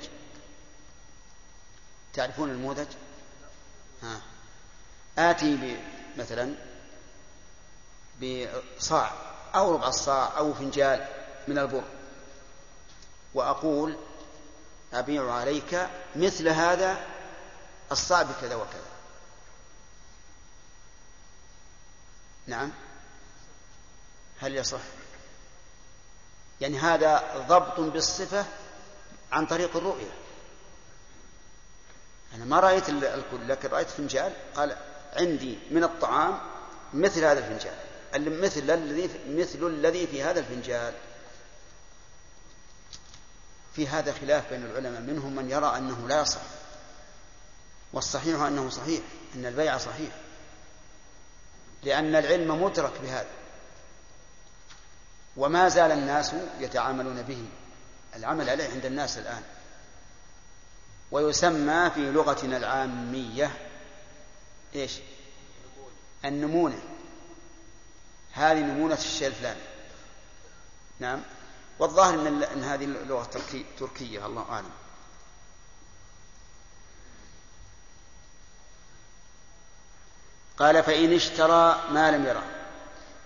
تعرفون 2.13 2.49
النموذج؟ 2.49 2.87
ها. 4.03 4.21
آتي 5.17 5.77
مثلا 6.17 6.55
بصاع 8.21 9.11
أو 9.55 9.75
ربع 9.75 9.87
الصاع 9.87 10.37
أو 10.37 10.53
فنجال 10.53 11.07
من 11.47 11.57
البر. 11.57 11.83
وأقول 13.33 13.97
أبيع 14.93 15.31
عليك 15.31 15.89
مثل 16.15 16.47
هذا 16.47 17.07
الصاع 17.91 18.21
بكذا 18.21 18.55
وكذا. 18.55 18.91
نعم. 22.47 22.71
هل 24.39 24.55
يصح؟ 24.55 24.79
يعني 26.61 26.79
هذا 26.79 27.45
ضبط 27.47 27.79
بالصفة 27.79 28.45
عن 29.31 29.45
طريق 29.45 29.77
الرؤية. 29.77 30.11
أنا 32.35 32.45
ما 32.45 32.59
رأيت 32.59 32.89
الكل 32.89 33.47
لكن 33.47 33.69
رأيت 33.69 33.89
فنجال 33.89 34.33
قال 34.55 34.77
عندي 35.13 35.57
من 35.71 35.83
الطعام 35.83 36.39
مثل 36.93 37.23
هذا 37.23 37.39
الفنجال 37.39 37.75
مثل 38.41 38.71
الذي 38.71 39.09
مثل 39.29 39.67
الذي 39.67 40.07
في 40.07 40.23
هذا 40.23 40.39
الفنجال 40.39 40.93
في 43.75 43.87
هذا 43.87 44.13
خلاف 44.13 44.49
بين 44.49 44.65
العلماء 44.65 45.01
منهم 45.01 45.35
من 45.35 45.49
يرى 45.49 45.77
أنه 45.77 46.07
لا 46.07 46.21
يصح 46.21 46.41
والصحيح 47.93 48.41
أنه 48.41 48.69
صحيح 48.69 49.01
أن 49.35 49.45
البيع 49.45 49.77
صحيح. 49.77 50.11
لأن 51.83 52.15
العلم 52.15 52.63
مدرك 52.63 52.91
بهذا. 53.01 53.40
وما 55.37 55.69
زال 55.69 55.91
الناس 55.91 56.31
يتعاملون 56.59 57.21
به. 57.21 57.45
العمل 58.15 58.49
عليه 58.49 58.69
عند 58.71 58.85
الناس 58.85 59.17
الآن. 59.17 59.43
ويسمى 61.11 61.91
في 61.95 62.11
لغتنا 62.11 62.57
العامية 62.57 63.51
إيش؟ 64.75 64.99
النمونة. 66.25 66.81
هذه 68.33 68.59
نمونة 68.59 68.93
الشيء 68.93 69.27
الفلاني 69.27 69.59
نعم. 70.99 71.21
والظاهر 71.79 72.13
إن 72.13 72.43
إن 72.43 72.63
هذه 72.63 72.83
اللغة 72.85 73.29
تركية 73.79 74.25
الله 74.25 74.45
أعلم. 74.49 74.71
قال 80.57 80.83
فإن 80.83 81.13
اشترى 81.13 81.83
ما 81.91 82.11
لم 82.11 82.25
يره. 82.25 82.43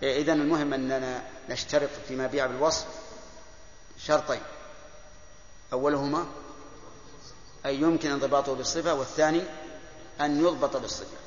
إذا 0.03 0.33
المهم 0.33 0.73
أننا 0.73 1.34
نشترط 1.49 1.89
فيما 2.07 2.27
بيع 2.27 2.45
بالوصف 2.45 2.85
شرطين. 3.99 4.41
أولهما 5.73 6.25
أن 7.65 7.71
يمكن 7.71 8.11
انضباطه 8.11 8.55
بالصفة 8.55 8.93
والثاني 8.93 9.41
أن 10.21 10.41
يضبط 10.41 10.77
بالصفة. 10.77 11.17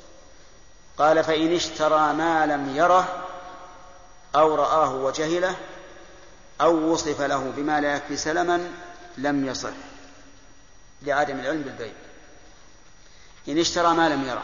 قال 0.97 1.23
فإن 1.23 1.55
اشترى 1.55 2.13
ما 2.13 2.45
لم 2.45 2.75
يره 2.75 3.27
أو 4.35 4.55
رآه 4.55 4.95
وجهله 4.95 5.55
أو 6.61 6.91
وصف 6.91 7.21
له 7.21 7.53
بما 7.57 7.81
لا 7.81 7.95
يكفي 7.95 8.17
سلما 8.17 8.71
لم 9.17 9.45
يصح 9.45 9.73
لعدم 11.01 11.39
العلم 11.39 11.61
بالبيع. 11.61 11.93
إن 13.47 13.59
اشترى 13.59 13.93
ما 13.93 14.09
لم 14.09 14.23
يره 14.23 14.43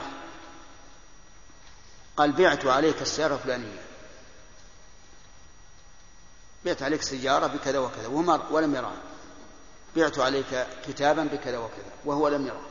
قال 2.17 2.31
بعت 2.31 2.65
عليك 2.65 3.01
السيارة 3.01 3.33
الفلانية 3.33 3.84
بعت 6.65 6.83
عليك 6.83 7.01
سيارة 7.01 7.47
بكذا 7.47 7.79
وكذا 7.79 8.07
وما 8.07 8.49
ولم 8.51 8.75
يرها. 8.75 8.97
بعت 9.95 10.19
عليك 10.19 10.67
كتابا 10.87 11.23
بكذا 11.23 11.57
وكذا 11.57 11.91
وهو 12.05 12.27
لم 12.27 12.47
يره. 12.47 12.65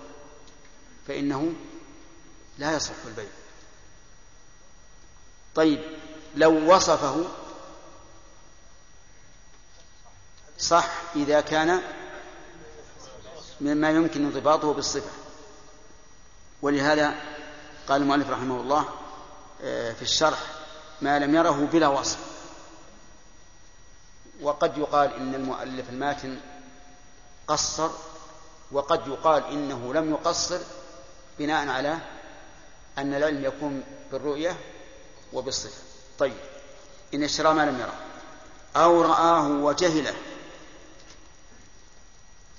فإنه 1.09 1.53
لا 2.59 2.77
يصح 2.77 2.95
البيع. 3.07 3.31
طيب 5.55 5.81
لو 6.37 6.75
وصفه 6.75 7.25
صح 10.59 10.91
إذا 11.17 11.41
كان 11.41 11.83
مما 13.61 13.91
يمكن 13.91 14.25
انضباطه 14.25 14.73
بالصفة. 14.73 15.11
ولهذا 16.63 17.15
قال 17.89 18.03
المؤلف 18.03 18.31
رحمه 18.31 18.61
الله 18.61 18.89
آه، 19.63 19.93
في 19.93 20.03
الشرح 20.03 20.39
ما 21.03 21.19
لم 21.19 21.35
يره 21.35 21.69
بلا 21.73 21.89
وصف. 21.89 22.34
وقد 24.41 24.79
يقال 24.79 25.15
إن 25.15 25.35
المؤلف 25.35 25.89
الماتن 25.91 26.41
قصر 27.49 27.91
وقد 28.73 29.09
يقال 29.09 29.45
إنه 29.45 29.95
لم 29.95 30.11
يقصر 30.11 30.61
بناء 31.39 31.69
على 31.69 31.99
أن 32.99 33.15
العلم 33.15 33.45
يكون 33.45 33.83
بالرؤية 34.13 34.57
وبالصفة. 35.33 35.83
طيب 36.19 36.37
إن 37.15 37.23
اشترى 37.23 37.55
ما 37.55 37.67
لم 37.67 37.81
يره. 37.81 37.95
أو 38.77 39.03
رآه 39.03 39.49
وجهله 39.49 40.15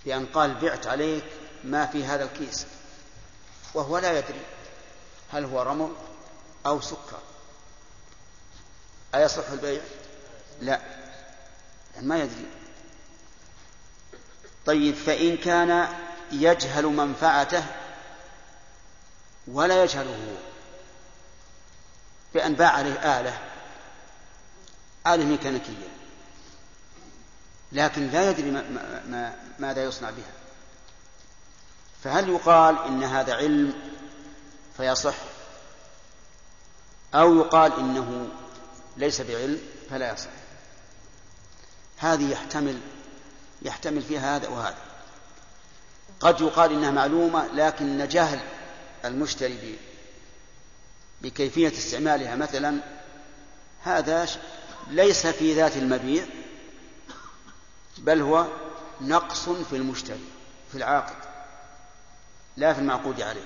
بأن 0.06 0.26
قال 0.26 0.54
بعت 0.56 0.88
عليك 0.88 1.26
ما 1.64 1.86
في 1.86 2.04
هذا 2.06 2.24
الكيس 2.24 2.66
وهو 3.74 3.98
لا 3.98 4.20
يدري 4.20 4.42
هل 5.32 5.46
هو 5.46 5.62
رمل 5.62 5.92
أو 6.66 6.82
سكر. 6.82 7.20
أيصح 9.16 9.50
البيع؟ 9.50 9.82
لا. 10.62 10.95
ما 12.02 12.18
يدري. 12.18 12.46
طيب 14.66 14.96
فإن 14.96 15.38
كان 15.38 15.88
يجهل 16.32 16.86
منفعته 16.86 17.64
ولا 19.48 19.84
يجهله 19.84 20.38
بأن 22.34 22.54
باع 22.54 22.70
عليه 22.70 23.20
آلة 23.20 23.38
آلة 25.08 25.26
ميكانيكية 25.26 25.88
لكن 27.72 28.08
لا 28.08 28.30
يدري 28.30 28.52
ما 28.52 28.62
ما 29.08 29.36
ماذا 29.60 29.84
يصنع 29.84 30.10
بها. 30.10 30.34
فهل 32.04 32.30
يقال 32.30 32.78
إن 32.86 33.04
هذا 33.04 33.34
علم 33.34 33.74
فيصح؟ 34.78 35.16
أو 37.16 37.36
يقال 37.36 37.80
إنه 37.80 38.30
ليس 38.98 39.22
بعلم 39.22 39.60
فلا 39.90 40.14
يصح. 40.14 40.30
هذه 41.98 42.32
يحتمل 42.32 42.80
يحتمل 43.62 44.02
فيها 44.02 44.36
هذا 44.36 44.48
وهذا. 44.48 44.78
قد 46.20 46.42
يقال 46.42 46.72
إنها 46.72 46.92
معلومة 46.92 47.48
لكن 47.54 48.08
جهل 48.08 48.40
المشتري 49.06 49.80
بكيفية 51.22 51.68
استعمالها 51.68 52.36
مثلا 52.36 52.80
هذا 53.84 54.28
ليس 54.88 55.28
في 55.28 55.54
ذات 55.54 55.78
المبيع 55.78 56.26
بل 57.98 58.22
هو 58.22 58.46
نقص 59.02 59.50
في 59.50 59.76
المشتري 59.76 60.26
في 60.72 60.78
العاقد 60.78 61.16
لا 62.58 62.74
في 62.74 62.80
المعقود 62.80 63.22
عليه. 63.22 63.46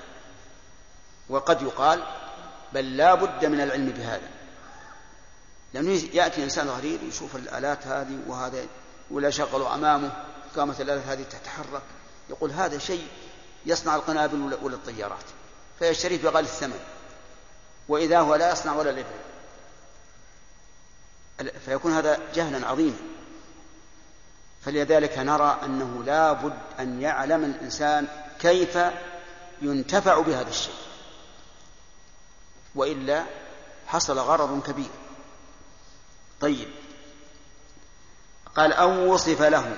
وقد 1.30 1.62
يقال 1.62 2.04
بل 2.74 2.98
لا 2.98 3.16
بد 3.16 3.46
من 3.46 3.62
العلم 3.62 3.90
بهذا. 3.90 4.30
لأنه 5.74 6.02
يأتي 6.14 6.44
إنسان 6.44 6.68
غريب 6.70 7.04
يشوف 7.04 7.36
الآلات 7.36 7.88
هذه 7.88 8.20
وهذا 8.28 8.66
ولا 9.12 9.30
شغلوا 9.30 9.76
أمامه 9.76 10.12
قامت 10.56 10.82
الآلات 10.82 11.06
هذه 11.06 11.24
تتحرك. 11.24 11.82
يقول 12.30 12.52
هذا 12.52 12.78
شيء 12.78 13.08
يصنع 13.66 13.96
القنابل 13.96 14.58
ولا 14.62 14.76
الطيارات. 14.76 15.26
فيشتريه 15.80 16.18
بغالي 16.18 16.48
الثمن. 16.48 16.80
وإذا 17.88 18.20
هو 18.20 18.36
لا 18.36 18.52
يصنع 18.52 18.76
ولا 18.76 18.90
الإبل 18.90 19.20
فيكون 21.66 21.94
هذا 21.94 22.20
جهلا 22.36 22.68
عظيما. 22.68 22.98
فلذلك 24.66 25.18
نرى 25.18 25.60
أنه 25.64 26.04
لا 26.04 26.34
بد 26.34 26.58
أن 26.80 27.02
يعلم 27.02 27.44
الإنسان 27.44 28.08
كيف 28.40 28.78
ينتفع 29.62 30.20
بهذا 30.20 30.50
الشيء. 30.50 30.74
وإلا 32.76 33.24
حصل 33.88 34.20
غرض 34.20 34.64
كبير. 34.64 34.90
طيب. 36.42 36.68
قال 38.56 38.74
أو 38.74 39.14
وصف 39.14 39.42
له 39.42 39.76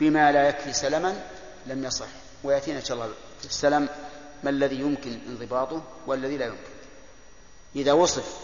بما 0.00 0.32
لا 0.32 0.48
يكفي 0.48 0.72
سلما 0.72 1.26
لم 1.66 1.84
يصح 1.84 2.06
ويأتينا 2.44 2.78
إن 2.78 2.84
شاء 2.84 2.96
الله 2.96 3.12
في 3.40 3.46
السلم 3.46 3.88
ما 4.44 4.50
الذي 4.50 4.76
يمكن 4.76 5.18
انضباطه 5.26 5.82
والذي 6.06 6.36
لا 6.36 6.46
يمكن. 6.46 6.76
إذا 7.76 7.92
وصف 7.92 8.36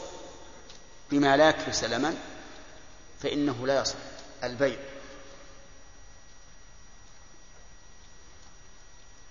بما 1.10 1.36
لا 1.36 1.48
يكفي 1.48 1.72
سلما 1.72 2.14
فإنه 3.22 3.66
لا 3.66 3.80
يصح 3.80 3.98
البيع. 4.44 4.78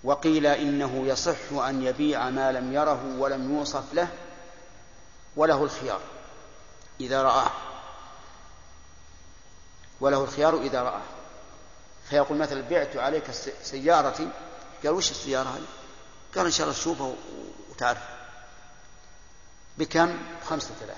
وقيل 0.04 0.46
إنه 0.46 1.06
يصح 1.06 1.52
أن 1.52 1.82
يبيع 1.82 2.30
ما 2.30 2.52
لم 2.52 2.72
يره 2.72 3.18
ولم 3.18 3.56
يوصف 3.56 3.94
له 3.94 4.08
وله 5.36 5.64
الخيار 5.64 6.00
إذا 7.00 7.22
رآه. 7.22 7.71
وله 10.02 10.24
الخيار 10.24 10.60
إذا 10.60 10.82
رآه. 10.82 11.02
فيقول 12.10 12.38
مثلا 12.38 12.60
بعت 12.60 12.96
عليك 12.96 13.30
سيارتي. 13.62 14.28
قال 14.84 14.92
وش 14.92 15.10
السيارة 15.10 15.48
هذه؟ 15.48 15.66
قال 16.36 16.44
إن 16.44 16.50
شاء 16.50 16.66
الله 16.66 16.78
تشوفها 16.78 17.14
وتعرف. 17.70 17.98
بكم؟ 19.78 20.18
بخمسة 20.42 20.70
آلاف. 20.84 20.96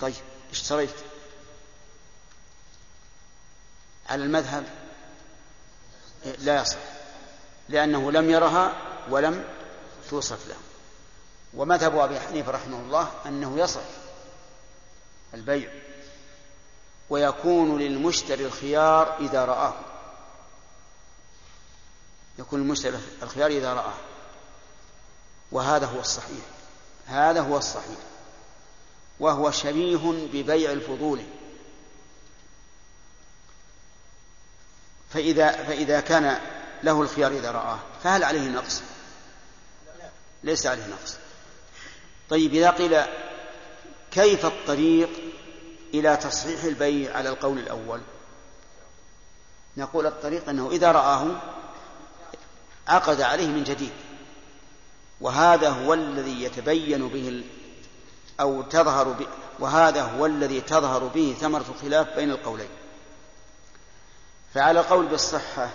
طيب 0.00 0.14
اشتريت 0.50 0.94
على 4.08 4.24
المذهب؟ 4.24 4.64
لا 6.38 6.62
يصح. 6.62 6.78
لأنه 7.68 8.12
لم 8.12 8.30
يرها 8.30 8.74
ولم 9.10 9.44
توصف 10.10 10.48
له. 10.48 10.56
ومذهب 11.54 11.98
أبي 11.98 12.20
حنيفة 12.20 12.52
رحمه 12.52 12.80
الله 12.80 13.12
أنه 13.26 13.58
يصح. 13.58 13.80
البيع. 15.34 15.89
ويكون 17.10 17.78
للمشتري 17.78 18.46
الخيار 18.46 19.16
إذا 19.20 19.44
رآه. 19.44 19.74
يكون 22.38 22.60
المشتري 22.60 22.98
الخيار 23.22 23.50
إذا 23.50 23.74
رآه. 23.74 23.94
وهذا 25.52 25.86
هو 25.86 26.00
الصحيح. 26.00 26.44
هذا 27.06 27.40
هو 27.40 27.58
الصحيح. 27.58 27.98
وهو 29.20 29.50
شبيه 29.50 30.28
ببيع 30.32 30.72
الفضول. 30.72 31.24
فإذا 35.10 35.64
فإذا 35.64 36.00
كان 36.00 36.40
له 36.82 37.02
الخيار 37.02 37.32
إذا 37.32 37.50
رآه 37.50 37.78
فهل 38.04 38.24
عليه 38.24 38.48
نقص؟ 38.48 38.82
ليس 40.42 40.66
عليه 40.66 40.86
نقص. 40.86 41.16
طيب 42.30 42.54
إذا 42.54 42.70
قيل 42.70 43.02
كيف 44.10 44.46
الطريق؟ 44.46 45.29
إلى 45.94 46.16
تصحيح 46.16 46.64
البيع 46.64 47.16
على 47.16 47.28
القول 47.28 47.58
الأول. 47.58 48.00
نقول 49.76 50.06
الطريق 50.06 50.48
أنه 50.48 50.70
إذا 50.70 50.92
رآه 50.92 51.26
عقد 52.88 53.20
عليه 53.20 53.46
من 53.46 53.64
جديد 53.64 53.92
وهذا 55.20 55.68
هو 55.68 55.94
الذي 55.94 56.42
يتبين 56.42 57.08
به 57.08 57.44
أو 58.40 58.62
تظهر 58.62 59.08
به 59.08 59.26
وهذا 59.58 60.02
هو 60.02 60.26
الذي 60.26 60.60
تظهر 60.60 61.04
به 61.04 61.36
ثمرة 61.40 61.64
الخلاف 61.76 62.16
بين 62.16 62.30
القولين. 62.30 62.68
فعلى 64.54 64.80
القول 64.80 65.06
بالصحة 65.06 65.70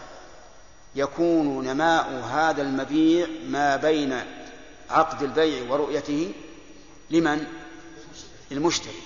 يكون 0.95 1.67
نماء 1.67 2.09
هذا 2.31 2.61
المبيع 2.61 3.27
ما 3.47 3.75
بين 3.75 4.23
عقد 4.89 5.23
البيع 5.23 5.71
ورؤيته 5.71 6.33
لمن؟ 7.09 7.47
المشتري 8.51 9.04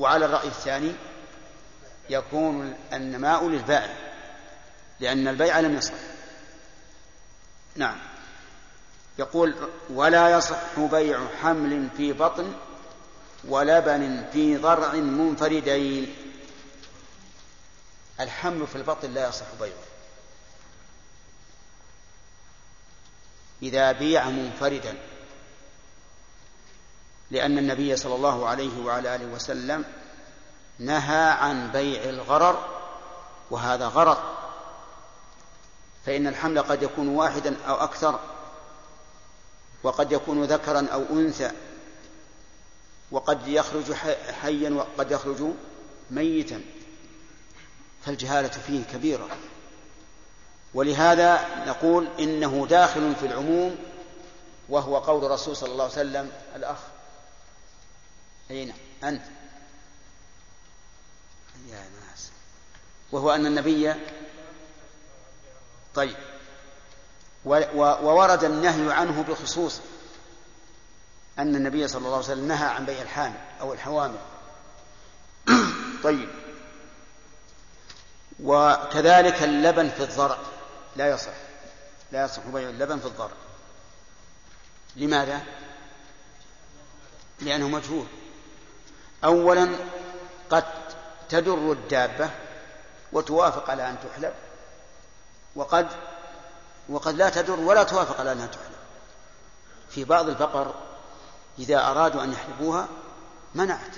وعلى 0.00 0.24
الرأي 0.24 0.48
الثاني 0.48 0.92
يكون 2.10 2.76
النماء 2.92 3.48
للبائع 3.48 3.96
لأن 5.00 5.28
البيع 5.28 5.60
لم 5.60 5.76
يصح. 5.76 5.94
نعم. 7.76 7.98
يقول 9.18 9.68
ولا 9.90 10.30
يصح 10.30 10.78
بيع 10.78 11.20
حمل 11.42 11.88
في 11.96 12.12
بطن 12.12 12.52
ولبن 13.44 14.26
في 14.32 14.56
ضرع 14.56 14.92
منفردين. 14.92 16.16
الحمل 18.20 18.66
في 18.66 18.76
البطن 18.76 19.14
لا 19.14 19.28
يصح 19.28 19.46
بيعه. 19.60 19.72
إذا 23.62 23.92
بيع 23.92 24.28
منفردا 24.28 24.94
لأن 27.30 27.58
النبي 27.58 27.96
صلى 27.96 28.14
الله 28.14 28.48
عليه 28.48 28.84
وعلى 28.84 29.14
آله 29.14 29.34
وسلم 29.34 29.84
نهى 30.78 31.30
عن 31.30 31.70
بيع 31.70 32.04
الغرر 32.04 32.68
وهذا 33.50 33.86
غرر. 33.86 34.22
فإن 36.06 36.26
الحمل 36.26 36.62
قد 36.62 36.82
يكون 36.82 37.08
واحدا 37.08 37.56
أو 37.68 37.74
أكثر 37.74 38.20
وقد 39.82 40.12
يكون 40.12 40.44
ذكرا 40.44 40.86
أو 40.92 41.02
أنثى 41.10 41.50
وقد 43.10 43.48
يخرج 43.48 43.92
حيا 44.42 44.70
وقد 44.70 45.10
يخرج 45.10 45.42
ميتا. 46.10 46.60
فالجهالة 48.06 48.48
فيه 48.48 48.84
كبيرة. 48.84 49.28
ولهذا 50.74 51.40
نقول 51.66 52.08
إنه 52.18 52.66
داخل 52.70 53.14
في 53.20 53.26
العموم 53.26 53.76
وهو 54.68 54.98
قول 54.98 55.24
الرسول 55.24 55.56
صلى 55.56 55.72
الله 55.72 55.84
عليه 55.84 55.92
وسلم 55.92 56.30
الأخ 56.56 56.78
أين 58.50 58.72
أنت. 59.04 59.22
يا 61.68 61.90
ناس. 62.08 62.30
وهو 63.12 63.34
أن 63.34 63.46
النبي 63.46 63.94
طيب. 65.94 66.16
وورد 67.44 68.44
النهي 68.44 68.92
عنه 68.92 69.22
بخصوص 69.22 69.80
أن 71.38 71.56
النبي 71.56 71.88
صلى 71.88 71.98
الله 71.98 72.16
عليه 72.16 72.24
وسلم 72.26 72.48
نهى 72.48 72.66
عن 72.66 72.86
بيع 72.86 73.02
الحامل 73.02 73.40
أو 73.60 73.72
الحوامل. 73.72 74.18
طيب. 76.04 76.28
وكذلك 78.42 79.42
اللبن 79.42 79.88
في 79.88 80.02
الضرع. 80.02 80.38
لا 80.96 81.10
يصح. 81.10 81.32
لا 82.12 82.24
يصح 82.24 82.46
بيع 82.46 82.68
اللبن 82.68 82.98
في 82.98 83.06
الضرع. 83.06 83.36
لماذا؟ 84.96 85.42
لأنه 87.40 87.68
مجهول. 87.68 88.06
أولا 89.24 89.68
قد 90.50 90.64
تدر 91.28 91.72
الدابة 91.72 92.30
وتوافق 93.12 93.70
على 93.70 93.88
أن 93.88 93.96
تحلب 94.04 94.32
وقد 95.54 95.88
وقد 96.88 97.14
لا 97.14 97.30
تدر 97.30 97.60
ولا 97.60 97.82
توافق 97.82 98.20
على 98.20 98.32
أنها 98.32 98.46
تحلب. 98.46 98.80
في 99.90 100.04
بعض 100.04 100.28
البقر 100.28 100.74
إذا 101.58 101.78
أرادوا 101.78 102.24
أن 102.24 102.32
يحلبوها 102.32 102.88
منعت 103.54 103.96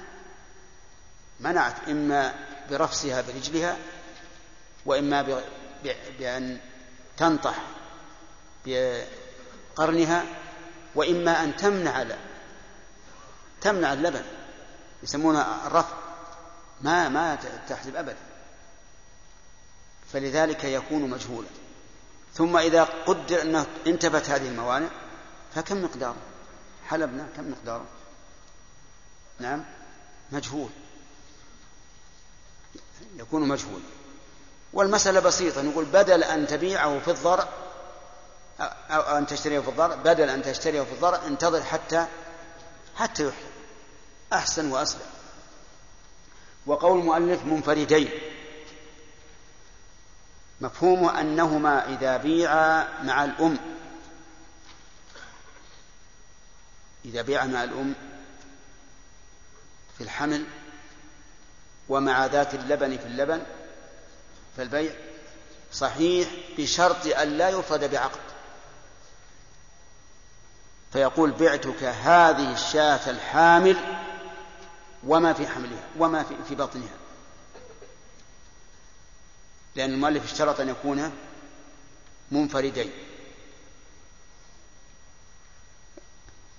منعت 1.40 1.88
إما 1.88 2.34
برفسها 2.70 3.22
برجلها 3.22 3.76
وإما 4.86 5.42
بأن 6.18 6.58
تنطح 7.16 7.54
بقرنها 8.66 10.24
وإما 10.94 11.44
أن 11.44 11.56
تمنع 11.56 12.06
تمنع 13.60 13.92
اللبن. 13.92 14.24
يسمونها 15.02 15.66
الرفع 15.66 15.94
ما 16.80 17.08
ما 17.08 17.38
تحجب 17.68 17.96
أبدا. 17.96 18.16
فلذلك 20.12 20.64
يكون 20.64 21.10
مجهولا. 21.10 21.48
ثم 22.34 22.56
إذا 22.56 22.84
قدر 22.84 23.42
أنه 23.42 23.66
انتفت 23.86 24.30
هذه 24.30 24.48
الموانع 24.48 24.88
فكم 25.54 25.84
مقداره؟ 25.84 26.16
حلبنا 26.88 27.26
كم 27.36 27.50
مقداره؟ 27.50 27.86
نعم 29.38 29.64
مجهول. 30.32 30.70
يكون 33.16 33.48
مجهول. 33.48 33.80
والمسألة 34.72 35.20
بسيطة. 35.20 35.62
نقول 35.62 35.84
بدل 35.84 36.24
أن 36.24 36.46
تبيعه 36.46 36.98
في 36.98 37.10
الضرع 37.10 37.48
أو 38.90 39.18
أن 39.18 39.26
تشتريه 39.26 39.60
في 39.60 39.68
الضرع 39.68 39.94
بدل 39.94 40.30
أن 40.30 40.42
تشتريه 40.42 40.82
في 40.82 40.92
الضرع 40.92 41.26
انتظر 41.26 41.62
حتى 41.62 42.06
حتى 42.96 43.28
يحلب. 43.28 43.51
أحسن 44.32 44.70
وأسلم 44.70 45.06
وقول 46.66 46.98
المؤلف 46.98 47.44
منفردين. 47.44 48.10
مفهومه 50.60 51.20
أنهما 51.20 51.88
إذا 51.88 52.16
بيعا 52.16 53.02
مع 53.02 53.24
الأم. 53.24 53.58
إذا 57.04 57.22
بيعا 57.22 57.46
مع 57.46 57.64
الأم 57.64 57.94
في 59.98 60.04
الحمل 60.04 60.44
ومع 61.88 62.26
ذات 62.26 62.54
اللبن 62.54 62.96
في 62.96 63.06
اللبن 63.06 63.42
فالبيع 64.56 64.92
صحيح 65.72 66.28
بشرط 66.58 67.06
أن 67.06 67.28
لا 67.28 67.48
يفرد 67.48 67.90
بعقد. 67.90 68.20
فيقول 70.92 71.30
بعتك 71.30 71.84
هذه 71.84 72.52
الشاة 72.52 73.10
الحامل 73.10 73.76
وما 75.06 75.32
في 75.32 75.46
حملها 75.46 75.88
وما 75.98 76.22
في, 76.22 76.34
في 76.48 76.54
بطنها 76.54 77.02
لأن 79.74 79.90
المؤلف 79.90 80.24
اشترط 80.24 80.60
أن 80.60 80.68
يكون 80.68 81.12
منفردين. 82.30 82.90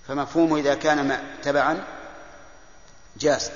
فمفهومه 0.08 0.56
إذا 0.56 0.74
كان 0.74 1.24
تبعا 1.42 1.84
جاز. 3.16 3.50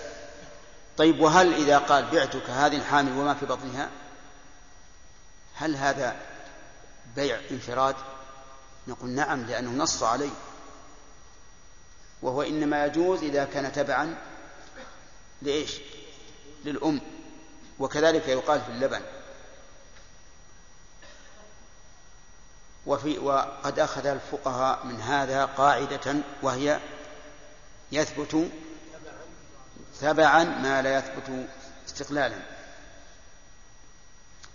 طيب 0.96 1.20
وهل 1.20 1.54
إذا 1.54 1.78
قال 1.78 2.10
بعتك 2.10 2.50
هذه 2.50 2.76
الحامل 2.76 3.12
وما 3.12 3.34
في 3.34 3.46
بطنها 3.46 3.90
هل 5.54 5.76
هذا 5.76 6.16
بيع 7.16 7.40
انفراد؟ 7.50 7.96
نقول 8.88 9.10
نعم 9.10 9.44
لأنه 9.44 9.70
نص 9.70 10.02
عليه. 10.02 10.30
وهو 12.22 12.42
إنما 12.42 12.86
يجوز 12.86 13.22
إذا 13.22 13.44
كان 13.44 13.72
تبعا 13.72 14.16
لإيش؟ 15.42 15.80
للأم. 16.64 17.00
وكذلك 17.78 18.28
يقال 18.28 18.60
في 18.60 18.68
اللبن. 18.68 19.00
وفي 22.86 23.18
وقد 23.18 23.78
أخذ 23.78 24.06
الفقهاء 24.06 24.86
من 24.86 25.00
هذا 25.00 25.44
قاعدة 25.44 26.14
وهي 26.42 26.80
يثبت 27.92 28.50
تبعا 30.00 30.44
ما 30.44 30.82
لا 30.82 30.98
يثبت 30.98 31.48
استقلالا. 31.88 32.38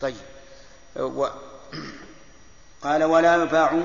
طيب. 0.01 0.15
و 0.95 1.27
قال 2.81 3.03
ولا 3.03 3.35
يباع 3.35 3.81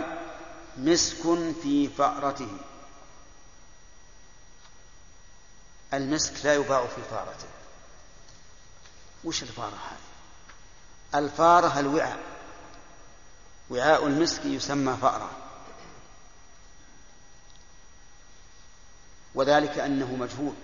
مسك 0.77 1.23
في 1.63 1.89
فأرته. 1.89 2.49
المسك 5.95 6.33
لا 6.45 6.55
يباع 6.55 6.87
في 6.87 7.03
فارته 7.11 7.49
وش 9.25 9.43
الفارة 9.43 9.79
هذه؟ 9.91 10.09
الفارة 11.25 11.81
الوعاء. 11.81 12.19
وعاء 13.71 14.07
المسك 14.07 14.45
يسمى 14.45 14.97
فأرة. 15.03 15.31
وذلك 19.35 19.79
أنه 19.79 20.13
مجهول 20.13 20.55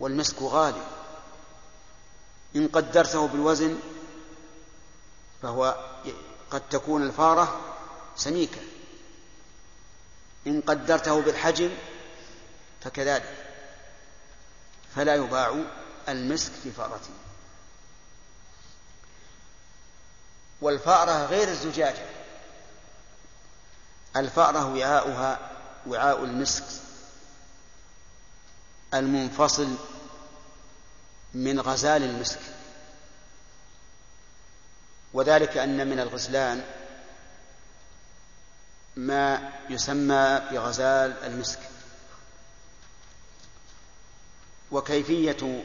والمسك 0.00 0.42
غالي. 0.42 0.86
إن 2.56 2.68
قدرته 2.68 3.28
بالوزن 3.28 3.78
فهو 5.42 5.90
قد 6.50 6.68
تكون 6.68 7.02
الفارة 7.02 7.60
سميكة. 8.16 8.60
إن 10.46 10.60
قدرته 10.60 11.20
بالحجم 11.20 11.70
فكذلك. 12.80 13.49
فلا 14.94 15.14
يباع 15.14 15.54
المسك 16.08 16.52
في 16.62 16.70
فارته. 16.70 17.10
والفأرة 20.60 21.26
غير 21.26 21.48
الزجاجة. 21.48 22.06
الفأرة 24.16 24.74
وعاؤها 24.74 25.38
وعاء 25.86 26.24
المسك 26.24 26.64
المنفصل 28.94 29.74
من 31.34 31.60
غزال 31.60 32.02
المسك. 32.02 32.40
وذلك 35.12 35.56
أن 35.56 35.86
من 35.86 36.00
الغزلان 36.00 36.64
ما 38.96 39.52
يسمى 39.70 40.40
بغزال 40.52 41.24
المسك. 41.24 41.69
وكيفية 44.72 45.64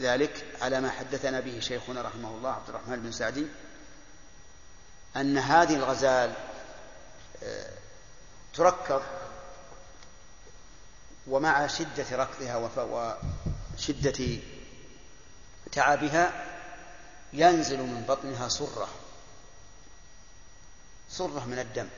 ذلك 0.00 0.44
على 0.62 0.80
ما 0.80 0.90
حدثنا 0.90 1.40
به 1.40 1.60
شيخنا 1.60 2.02
رحمه 2.02 2.30
الله 2.30 2.50
عبد 2.50 2.68
الرحمن 2.68 3.02
بن 3.02 3.12
سعدي 3.12 3.46
أن 5.16 5.38
هذه 5.38 5.74
الغزال 5.76 6.32
آه، 7.42 7.70
تركب 8.54 9.02
ومع 11.26 11.66
شدة 11.66 12.06
ركضها 12.12 12.70
وشدة 13.76 14.38
تعبها 15.72 16.46
ينزل 17.32 17.78
من 17.78 18.04
بطنها 18.08 18.48
صرة 18.48 18.88
صرة 21.10 21.44
من 21.44 21.58
الدم. 21.58 21.88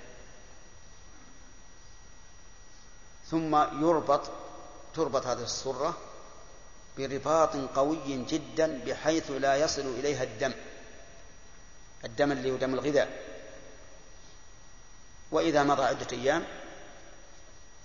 ثم 3.30 3.57
يربط 3.57 4.30
تربط 4.94 5.26
هذه 5.26 5.42
الصرة 5.42 5.99
برباط 6.99 7.57
قوي 7.57 8.24
جدا 8.28 8.80
بحيث 8.86 9.30
لا 9.30 9.57
يصل 9.57 9.86
إليها 9.99 10.22
الدم. 10.22 10.53
الدم 12.05 12.32
اللي 12.32 12.51
هو 12.51 12.57
دم 12.57 12.74
الغذاء. 12.74 13.09
وإذا 15.30 15.62
مضى 15.62 15.82
عدة 15.82 16.07
أيام 16.12 16.44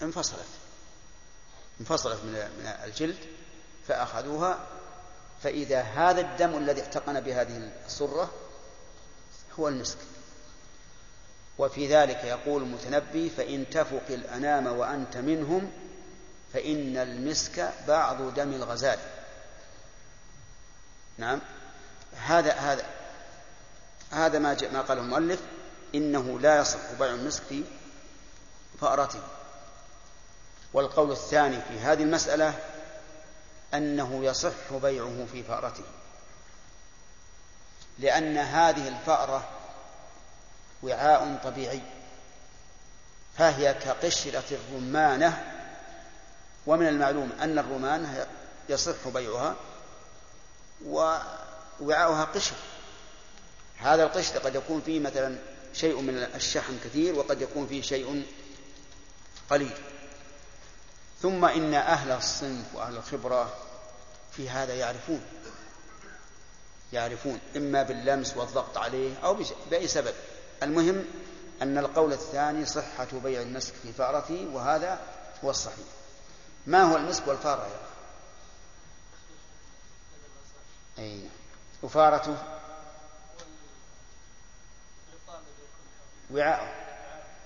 انفصلت. 0.01 0.47
انفصلت 1.81 2.19
من 2.23 2.35
الجلد 2.83 3.17
فأخذوها. 3.87 4.67
فإذا 5.43 5.81
هذا 5.81 6.21
الدم 6.21 6.57
الذي 6.57 6.81
احتقن 6.81 7.21
بهذه 7.21 7.71
الصرة 7.85 8.31
هو 9.59 9.67
المسك. 9.67 9.97
وفي 11.57 11.87
ذلك 11.87 12.23
يقول 12.23 12.63
المتنبي 12.63 13.29
فإن 13.29 13.69
تفق 13.69 14.03
الأنام 14.09 14.67
وأنت 14.67 15.17
منهم 15.17 15.71
فإن 16.53 16.97
المسك 16.97 17.73
بعض 17.87 18.33
دم 18.33 18.53
الغزال. 18.53 18.99
نعم. 21.17 21.39
هذا 22.25 22.53
هذا 22.53 22.85
هذا 24.11 24.39
ما 24.39 24.57
ما 24.73 24.81
قاله 24.81 25.01
المؤلف 25.01 25.39
إنه 25.95 26.39
لا 26.39 26.57
يصح 26.57 26.91
بيع 26.99 27.13
المسك 27.13 27.43
في 27.43 27.63
فأرته. 28.81 29.21
والقول 30.73 31.11
الثاني 31.11 31.61
في 31.61 31.79
هذه 31.79 32.03
المسألة 32.03 32.53
أنه 33.73 34.25
يصح 34.25 34.73
بيعه 34.73 35.25
في 35.31 35.43
فأرته. 35.43 35.83
لأن 37.99 38.37
هذه 38.37 38.87
الفأرة 38.87 39.49
وعاء 40.83 41.39
طبيعي 41.43 41.81
فهي 43.37 43.73
كقشرة 43.73 44.43
الرمانة 44.51 45.52
ومن 46.67 46.87
المعلوم 46.87 47.29
أن 47.41 47.59
الرمانة 47.59 48.27
يصح 48.69 49.07
بيعها 49.07 49.55
ووعاؤها 50.85 52.23
قشر. 52.23 52.55
هذا 53.77 54.03
القشر 54.03 54.39
قد 54.39 54.55
يكون 54.55 54.81
فيه 54.81 54.99
مثلا 54.99 55.37
شيء 55.73 56.01
من 56.01 56.17
الشحم 56.35 56.73
كثير 56.83 57.15
وقد 57.15 57.41
يكون 57.41 57.67
فيه 57.67 57.81
شيء 57.81 58.25
قليل. 59.49 59.73
ثم 61.21 61.45
إن 61.45 61.73
أهل 61.73 62.11
الصنف 62.11 62.65
وأهل 62.75 62.97
الخبرة 62.97 63.53
في 64.31 64.49
هذا 64.49 64.73
يعرفون 64.73 65.21
يعرفون 66.93 67.39
إما 67.55 67.83
باللمس 67.83 68.37
والضغط 68.37 68.77
عليه 68.77 69.15
أو 69.23 69.37
بأي 69.69 69.87
سبب. 69.87 70.13
المهم 70.63 71.05
أن 71.61 71.77
القول 71.77 72.13
الثاني 72.13 72.65
صحة 72.65 73.07
بيع 73.23 73.41
المسك 73.41 73.73
في 73.83 73.93
فأرته 73.93 74.47
وهذا 74.53 74.99
هو 75.43 75.49
الصحيح. 75.49 75.85
ما 76.67 76.83
هو 76.83 76.97
المسك 76.97 77.27
والفارة 77.27 77.61
يا 77.61 77.67
أخي؟ 77.67 77.93
أي 80.99 81.29
وفارته؟ 81.83 82.37
وعاء 86.31 86.83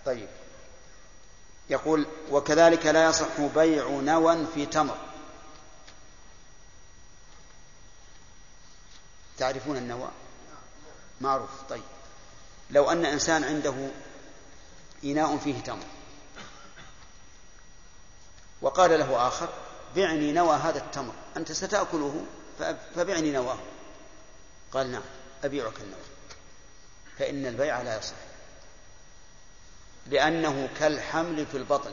طيب. 0.05 0.28
يقول 1.70 2.07
وكذلك 2.32 2.86
لا 2.86 3.05
يصح 3.09 3.41
بيع 3.55 3.88
نوى 3.89 4.45
في 4.53 4.65
تمر. 4.65 4.97
تعرفون 9.38 9.78
النوى؟ 9.78 10.09
معروف. 11.22 11.49
طيب. 11.70 11.84
لو 12.70 12.91
أن 12.91 13.05
إنسان 13.05 13.43
عنده 13.43 13.89
إناء 15.03 15.38
فيه 15.38 15.59
تمر. 15.59 15.97
وقال 18.62 18.99
له 18.99 19.28
آخر 19.28 19.49
بعني 19.95 20.32
نوى 20.32 20.55
هذا 20.55 20.78
التمر 20.78 21.14
أنت 21.38 21.51
ستأكله؟ 21.51 22.26
فبعني 22.95 23.32
نواه. 23.32 23.58
قال 24.72 24.91
نعم 24.91 25.01
أبيعك 25.43 25.82
النوى. 25.82 25.99
فإن 27.20 27.45
البيع 27.45 27.82
لا 27.82 27.97
يصح. 27.97 28.16
لأنه 30.08 30.70
كالحمل 30.80 31.45
في 31.45 31.58
البطن. 31.58 31.91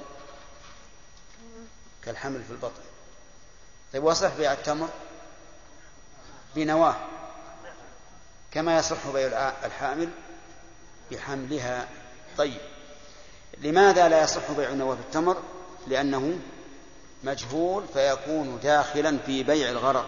كالحمل 2.05 2.45
في 2.45 2.51
البطن. 2.51 2.83
طيب 3.93 4.05
وصح 4.05 4.35
بيع 4.35 4.53
التمر؟ 4.53 4.89
بنواه. 6.57 6.97
كما 8.51 8.79
يصح 8.79 9.09
بيع 9.13 9.53
الحامل 9.65 10.09
بحملها. 11.11 11.89
طيب 12.39 12.61
لماذا 13.59 14.09
لا 14.09 14.23
يصح 14.23 14.51
بيع 14.51 14.69
النواه 14.69 14.95
بالتمر 14.95 15.43
لأنه 15.87 16.39
مجهول 17.25 17.85
فيكون 17.95 18.61
داخلا 18.63 19.19
في 19.27 19.43
بيع 19.43 19.71
الغرر. 19.71 20.07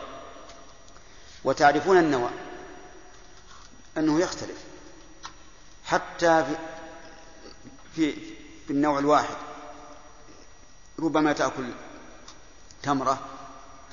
وتعرفون 1.44 1.98
النوى 1.98 2.30
أنه 3.98 4.20
يختلف 4.20 4.58
حتى 5.84 6.44
في 6.44 6.56
في 7.94 8.12
في 8.66 8.70
النوع 8.72 8.98
الواحد. 8.98 9.36
ربما 10.98 11.32
تأكل 11.32 11.70
تمرة 12.82 13.18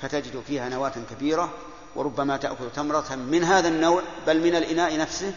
فتجد 0.02 0.44
فيها 0.48 0.70
نواة 0.70 0.94
كبيرة 1.12 1.54
وربما 1.96 2.38
تأكل 2.38 2.72
تمرة 2.76 3.16
من 3.16 3.44
هذا 3.44 3.68
النوع 3.68 4.04
بل 4.28 4.42
من 4.42 4.56
الإناء 4.56 4.98
نفسه 4.98 5.34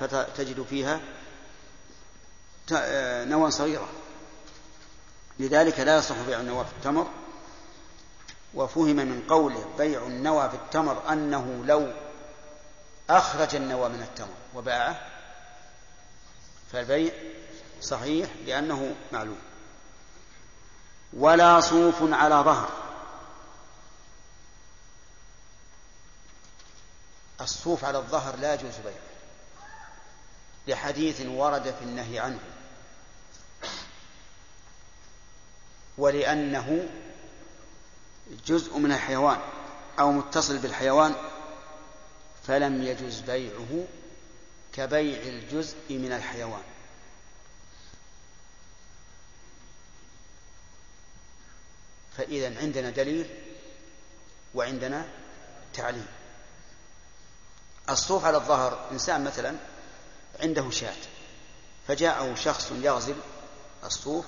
فتجد 0.00 0.66
فيها 0.70 1.00
نوى 3.24 3.50
صغيرة. 3.50 3.88
لذلك 5.40 5.80
لا 5.80 5.98
يصح 5.98 6.16
بيع 6.26 6.40
النوى 6.40 6.64
في 6.64 6.72
التمر. 6.72 7.06
وفهم 8.54 8.96
من 8.96 9.26
قوله 9.28 9.64
بيع 9.78 10.02
النوى 10.02 10.50
في 10.50 10.56
التمر 10.56 11.12
أنه 11.12 11.62
لو 11.66 11.92
أخرج 13.10 13.56
النوى 13.56 13.88
من 13.88 14.02
التمر 14.02 14.34
وباعه 14.54 15.06
فالبيع 16.72 17.12
صحيح 17.82 18.30
لأنه 18.46 18.94
معلوم. 19.12 19.38
ولا 21.12 21.60
صوف 21.60 21.96
على 22.02 22.34
ظهر. 22.34 22.68
الصوف 27.40 27.84
على 27.84 27.98
الظهر 27.98 28.36
لا 28.36 28.54
يجوز 28.54 28.74
بيعه. 28.84 28.94
لحديث 30.66 31.20
ورد 31.20 31.62
في 31.62 31.84
النهي 31.84 32.18
عنه. 32.18 32.40
ولأنه 36.00 36.88
جزء 38.46 38.78
من 38.78 38.92
الحيوان 38.92 39.38
أو 39.98 40.12
متصل 40.12 40.58
بالحيوان 40.58 41.14
فلم 42.46 42.82
يجز 42.82 43.20
بيعه 43.20 43.84
كبيع 44.72 45.22
الجزء 45.22 45.76
من 45.90 46.12
الحيوان. 46.12 46.62
فإذا 52.18 52.60
عندنا 52.60 52.90
دليل 52.90 53.26
وعندنا 54.54 55.08
تعليل 55.74 56.06
الصوف 57.90 58.24
على 58.24 58.36
الظهر 58.36 58.88
إنسان 58.92 59.24
مثلا 59.24 59.56
عنده 60.40 60.70
شاة 60.70 60.96
فجاءه 61.88 62.34
شخص 62.34 62.72
يغزل 62.72 63.16
الصوف 63.84 64.26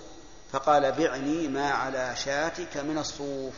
فقال 0.53 0.93
بعني 0.93 1.49
ما 1.49 1.71
على 1.71 2.17
شاتك 2.17 2.77
من 2.77 2.99
الصوف. 2.99 3.55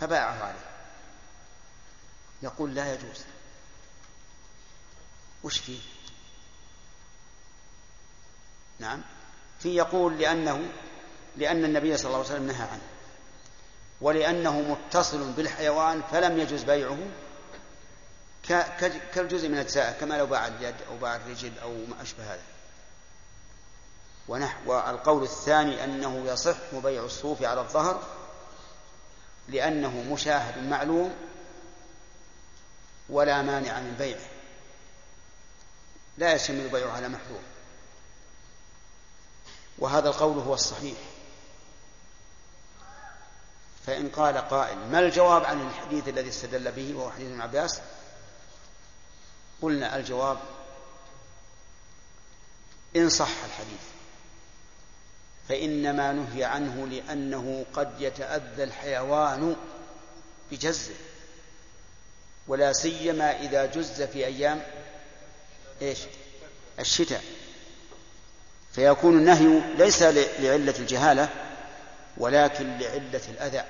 فباعه 0.00 0.44
عليه. 0.44 0.72
يقول 2.42 2.74
لا 2.74 2.94
يجوز. 2.94 3.24
وش 5.44 5.58
فيه؟ 5.58 5.78
نعم. 8.78 9.02
في 9.60 9.76
يقول 9.76 10.18
لأنه 10.18 10.72
لأن 11.36 11.64
النبي 11.64 11.96
صلى 11.96 12.06
الله 12.06 12.18
عليه 12.18 12.28
وسلم 12.28 12.46
نهى 12.46 12.68
عنه. 12.68 12.82
ولأنه 14.00 14.60
متصل 14.60 15.32
بالحيوان 15.32 16.02
فلم 16.12 16.38
يجوز 16.38 16.62
بيعه 16.62 16.98
كالجزء 19.14 19.48
من 19.48 19.58
أجزائه 19.58 19.92
كما 19.92 20.14
لو 20.14 20.26
باع 20.26 20.46
اليد 20.46 20.74
أو 20.88 20.96
باع 20.96 21.16
الرجل 21.16 21.52
أو 21.62 21.72
ما 21.72 22.02
أشبه 22.02 22.34
هذا. 22.34 22.42
ونحو 24.28 24.78
القول 24.78 25.22
الثاني 25.22 25.84
أنه 25.84 26.24
يصح 26.26 26.74
بيع 26.74 27.04
الصوف 27.04 27.42
على 27.42 27.60
الظهر 27.60 28.02
لأنه 29.48 30.02
مشاهد 30.12 30.58
معلوم 30.58 31.14
ولا 33.08 33.42
مانع 33.42 33.80
من 33.80 33.94
بيعه. 33.98 34.28
لا 36.18 36.32
يشمل 36.32 36.68
بيعه 36.68 36.92
على 36.92 37.08
محذور 37.08 37.40
وهذا 39.78 40.08
القول 40.08 40.38
هو 40.38 40.54
الصحيح. 40.54 40.98
فإن 43.86 44.08
قال 44.08 44.38
قائل 44.38 44.78
ما 44.78 44.98
الجواب 44.98 45.44
عن 45.44 45.60
الحديث 45.60 46.08
الذي 46.08 46.28
استدل 46.28 46.72
به 46.72 46.94
وهو 46.94 47.10
حديث 47.10 47.26
ابن 47.26 47.40
عباس؟ 47.40 47.80
قلنا 49.62 49.96
الجواب 49.96 50.38
إن 52.96 53.08
صح 53.08 53.44
الحديث. 53.44 54.01
فإنما 55.48 56.12
نهي 56.12 56.44
عنه 56.44 56.86
لأنه 56.86 57.64
قد 57.74 58.00
يتأذى 58.00 58.64
الحيوان 58.64 59.56
بجزه 60.50 60.94
ولا 62.48 62.72
سيما 62.72 63.40
إذا 63.40 63.66
جز 63.66 64.02
في 64.02 64.26
أيام 64.26 64.62
إيش؟ 65.82 65.98
الشتاء. 66.78 67.22
فيكون 68.72 69.18
النهي 69.18 69.74
ليس 69.76 70.02
لعلة 70.02 70.74
الجهالة 70.78 71.28
ولكن 72.16 72.78
لعلة 72.78 73.20
الأذى. 73.28 73.64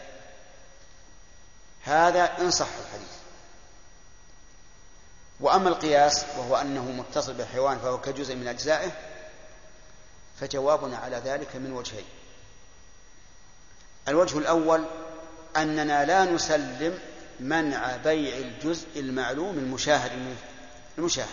هذا 1.82 2.24
إن 2.40 2.50
صح 2.50 2.66
الحديث. 2.66 3.12
وأما 5.40 5.68
القياس 5.68 6.24
وهو 6.38 6.56
أنه 6.56 6.84
متصل 6.84 7.34
بالحيوان 7.34 7.78
فهو 7.78 8.00
كجزء 8.00 8.34
من 8.34 8.48
أجزائه 8.48 8.92
فجوابنا 10.43 10.97
على 10.97 11.16
ذلك 11.16 11.56
من 11.56 11.73
وجهين. 11.73 12.05
الوجه 14.09 14.39
الأول 14.39 14.85
أننا 15.56 16.05
لا 16.05 16.24
نسلم 16.24 16.98
منع 17.40 17.97
بيع 17.97 18.36
الجزء 18.36 18.86
المعلوم 18.97 19.59
المشاهد 19.59 20.36
المشاهد. 20.98 21.28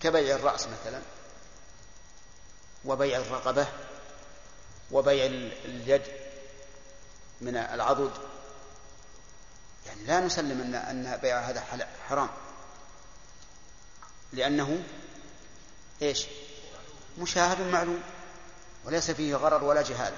كبيع 0.00 0.36
الرأس 0.36 0.66
مثلا 0.66 1.00
وبيع 2.84 3.18
الرقبة 3.18 3.66
وبيع 4.90 5.26
اليد 5.64 6.02
من 7.40 7.56
العضد. 7.56 8.12
يعني 9.86 10.04
لا 10.04 10.20
نسلم 10.20 10.60
أن 10.60 10.74
أن 10.74 11.16
بيع 11.16 11.40
هذا 11.40 11.88
حرام. 12.08 12.28
لأنه 14.32 14.82
إيش؟ 16.02 16.26
مشاهد 17.18 17.60
معلوم 17.60 18.00
وليس 18.84 19.10
فيه 19.10 19.36
غرر 19.36 19.64
ولا 19.64 19.82
جهاله 19.82 20.16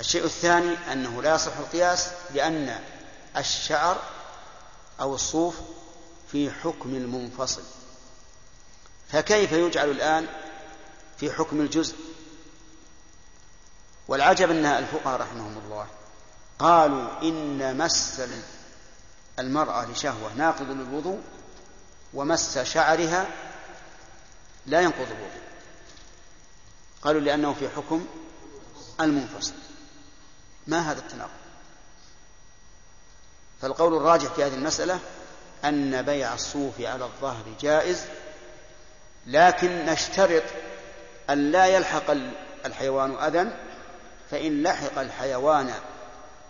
الشيء 0.00 0.24
الثاني 0.24 0.76
أنه 0.92 1.22
لا 1.22 1.34
يصح 1.34 1.56
القياس 1.56 2.10
لأن 2.34 2.80
الشعر 3.36 4.02
أو 5.00 5.14
الصوف 5.14 5.56
في 6.32 6.50
حكم 6.50 6.94
المنفصل. 6.94 7.62
فكيف 9.12 9.52
يجعل 9.52 9.90
الآن 9.90 10.26
في 11.18 11.32
حكم 11.32 11.60
الجزء؟ 11.60 11.96
والعجب 14.08 14.50
أن 14.50 14.66
الفقهاء 14.66 15.20
رحمهم 15.20 15.60
الله 15.64 15.86
قالوا 16.58 17.22
إن 17.22 17.76
مس 17.76 18.20
المرأة 19.38 19.86
لشهوة 19.86 20.34
ناقض 20.34 20.70
للوضوء 20.70 21.20
ومس 22.14 22.58
شعرها 22.58 23.26
لا 24.66 24.80
ينقض 24.80 25.06
الوضوء. 25.10 25.45
قالوا 27.02 27.20
لأنه 27.20 27.54
في 27.54 27.68
حكم 27.68 28.06
المنفصل. 29.00 29.54
ما 30.66 30.92
هذا 30.92 30.98
التناقض؟ 30.98 31.30
فالقول 33.60 33.96
الراجح 33.96 34.32
في 34.32 34.44
هذه 34.44 34.54
المسألة 34.54 34.98
أن 35.64 36.02
بيع 36.02 36.34
الصوف 36.34 36.80
على 36.80 37.04
الظهر 37.04 37.44
جائز 37.60 38.04
لكن 39.26 39.86
نشترط 39.86 40.42
أن 41.30 41.52
لا 41.52 41.66
يلحق 41.66 42.10
الحيوان 42.66 43.14
أذى 43.14 43.50
فإن 44.30 44.62
لحق 44.62 44.98
الحيوان 44.98 45.74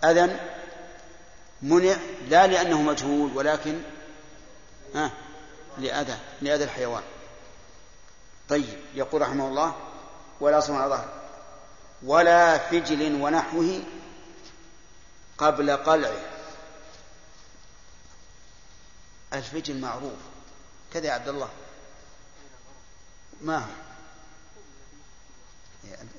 أذى 0.04 0.36
منع 1.62 1.96
لا 2.28 2.46
لأنه 2.46 2.82
مجهول 2.82 3.36
ولكن 3.36 3.80
لأذى 5.78 6.16
لأذى 6.42 6.64
الحيوان. 6.64 7.02
طيب 8.48 8.78
يقول 8.94 9.22
رحمه 9.22 9.48
الله 9.48 9.74
ولا 10.40 10.60
صنع 10.60 10.88
ظهر 10.88 11.08
ولا 12.02 12.58
فجل 12.58 13.22
ونحوه 13.22 13.82
قبل 15.38 15.76
قلعه. 15.76 16.20
الفجل 19.32 19.80
معروف 19.80 20.18
كذا 20.92 21.06
يا 21.06 21.12
عبد 21.12 21.28
الله. 21.28 21.48
ما 23.40 23.66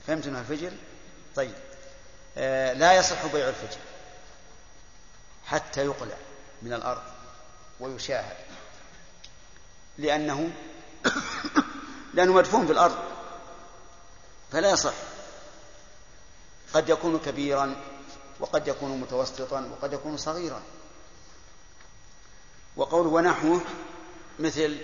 فهمت 0.07 0.27
إنه 0.27 0.39
الفجل 0.39 0.77
طيب. 1.35 1.55
آه 2.37 2.73
لا 2.73 2.93
يصح 2.93 3.25
بيع 3.25 3.49
الفجل 3.49 3.81
حتى 5.45 5.85
يقلع 5.85 6.17
من 6.61 6.73
الأرض 6.73 7.03
ويشاهد 7.79 8.35
لأنه 9.97 10.51
لأنه 12.13 12.33
مدفون 12.33 12.65
في 12.65 12.71
الأرض. 12.71 13.16
فلا 14.51 14.71
يصح. 14.71 14.93
قد 16.73 16.89
يكون 16.89 17.19
كبيرا 17.19 17.75
وقد 18.39 18.67
يكون 18.67 18.99
متوسطا 19.01 19.71
وقد 19.71 19.93
يكون 19.93 20.17
صغيرا. 20.17 20.61
وقوله 22.75 23.09
ونحوه 23.09 23.61
مثل 24.39 24.77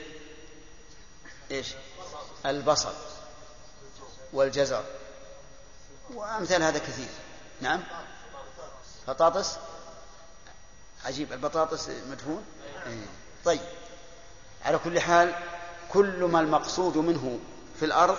إيش؟ 1.51 1.67
البصل 2.45 2.93
والجزر. 4.33 4.83
وأمثال 6.13 6.63
هذا 6.63 6.79
كثير. 6.79 7.09
نعم؟ 7.61 7.83
بطاطس؟ 9.07 9.57
عجيب. 11.05 11.33
البطاطس 11.33 11.89
مدفون 11.89 12.43
إيه. 12.87 13.05
طيب. 13.45 13.61
على 14.65 14.77
كل 14.77 14.99
حال 14.99 15.35
كل 15.89 16.23
ما 16.23 16.39
المقصود 16.39 16.97
منه 16.97 17.39
في 17.79 17.85
الأرض 17.85 18.17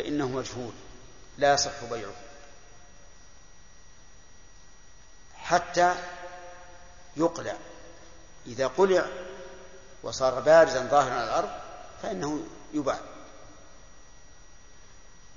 فإنه 0.00 0.28
مجهول 0.28 0.72
لا 1.38 1.54
يصح 1.54 1.84
بيعه. 1.90 2.12
حتى 5.34 5.94
يقلع. 7.16 7.56
إذا 8.46 8.66
قلع 8.66 9.06
وصار 10.02 10.40
بارزا 10.40 10.86
ظاهرا 10.86 11.14
على 11.14 11.24
الأرض 11.24 11.50
فإنه 12.02 12.42
يباع. 12.74 13.00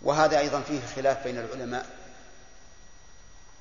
وهذا 0.02 0.40
أيضا 0.40 0.62
فيه 0.62 0.82
خلاف 0.96 1.24
بين 1.24 1.38
العلماء. 1.38 1.86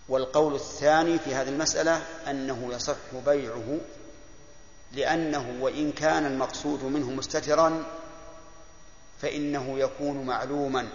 والقول 0.08 0.54
الثاني 0.54 1.18
في 1.18 1.34
هذه 1.34 1.48
المسألة 1.48 2.02
أنه 2.30 2.74
يصح 2.74 3.14
بيعه 3.26 3.78
لأنه 4.92 5.56
وإن 5.60 5.92
كان 5.92 6.26
المقصود 6.26 6.84
منه 6.84 7.10
مستترا 7.10 7.84
فإنه 9.22 9.78
يكون 9.78 10.26
معلوما 10.26 10.88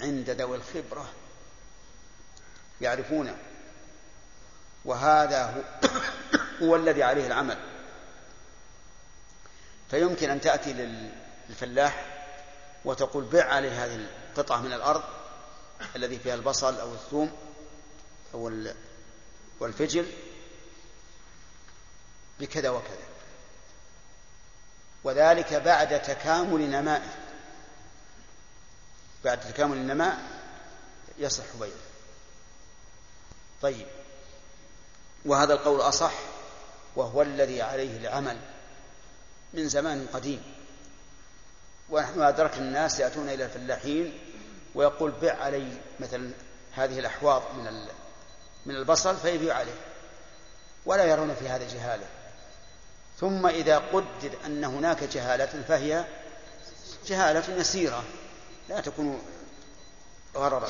عند 0.00 0.30
ذوي 0.30 0.56
الخبرة. 0.56 1.12
يعرفونه 2.80 3.36
وهذا 4.84 5.44
هو, 5.44 5.88
هو 6.66 6.76
الذي 6.76 7.02
عليه 7.02 7.26
العمل. 7.26 7.58
فيمكن 9.90 10.30
أن 10.30 10.40
تأتي 10.40 10.72
للفلاح 11.48 12.06
وتقول 12.84 13.24
بع 13.24 13.44
عليه 13.44 13.84
هذه 13.84 14.06
القطعة 14.30 14.60
من 14.60 14.72
الأرض 14.72 15.02
الذي 15.96 16.18
فيها 16.18 16.34
البصل 16.34 16.80
أو 16.80 16.94
الثوم 16.94 17.32
أو 18.34 18.52
والفجل 19.60 20.06
بكذا 22.40 22.70
وكذا. 22.70 23.06
وذلك 25.04 25.54
بعد 25.54 26.02
تكامل 26.02 26.70
نمائه. 26.70 27.21
بعد 29.24 29.40
تكامل 29.40 29.76
النماء 29.76 30.18
يصح 31.18 31.44
بيعه 31.60 31.72
طيب. 33.62 33.86
وهذا 35.24 35.54
القول 35.54 35.80
أصح 35.80 36.12
وهو 36.96 37.22
الذي 37.22 37.62
عليه 37.62 37.96
العمل 37.96 38.36
من 39.54 39.68
زمان 39.68 40.06
قديم. 40.12 40.42
ونحن 41.90 42.22
أدركنا 42.22 42.58
الناس 42.58 43.00
يأتون 43.00 43.28
إلى 43.28 43.44
الفلاحين 43.44 44.18
ويقول 44.74 45.10
بع 45.10 45.32
علي 45.32 45.72
مثلا 46.00 46.30
هذه 46.72 46.98
الأحواض 46.98 47.42
من 47.54 47.86
من 48.66 48.76
البصل 48.76 49.16
فيبيع 49.16 49.54
عليه. 49.54 49.80
ولا 50.86 51.04
يرون 51.04 51.34
في 51.34 51.48
هذا 51.48 51.68
جهالة. 51.68 52.06
ثم 53.20 53.46
إذا 53.46 53.78
قدر 53.78 54.32
أن 54.46 54.64
هناك 54.64 55.04
جهالة 55.04 55.62
فهي 55.68 56.04
جهالة 57.06 57.60
يسيرة. 57.60 58.04
لا 58.68 58.80
تكون 58.80 59.22
غررا 60.36 60.68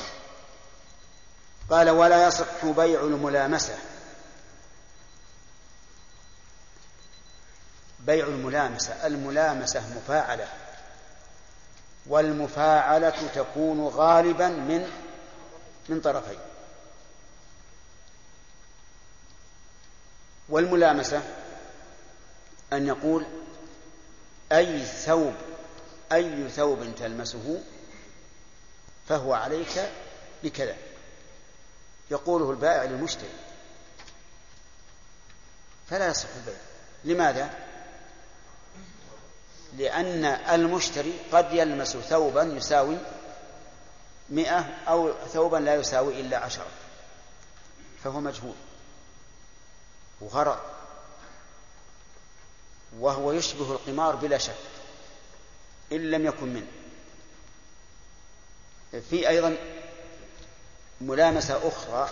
قال 1.70 1.90
ولا 1.90 2.26
يصح 2.26 2.64
بيع 2.64 3.00
الملامسة. 3.00 3.78
بيع 8.00 8.26
الملامسة 8.26 9.06
الملامسة 9.06 9.96
مفاعلة. 9.96 10.48
والمفاعلة 12.06 13.28
تكون 13.34 13.86
غالبا 13.88 14.48
من 14.48 14.90
من 15.88 16.00
طرفين. 16.00 16.38
والملامسة 20.48 21.22
أن 22.72 22.86
يقول 22.86 23.26
أي 24.52 24.84
ثوب 24.84 25.34
أي 26.12 26.48
ثوب 26.48 26.94
تلمسه 26.98 27.60
فهو 29.12 29.32
عليك 29.32 29.90
بكذا 30.42 30.76
يقوله 32.10 32.50
البائع 32.50 32.84
للمشتري 32.84 33.32
فلا 35.90 36.08
يصح 36.08 36.28
البيع. 36.36 36.60
لماذا؟ 37.04 37.50
لأن 39.76 40.24
المشتري 40.24 41.12
قد 41.32 41.52
يلمس 41.52 41.96
ثوبا 41.96 42.42
يساوي 42.42 42.98
مئة 44.30 44.60
أو 44.88 45.12
ثوبا 45.32 45.56
لا 45.56 45.74
يساوي 45.74 46.20
إلا 46.20 46.38
عشرة. 46.38 46.70
فهو 48.04 48.20
مجهول. 48.20 48.54
وغرض. 50.20 50.58
وهو 52.98 53.32
يشبه 53.32 53.72
القمار 53.72 54.16
بلا 54.16 54.38
شك. 54.38 54.54
إن 55.92 56.10
لم 56.10 56.26
يكن 56.26 56.46
منه. 56.46 56.81
في 59.00 59.28
أيضا 59.28 59.56
ملامسة 61.00 61.68
أخرى. 61.68 62.10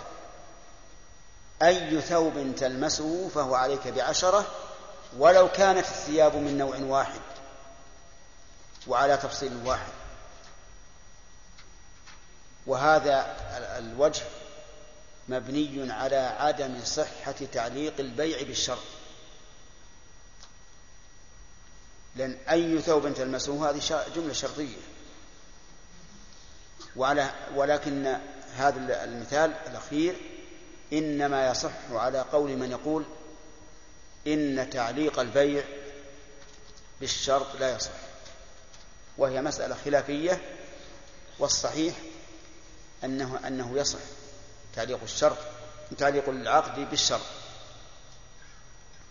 أي 1.61 2.01
ثوب 2.01 2.55
تلمسه 2.57 3.29
فهو 3.29 3.55
عليك 3.55 3.87
بعشرة 3.87 4.47
ولو 5.17 5.51
كانت 5.51 5.85
الثياب 5.85 6.35
من 6.35 6.57
نوع 6.57 6.77
واحد 6.77 7.21
وعلى 8.87 9.17
تفصيل 9.17 9.51
واحد. 9.65 9.91
وهذا 12.67 13.35
الوجه 13.77 14.23
مبني 15.27 15.91
على 15.91 16.15
عدم 16.15 16.79
صحة 16.85 17.35
تعليق 17.51 17.93
البيع 17.99 18.41
بالشرط. 18.41 18.83
لأن 22.15 22.37
أي 22.49 22.81
ثوب 22.81 23.13
تلمسه 23.13 23.69
هذه 23.69 24.05
جملة 24.15 24.33
شرطية. 24.33 24.77
وعلى 26.95 27.29
ولكن 27.55 28.17
هذا 28.57 29.03
المثال 29.03 29.53
الأخير 29.67 30.15
إنما 30.93 31.51
يصح 31.51 31.71
على 31.91 32.19
قول 32.19 32.57
من 32.57 32.71
يقول 32.71 33.05
إن 34.27 34.69
تعليق 34.69 35.19
البيع 35.19 35.63
بالشرط 36.99 37.55
لا 37.59 37.75
يصح 37.75 37.91
وهي 39.17 39.41
مسألة 39.41 39.75
خلافية 39.85 40.41
والصحيح 41.39 41.95
أنه 43.03 43.39
أنه 43.47 43.77
يصح 43.77 43.99
تعليق 44.75 44.99
الشرط 45.03 45.37
متعلق 45.91 46.29
العقد 46.29 46.89
بالشرط. 46.89 47.25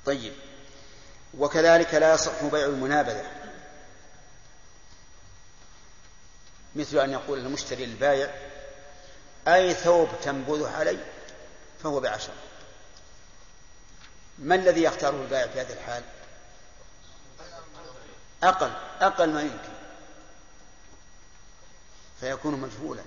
طيب 0.06 0.32
وكذلك 1.38 1.94
لا 1.94 2.14
يصح 2.14 2.44
بيع 2.44 2.66
المنابذة 2.66 3.39
مثل 6.76 6.98
أن 6.98 7.12
يقول 7.12 7.38
المشتري 7.38 7.86
للبائع 7.86 8.34
أي 9.48 9.74
ثوب 9.74 10.08
تنبذه 10.22 10.68
علي؟ 10.68 10.98
فهو 11.82 12.00
بعشرة 12.00 12.34
ما 14.38 14.54
الذي 14.54 14.82
يختاره 14.82 15.22
البائع 15.22 15.46
في 15.46 15.60
هذه 15.60 15.72
الحال؟ 15.72 16.02
أقل 18.42 18.70
أقل 19.00 19.30
ما 19.30 19.42
يمكن. 19.42 19.72
فيكون 22.20 22.60
مجهولا. 22.60 23.02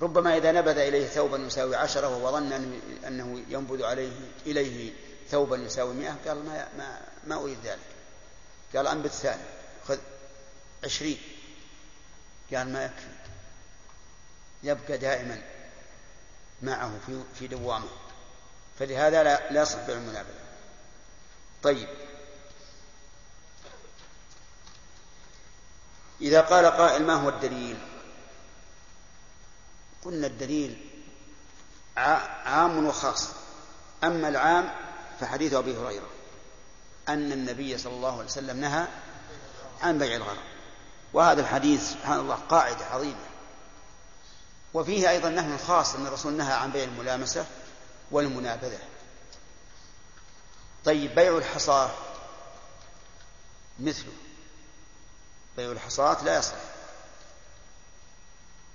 ربما 0.00 0.36
إذا 0.36 0.52
نبذ 0.52 0.78
إليه 0.78 1.06
ثوبا 1.06 1.36
يساوي 1.36 1.76
عشرة 1.76 2.08
وهو 2.08 2.32
ظن 2.32 2.52
أنه 3.06 3.42
ينبذ 3.48 3.82
عليه 3.82 4.12
إليه 4.46 4.92
ثوبا 5.30 5.56
يساوي 5.56 5.94
مئة 5.94 6.16
قال 6.26 6.44
ما, 6.44 6.68
ما, 6.78 7.00
ما 7.24 7.34
أريد 7.34 7.58
ذلك. 7.64 7.78
قال 8.76 8.86
أنبت 8.86 9.10
ثاني 9.10 9.42
خذ 9.88 9.98
عشرين. 10.84 11.18
قال 12.54 12.72
ما 12.72 12.84
يكفي. 12.84 13.06
يبقى 14.62 14.98
دائما 14.98 15.42
معه 16.62 16.98
في 17.06 17.22
في 17.38 17.46
دوامه. 17.46 17.88
فلهذا 18.78 19.22
لا 19.22 19.52
لا 19.52 19.62
يصح 19.62 19.86
بيع 19.86 19.96
المنابذة 19.96 20.42
طيب. 21.62 21.88
إذا 26.20 26.40
قال 26.40 26.66
قائل 26.66 27.06
ما 27.06 27.14
هو 27.14 27.28
الدليل؟ 27.28 27.78
قلنا 30.04 30.26
الدليل 30.26 30.90
عام 31.96 32.86
وخاص. 32.86 33.28
أما 34.04 34.28
العام 34.28 34.74
فحديث 35.20 35.54
أبي 35.54 35.76
هريرة 35.76 36.10
أن 37.08 37.32
النبي 37.32 37.78
صلى 37.78 37.92
الله 37.92 38.12
عليه 38.12 38.24
وسلم 38.24 38.60
نهى 38.60 38.86
عن 39.82 39.98
بيع 39.98 40.16
الغرام. 40.16 40.51
وهذا 41.12 41.40
الحديث 41.40 41.90
سبحان 41.90 42.18
الله 42.18 42.34
قاعدة 42.34 42.84
عظيمة. 42.84 43.26
وفيه 44.74 45.10
أيضا 45.10 45.28
نهي 45.28 45.58
خاص 45.58 45.94
أن 45.94 46.06
الرسول 46.06 46.32
نهى 46.32 46.52
عن 46.52 46.70
بيع 46.70 46.84
الملامسة 46.84 47.46
والمنابذة. 48.10 48.78
طيب 50.84 51.14
بيع 51.14 51.38
الحصاة 51.38 51.90
مثله. 53.80 54.12
بيع 55.56 55.72
الحصاة 55.72 56.24
لا 56.24 56.38
يصح. 56.38 56.54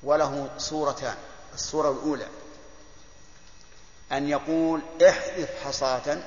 وله 0.03 0.49
صورتان. 0.57 1.17
الصورة 1.53 1.91
الأولى 1.91 2.27
أن 4.11 4.29
يقول 4.29 4.81
احذف 5.09 5.49
حصاة 5.65 6.17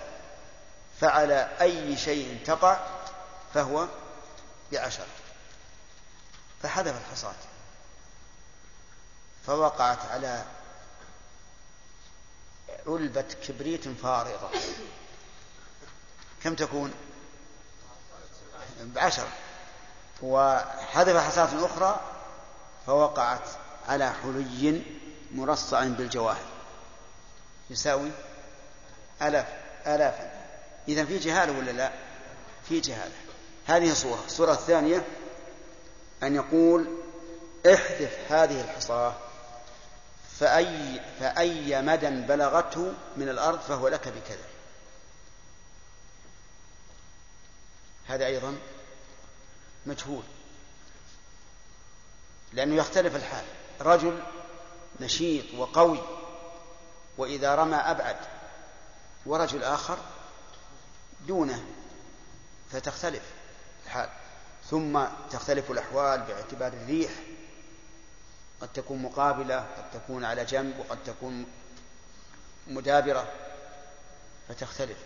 فعلى 1.00 1.48
أي 1.60 1.96
شيء 1.96 2.38
تقع 2.46 2.86
فهو 3.54 3.88
بعشر 4.72 5.06
فحذف 6.62 6.96
الحصاة 6.96 7.34
فوقعت 9.46 9.98
على 10.10 10.44
علبة 12.86 13.24
كبريت 13.46 13.88
فارغة. 13.88 14.50
كم 16.42 16.54
تكون؟ 16.54 16.94
بعشرة 18.80 19.28
وحذف 20.22 21.16
حصاة 21.16 21.66
أخرى 21.66 22.00
فوقعت 22.86 23.48
على 23.88 24.12
حلي 24.12 24.82
مرصع 25.32 25.84
بالجواهر. 25.84 26.44
يساوي 27.70 28.10
آلاف 29.22 29.46
آلافا. 29.86 30.30
إذا 30.88 31.04
في 31.04 31.18
جهالة 31.18 31.58
ولا 31.58 31.70
لا؟ 31.70 31.92
في 32.68 32.80
جهالة 32.80 33.14
هذه 33.66 33.94
صورة. 33.94 34.24
الصورة 34.26 34.52
الثانية 34.52 35.04
أن 36.22 36.34
يقول 36.34 36.88
احذف 37.66 38.32
هذه 38.32 38.60
الحصاة 38.60 39.14
فأي 40.38 41.00
فأي 41.20 41.82
مدى 41.82 42.10
بلغته 42.10 42.92
من 43.16 43.28
الأرض 43.28 43.60
فهو 43.60 43.88
لك 43.88 44.08
بكذا. 44.08 44.44
هذا 48.06 48.26
أيضا 48.26 48.58
مجهول 49.86 50.22
لأنه 52.52 52.76
يختلف 52.76 53.16
الحال. 53.16 53.44
رجل 53.80 54.22
نشيط 55.00 55.54
وقوي 55.54 56.02
وإذا 57.18 57.54
رمى 57.54 57.76
أبعد 57.76 58.16
ورجل 59.26 59.64
آخر 59.64 59.98
دونه 61.26 61.64
فتختلف 62.72 63.22
الحال. 63.86 64.08
ثم 64.70 65.04
تختلف 65.30 65.70
الأحوال 65.70 66.20
باعتبار 66.20 66.72
الريح. 66.72 67.10
قد 68.60 68.68
تكون 68.72 69.02
مقابلة 69.02 69.56
قد 69.56 69.90
تكون 69.92 70.24
على 70.24 70.44
جنب 70.44 70.78
وقد 70.78 70.98
تكون 71.06 71.46
مدابرة. 72.66 73.32
فتختلف. 74.48 74.98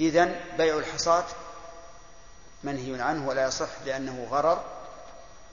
إذن 0.00 0.40
بيع 0.56 0.78
الحصاة 0.78 1.24
منهي 2.64 3.02
عنه 3.02 3.28
ولا 3.28 3.46
يصح 3.46 3.68
لأنه 3.86 4.26
غرر. 4.30 4.64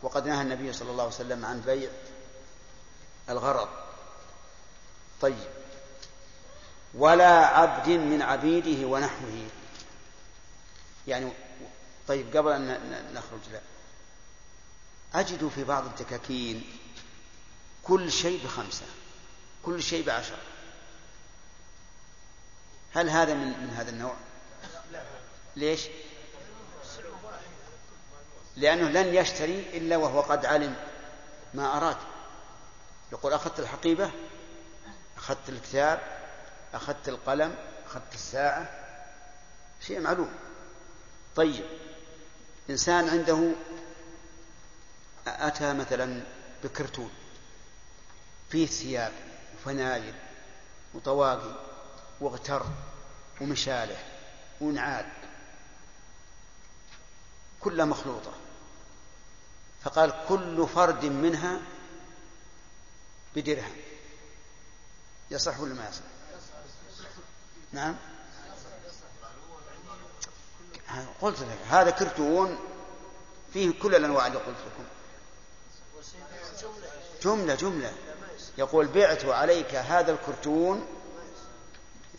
وقد 0.01 0.27
نهى 0.27 0.41
النبي 0.41 0.73
صلى 0.73 0.91
الله 0.91 1.03
عليه 1.03 1.13
وسلم 1.13 1.45
عن 1.45 1.61
بيع 1.61 1.89
الغرر. 3.30 3.69
طيب. 5.21 5.47
ولا 6.93 7.45
عبد 7.45 7.89
من 7.89 8.21
عبيده 8.21 8.88
ونحوه. 8.88 9.47
يعني 11.07 11.31
طيب 12.07 12.38
قبل 12.38 12.51
أن 12.51 13.11
نخرج 13.13 13.39
لا. 13.51 13.61
أجد 15.13 15.47
في 15.55 15.63
بعض 15.63 15.85
الدكاكين 15.85 16.63
كل 17.84 18.11
شيء 18.11 18.45
بخمسة 18.45 18.85
كل 19.63 19.84
شيء 19.84 20.05
بعشرة. 20.05 20.41
هل 22.93 23.09
هذا 23.09 23.34
من, 23.34 23.47
من 23.47 23.69
هذا 23.69 23.89
النوع؟ 23.89 24.15
ليش؟ 25.55 25.88
لأنه 28.55 28.89
لن 28.89 29.15
يشتري 29.15 29.77
إلا 29.77 29.97
وهو 29.97 30.21
قد 30.21 30.45
علم 30.45 30.75
ما 31.53 31.77
أراد. 31.77 31.97
يقول 33.11 33.34
أخذت 33.34 33.59
الحقيبة 33.59 34.11
أخذت 35.17 35.49
الكتاب 35.49 36.01
أخذت 36.73 37.09
القلم 37.09 37.55
أخذت 37.88 38.13
الساعة. 38.13 38.69
شيء 39.81 39.99
معلوم. 39.99 40.34
طيب 41.35 41.65
إنسان 42.69 43.10
عنده 43.10 43.52
أتى 45.27 45.73
مثلا 45.73 46.23
بكرتون 46.64 47.11
فيه 48.49 48.65
ثياب 48.68 49.11
وفنايل 49.56 50.14
وطواقي 50.94 51.56
واغتر 52.19 52.65
ومشالح 53.41 54.06
ونعال 54.61 55.06
كلها 57.60 57.85
مخلوطة. 57.85 58.34
فقال 59.84 60.14
كل 60.30 60.68
فرد 60.68 61.06
منها 61.06 61.60
بدرهم 63.35 63.76
يصح 65.31 65.60
ولا 65.60 65.73
ما 65.73 65.90
يصح؟ 65.90 66.03
نعم. 67.72 67.95
قلت 71.22 71.40
لك 71.40 71.57
هذا 71.70 71.90
كرتون 71.90 72.60
فيه 73.53 73.80
كل 73.80 73.95
الأنواع 73.95 74.28
اللي 74.28 74.38
قلت 74.38 74.48
لكم. 74.48 74.84
جملة 77.24 77.56
جملة. 77.56 77.94
يقول 78.57 78.88
بعت 78.88 79.26
عليك 79.26 79.76
هذا 79.76 80.11
الكرتون 80.11 80.88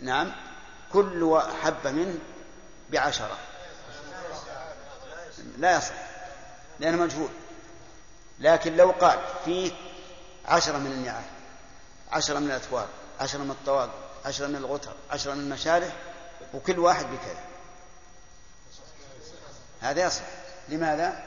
نعم 0.01 0.33
كل 0.93 1.41
حبه 1.63 1.91
منه 1.91 2.19
بعشرة. 2.91 3.39
لا 5.59 5.77
يصح 5.77 5.95
لأنه 6.81 6.97
مجهول. 6.97 7.29
لكن 8.41 8.77
لو 8.77 8.91
قال 8.91 9.19
فيه 9.45 9.73
عشرة 10.47 10.79
من 10.79 10.93
النعال 10.93 11.25
عشرة 12.13 12.39
من 12.39 12.47
الأثواب 12.47 12.89
عشرة 13.21 13.39
من 13.39 13.51
الطواق 13.51 13.91
عشرة 14.25 14.47
من 14.47 14.57
الغتر 14.57 14.93
عشرة 15.11 15.35
من 15.35 15.41
المشالح 15.41 15.97
وكل 16.55 16.79
واحد 16.79 17.05
بكذا. 17.05 17.54
هذا 19.85 20.07
يصح. 20.07 20.23
لماذا؟ 20.69 21.23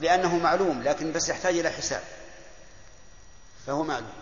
لأنه 0.00 0.38
معلوم 0.38 0.82
لكن 0.82 1.12
بس 1.12 1.28
يحتاج 1.28 1.58
إلى 1.58 1.70
حساب. 1.70 2.02
فهو 3.66 3.82
معلوم. 3.82 4.12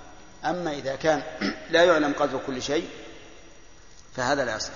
أما 0.44 0.72
إذا 0.72 0.96
كان 0.96 1.22
لا 1.70 1.84
يعلم 1.84 2.12
قدر 2.12 2.38
كل 2.46 2.62
شيء 2.62 2.90
فهذا 4.16 4.44
لا 4.44 4.56
يصح. 4.56 4.72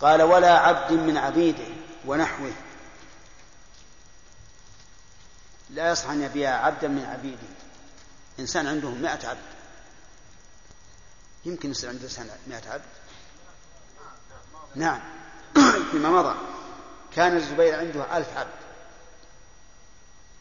قال 0.00 0.22
ولا 0.22 0.58
عبد 0.58 0.92
من 0.92 1.16
عبيده 1.16 1.66
ونحوه. 2.06 2.52
لا 5.70 5.90
يصح 5.90 6.10
أن 6.10 6.22
يبيع 6.22 6.66
عبدا 6.66 6.88
من 6.88 7.04
عبيده. 7.04 7.48
إنسان 8.40 8.66
عنده 8.66 8.90
مائة 8.90 9.28
عبد. 9.28 9.52
يمكن 11.44 11.70
يصير 11.70 11.90
عنده 11.90 12.08
سنة 12.08 12.36
مئة 12.46 12.70
عبد؟ 12.70 12.84
نعم. 14.74 15.00
فيما 15.90 16.10
مضى. 16.10 16.61
كان 17.16 17.36
الزبير 17.36 17.78
عنده 17.78 18.16
ألف 18.16 18.36
عبد. 18.36 18.50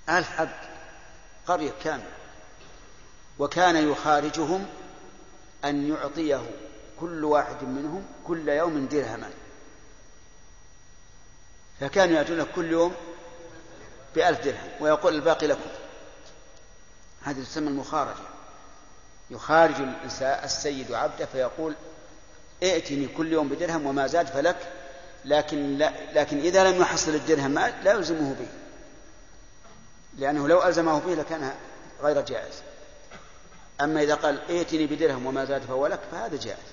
ألف 0.09 0.39
عبد. 0.39 0.71
قرية 1.47 1.71
كاملة. 1.83 2.11
وكان 3.39 3.91
يخارجهم 3.91 4.65
أن 5.65 5.89
يعطيه 5.89 6.41
كل 6.99 7.25
واحد 7.25 7.63
منهم 7.63 8.05
كل 8.27 8.49
يوم 8.49 8.85
درهما. 8.85 9.29
فكانوا 11.79 12.17
يأتون 12.17 12.45
كل 12.55 12.71
يوم 12.71 12.95
بألف 14.15 14.45
درهم. 14.45 14.69
ويقول 14.79 15.15
الباقي 15.15 15.47
لكم. 15.47 15.69
هذه 17.23 17.43
تسمى 17.43 17.67
المخارجة. 17.67 18.31
يخارج 19.31 19.75
السيد 20.21 20.91
عبده 20.91 21.25
فيقول 21.25 21.75
ائتني 22.63 23.07
كل 23.07 23.33
يوم 23.33 23.49
بدرهم 23.49 23.85
وما 23.85 24.07
زاد 24.07 24.27
فلك 24.27 24.80
لكن 25.25 25.77
لا 25.77 25.93
لكن 26.13 26.39
إذا 26.39 26.71
لم 26.71 26.81
يحصل 26.81 27.15
الدرهم 27.15 27.59
لا 27.59 27.91
يلزمه 27.91 28.35
به. 28.39 28.47
لأنه 30.17 30.47
لو 30.47 30.63
ألزمه 30.63 30.99
به 30.99 31.13
لكان 31.13 31.53
غير 32.01 32.21
جائز. 32.21 32.61
أما 33.81 34.03
إذا 34.03 34.15
قال 34.15 34.41
ائتني 34.49 34.87
بدرهم 34.87 35.25
وما 35.25 35.45
زاد 35.45 35.61
فهو 35.61 35.87
لك 35.87 35.99
فهذا 36.11 36.37
جائز. 36.37 36.71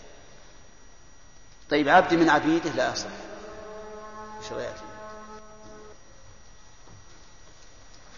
طيب 1.70 1.88
عبد 1.88 2.14
من 2.14 2.30
عبيده 2.30 2.70
لا 2.70 2.92
أصح. 2.92 3.08
إيش 4.42 4.52
رأيك؟ 4.52 4.74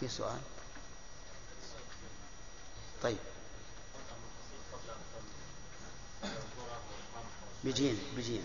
في 0.01 0.09
سؤال؟ 0.09 0.39
طيب. 3.03 3.17
بيجينا 7.65 7.99
بيجينا. 8.17 8.45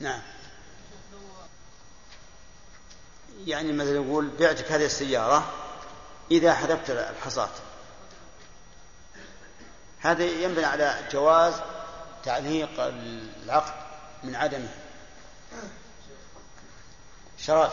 نعم. 0.00 0.22
يعني 3.46 3.72
مثلا 3.72 3.94
يقول 3.94 4.30
بعتك 4.40 4.72
هذه 4.72 4.84
السيارة 4.84 5.52
إذا 6.30 6.54
حذفت 6.54 6.90
الحصاة 6.90 7.50
هذا 10.00 10.24
ينبني 10.24 10.64
على 10.64 11.08
جواز 11.12 11.54
تعليق 12.24 12.80
العقد 12.80 13.74
من 14.24 14.34
عدمه 14.36 14.68
شرف 17.38 17.72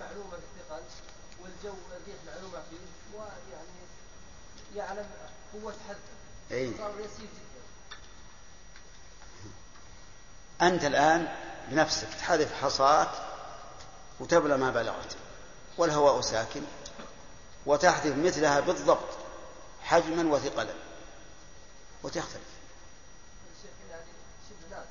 معلومة 0.00 0.30
بالثقل 0.30 0.82
والجو 1.40 1.78
الريح 1.92 2.16
معلومة 2.26 2.62
فيه 2.70 3.18
ويعني 3.18 3.80
يعلم 4.76 5.06
قوة 5.52 5.74
حذفه 5.88 6.19
أي. 6.52 6.72
صار 6.78 6.92
يسير 6.98 7.26
جدا 7.26 7.60
أنت 10.62 10.84
الآن 10.84 11.28
بنفسك 11.68 12.08
تحذف 12.18 12.62
حصاة 12.62 13.10
وتبلى 14.20 14.56
ما 14.56 14.70
بلغت 14.70 15.16
والهواء 15.78 16.20
ساكن 16.20 16.62
وتحذف 17.66 18.16
مثلها 18.16 18.60
بالضبط 18.60 19.08
حجما 19.82 20.34
وثقلا 20.34 20.74
وتختلف. 22.02 22.42
نادر 23.90 24.86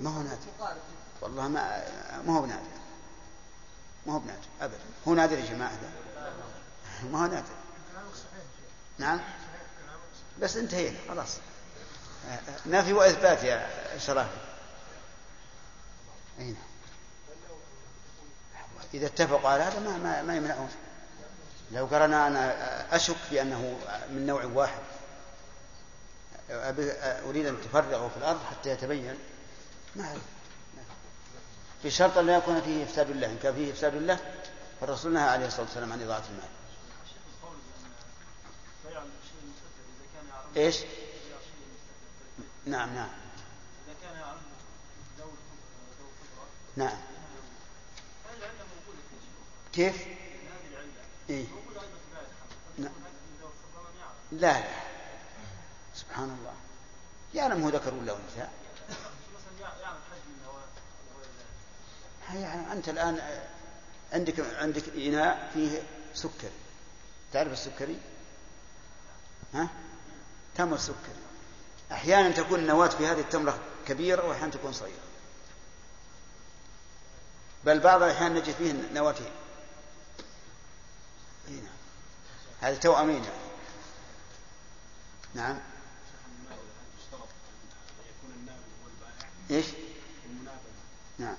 ما 0.00 0.10
هو 0.10 0.22
نادر؟ 0.22 0.76
والله 1.20 1.48
ما 1.48 1.84
ما 2.26 2.36
هو 2.36 2.42
بنادر. 2.42 2.62
ما 4.06 4.12
هو 4.12 4.18
بنادر 4.18 4.46
ابدا. 4.60 4.78
هو 5.08 5.14
نادر 5.14 5.38
يا 5.38 5.46
جماعة 5.46 5.78
ما 7.10 7.24
هو 7.24 7.26
نادر. 7.26 7.54
نعم؟ 8.98 9.20
بس 10.40 10.56
انتهينا 10.56 10.98
خلاص. 11.08 11.36
نفي 12.66 12.92
واثبات 12.92 13.42
يا 13.42 13.68
شرافي. 13.98 14.30
اي 16.38 16.44
نعم 16.44 16.56
إذا 18.94 19.06
اتفقوا 19.06 19.50
على 19.50 19.62
هذا 19.62 19.80
ما 19.80 19.96
ما, 19.96 20.22
ما 20.22 20.36
يمنعون. 20.36 20.70
لو 21.72 21.86
قرنا 21.86 22.26
أنا 22.26 22.96
أشك 22.96 23.16
بأنه 23.30 23.78
من 24.10 24.26
نوع 24.26 24.44
واحد. 24.44 24.82
أريد 27.28 27.46
أن 27.46 27.60
تفرغوا 27.60 28.08
في 28.08 28.16
الأرض 28.16 28.40
حتى 28.50 28.70
يتبين. 28.70 29.18
ما. 29.96 30.16
بشرط 31.84 32.18
أن 32.18 32.26
لا 32.26 32.36
يكون 32.36 32.60
فيه 32.60 32.84
إفساد 32.84 33.10
الله 33.10 33.26
إن 33.26 33.38
كان 33.42 33.54
فيه 33.54 33.72
إفساد 33.72 33.94
الله 33.94 34.18
فالرسول 34.80 35.12
نهى 35.12 35.28
عليه 35.28 35.46
الصلاة 35.46 35.66
والسلام 35.66 35.92
عن 35.92 36.02
إضاعة 36.02 36.22
المال. 36.30 36.48
إيش؟ 40.56 40.76
نعم 42.66 42.94
نعم 42.94 43.08
نعم؟ 46.76 46.96
كيف؟ 49.72 50.06
إيه؟ 51.30 51.44
لا 52.78 52.90
لا 54.32 54.64
سبحان 55.94 56.36
الله 56.38 56.54
يعلم 57.34 57.62
هو 57.62 57.68
ذكر 57.68 57.94
ولا 57.94 58.12
وغير 58.12 58.24
ذلك 58.36 58.48
يعني 62.34 62.72
أنت 62.72 62.88
الآن 62.88 63.40
عندك 64.12 64.40
عندك 64.56 64.88
إناء 64.88 65.50
فيه 65.54 65.82
سكري 66.14 66.50
تعرف 67.32 67.52
السكري؟ 67.52 67.98
ها؟ 69.54 69.68
تمر 70.54 70.76
سكري 70.76 71.22
أحيانا 71.92 72.30
تكون 72.30 72.60
النواة 72.60 72.88
في 72.88 73.06
هذه 73.06 73.20
التمرة 73.20 73.58
كبيرة 73.86 74.28
وأحيانا 74.28 74.52
تكون 74.52 74.72
صغيرة. 74.72 74.94
بل 77.64 77.80
بعض 77.80 78.02
الأحيان 78.02 78.34
نجد 78.34 78.54
فيه 78.54 78.74
نواتين 78.94 79.30
إيه 81.48 81.60
نعم. 81.60 81.72
هذا 82.60 82.78
توأمين 82.78 83.24
يعني. 83.24 83.36
نعم. 85.34 85.58
إيش؟ 89.50 89.66
نعم. 91.18 91.36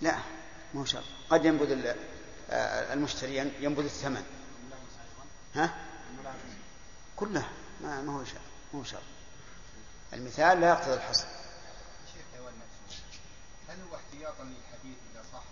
لا 0.00 0.18
مو 0.74 0.84
شرط. 0.84 1.04
قد 1.30 1.44
ينبذ 1.44 1.94
آه، 2.50 2.92
المشتري 2.92 3.36
ينبذ 3.60 3.84
الثمن. 3.84 4.24
ها؟ 5.54 5.85
كلها. 7.16 7.48
ما 7.82 8.02
ما 8.02 8.12
هو 8.20 8.24
شرط 8.24 8.40
مو 8.74 8.84
شرط 8.84 9.02
المثال 10.12 10.60
لا 10.60 10.68
يقتضي 10.68 10.94
الحصر. 10.94 11.26
حيوان 12.34 12.52
نفسه 12.54 13.02
هل 13.68 13.76
هو 13.90 13.96
احتياطا 13.96 14.42
للحديث 14.44 14.96
إذا 15.14 15.22
صح 15.32 15.42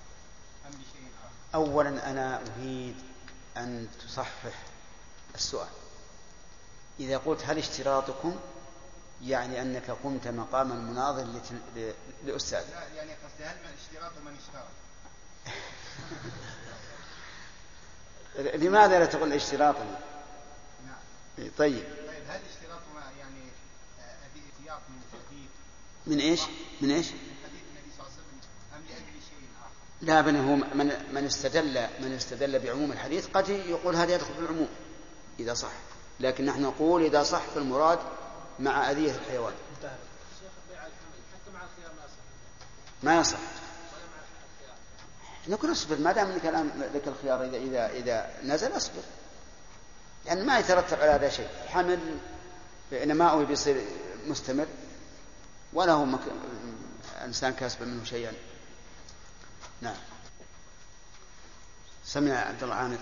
أم 0.66 0.70
لشيء 0.70 1.08
آخر؟ 1.24 1.30
اولا 1.54 2.10
أنا 2.10 2.40
أريد 2.58 2.96
أن 3.56 3.88
تصحح 4.08 4.52
السؤال. 5.34 5.68
إذا 7.00 7.18
قلت 7.18 7.42
هل 7.46 7.58
اشتراطكم 7.58 8.36
يعني 9.22 9.62
أنك 9.62 9.90
قمت 9.90 10.28
مقام 10.28 10.72
المناظر 10.72 11.24
لت- 11.24 11.76
ل- 11.78 11.92
لاستاذ 12.26 12.64
لا 12.70 12.86
يعني 12.96 13.12
قصدي 13.12 13.44
هل 13.44 13.56
من 13.56 13.72
اشتراط 13.80 14.12
من 14.26 14.36
اشترط؟ 14.36 14.68
لماذا 18.64 18.98
لا 18.98 19.04
تقول 19.06 19.32
اشتراطا؟ 19.32 19.84
نعم 19.84 20.13
طيب. 21.38 21.52
طيب 21.58 21.84
هل 22.28 22.40
اشتراط 22.50 22.80
يعني 23.18 23.40
آه، 24.00 24.02
أبي 24.02 24.40
احتياط 24.40 24.80
من 24.88 24.96
الحديث 25.12 25.48
من 26.06 26.20
إيش؟ 26.20 26.40
من 26.80 26.90
إيش؟ 26.90 27.06
من 27.06 27.18
حديث 27.44 27.60
النبي 27.70 27.90
صلى 27.96 28.06
الله 28.06 28.12
عليه 28.12 28.14
وسلم 28.14 28.40
أم 28.74 28.80
لأجل 28.88 29.20
شيء 29.28 29.48
آخر؟ 29.60 29.70
لا 30.00 30.20
بل 30.20 30.36
هو 30.36 30.56
من 30.56 30.92
من 31.14 31.24
استدل 31.24 31.86
من 32.00 32.12
استدل 32.12 32.58
بعموم 32.58 32.92
الحديث. 32.92 33.26
قد 33.26 33.48
يقول 33.48 33.96
هذا 33.96 34.14
يدخل 34.14 34.34
في 34.34 34.40
العموم 34.40 34.68
إذا 35.40 35.54
صح. 35.54 35.72
لكن 36.20 36.44
نحن 36.44 36.62
نقول 36.62 37.04
إذا 37.04 37.22
صح 37.22 37.42
فالمراد 37.54 37.98
مع 38.60 38.90
أذية 38.90 39.14
الحيوان. 39.14 39.52
الخيار 39.82 39.98
ما 41.94 41.94
يصح؟ 42.04 43.02
ما 43.02 43.20
يصح. 43.20 43.38
ولا 43.38 44.06
مع 44.06 44.22
الخيار؟ 44.60 44.76
نقول 45.48 45.72
اصبر 45.72 45.98
ما 45.98 46.12
دام 46.12 46.32
لك 46.32 46.46
الآن 46.46 46.90
لك 46.94 47.08
الخيار 47.08 47.44
إذا 47.44 47.56
إذا 47.56 47.90
إذا 47.90 48.30
نزل 48.44 48.76
اصبر. 48.76 49.02
لأن 50.26 50.36
يعني 50.36 50.48
ما 50.48 50.58
يترتب 50.58 51.00
على 51.00 51.10
هذا 51.10 51.28
شيء. 51.28 51.48
حمل 51.68 52.18
نماؤه 52.92 53.44
بيصير 53.44 53.84
مستمر 54.26 54.66
ولا 55.72 55.92
هو 55.92 56.04
مك... 56.04 56.20
إنسان 57.24 57.52
كاسب 57.52 57.82
منه 57.82 58.04
شيئا. 58.04 58.32
نعم. 59.80 59.96
سمع 62.04 62.32
عبد 62.32 62.62
الله 62.62 62.74
عامر. 62.74 62.98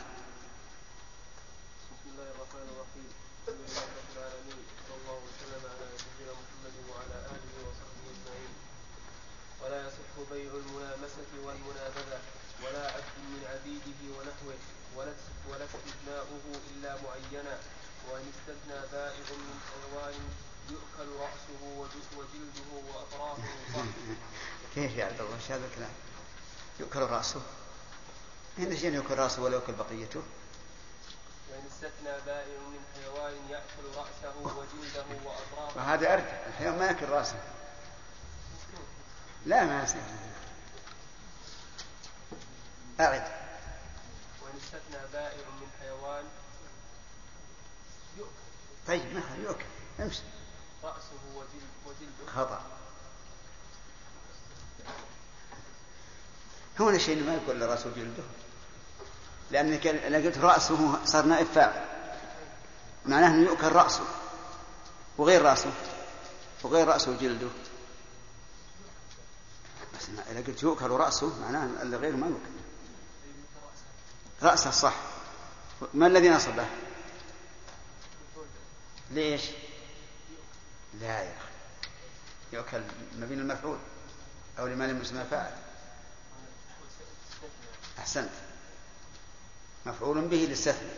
بسم 1.92 2.10
الله 2.12 2.30
الرحمن 2.34 2.66
الرحيم. 2.72 3.06
الحمد 3.48 3.60
لله 3.68 3.82
رب 3.98 4.10
العالمين 4.16 4.62
صلى 4.88 4.96
الله 5.02 5.18
وسلم 5.28 5.62
على 5.72 5.86
محمد 6.40 6.74
وعلى 6.90 7.16
آله 7.34 7.52
وصحبه 7.66 8.04
أجمعين. 8.14 8.54
ولا 9.62 9.78
يصح 9.86 10.12
بيع 10.30 10.50
الملامسه 10.62 11.30
والمنابذة 11.44 12.20
ولا 12.62 12.84
عبد 12.94 13.16
من 13.32 13.42
عبيده 13.52 14.00
ونحوه 14.16 14.58
ولا 14.96 15.12
فإبناؤه 15.72 16.60
إلا 16.70 16.96
معينا 17.02 17.58
وإن 18.10 18.32
استثنى 18.34 18.80
بائع 18.92 19.24
من 19.30 19.60
حيوان 19.70 20.14
يؤكل 20.70 21.12
رأسه 21.20 21.88
وجلده 22.16 22.88
وأطرافه 22.88 23.42
كيف 24.74 24.96
يا 24.96 25.04
عبد 25.04 25.20
الله 25.20 25.34
إيش 25.34 25.50
هذا 25.50 25.66
الكلام؟ 25.66 25.90
يؤكل 26.80 27.00
رأسه؟ 27.00 27.42
أين 28.58 28.76
شيء 28.76 28.92
يؤكل 28.92 29.14
رأسه 29.14 29.42
ولا 29.42 29.54
يؤكل 29.54 29.72
بقيته؟ 29.72 30.22
وإن 31.50 31.66
استثنى 31.66 32.20
بائع 32.26 32.58
من 32.58 32.80
حيوان 32.94 33.34
يأكل 33.50 33.96
رأسه 33.96 34.36
وجلده 34.38 35.04
وأطرافه 35.24 35.76
وهذا 35.76 36.12
أرجع 36.12 36.46
الحيوان 36.46 36.78
ما 36.78 36.86
يأكل 36.86 37.08
رأسه 37.08 37.40
لا 39.46 39.64
ما 39.64 39.84
أسمع 39.84 40.02
أعد 43.00 43.22
وإن 44.42 44.56
استثنى 44.56 45.00
بائع 45.12 45.48
من 45.60 45.61
حيوان 46.12 46.24
طيب 48.86 49.14
ما 49.14 49.22
يؤكل؟ 49.42 49.64
امشي 50.00 50.22
رأسه 50.84 51.12
وجلد 51.34 51.70
وجلده. 51.86 52.32
خطأ. 52.32 52.62
هنا 56.80 56.98
شيء 56.98 57.24
ما 57.24 57.34
يقول 57.34 57.68
رأسه 57.68 57.92
جلده 57.96 58.22
لأن 59.50 59.72
أنا 59.86 60.16
قلت 60.16 60.38
رأسه 60.38 61.04
صار 61.04 61.24
نائب 61.24 61.46
فاعل. 61.46 61.84
معناه 63.06 63.28
أنه 63.28 63.48
يؤكل 63.48 63.72
رأسه. 63.72 64.04
وغير 65.18 65.42
رأسه. 65.42 65.72
وغير 66.62 66.88
رأسه 66.88 67.16
جلده 67.20 67.48
بس 69.98 70.08
إذا 70.30 70.46
قلت 70.46 70.62
يؤكل 70.62 70.90
رأسه 70.90 71.40
معناه 71.40 71.82
اللي 71.82 71.96
غيره 71.96 72.16
ما 72.16 72.26
يؤكل. 72.26 72.52
رأسه 74.42 74.70
صح. 74.70 75.11
ما 75.94 76.06
الذي 76.06 76.28
نصبه؟ 76.28 76.66
ليش؟ 79.10 79.42
لا 81.00 81.22
يا 81.22 81.36
أخي. 81.36 81.48
يؤكل 82.52 82.82
مبين 83.16 83.40
المفعول 83.40 83.78
أو 84.58 84.66
لما 84.66 84.84
لم 84.84 85.02
يسمى 85.02 85.24
فاعل. 85.30 85.52
أحسنت. 87.98 88.30
مفعول 89.86 90.28
به 90.28 90.36
للاستثناء 90.36 90.96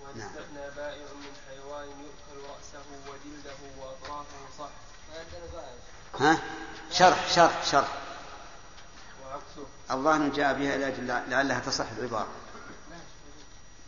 وإن 0.00 0.20
استثنى 0.20 0.70
بائع 0.76 1.02
من 1.02 1.32
حيوان 1.48 1.88
يؤكل 1.88 2.48
رأسه 2.48 2.84
وجلده 3.08 3.56
وأطرافه 3.78 4.36
صح. 4.58 4.68
ها؟ 6.20 6.42
شرح 6.92 7.32
شرح 7.34 7.64
شرح. 7.64 8.05
أن 9.90 10.32
جاء 10.32 10.58
بها 10.58 10.76
لأجل 10.76 11.06
لعلها 11.06 11.60
تصح 11.60 11.86
العبارة. 11.98 12.28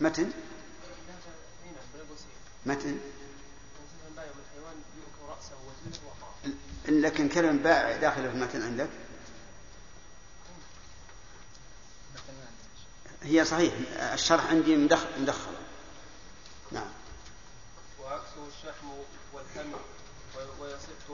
متن؟ 0.01 0.31
متن؟ 2.67 2.99
لكن 6.89 7.29
كلمة 7.29 7.63
بائع 7.63 7.97
داخلة 7.97 8.29
في 8.29 8.35
المتن 8.35 8.63
عندك؟ 8.63 8.89
هي 13.23 13.45
صحيح 13.45 13.75
الشرح 14.13 14.51
عندي 14.51 14.77
مدخل 14.77 15.23
مدخل. 15.23 15.53
نعم. 16.73 16.89
وعكسه 18.03 18.47
الشحم 18.49 18.87
والحمل 19.33 19.79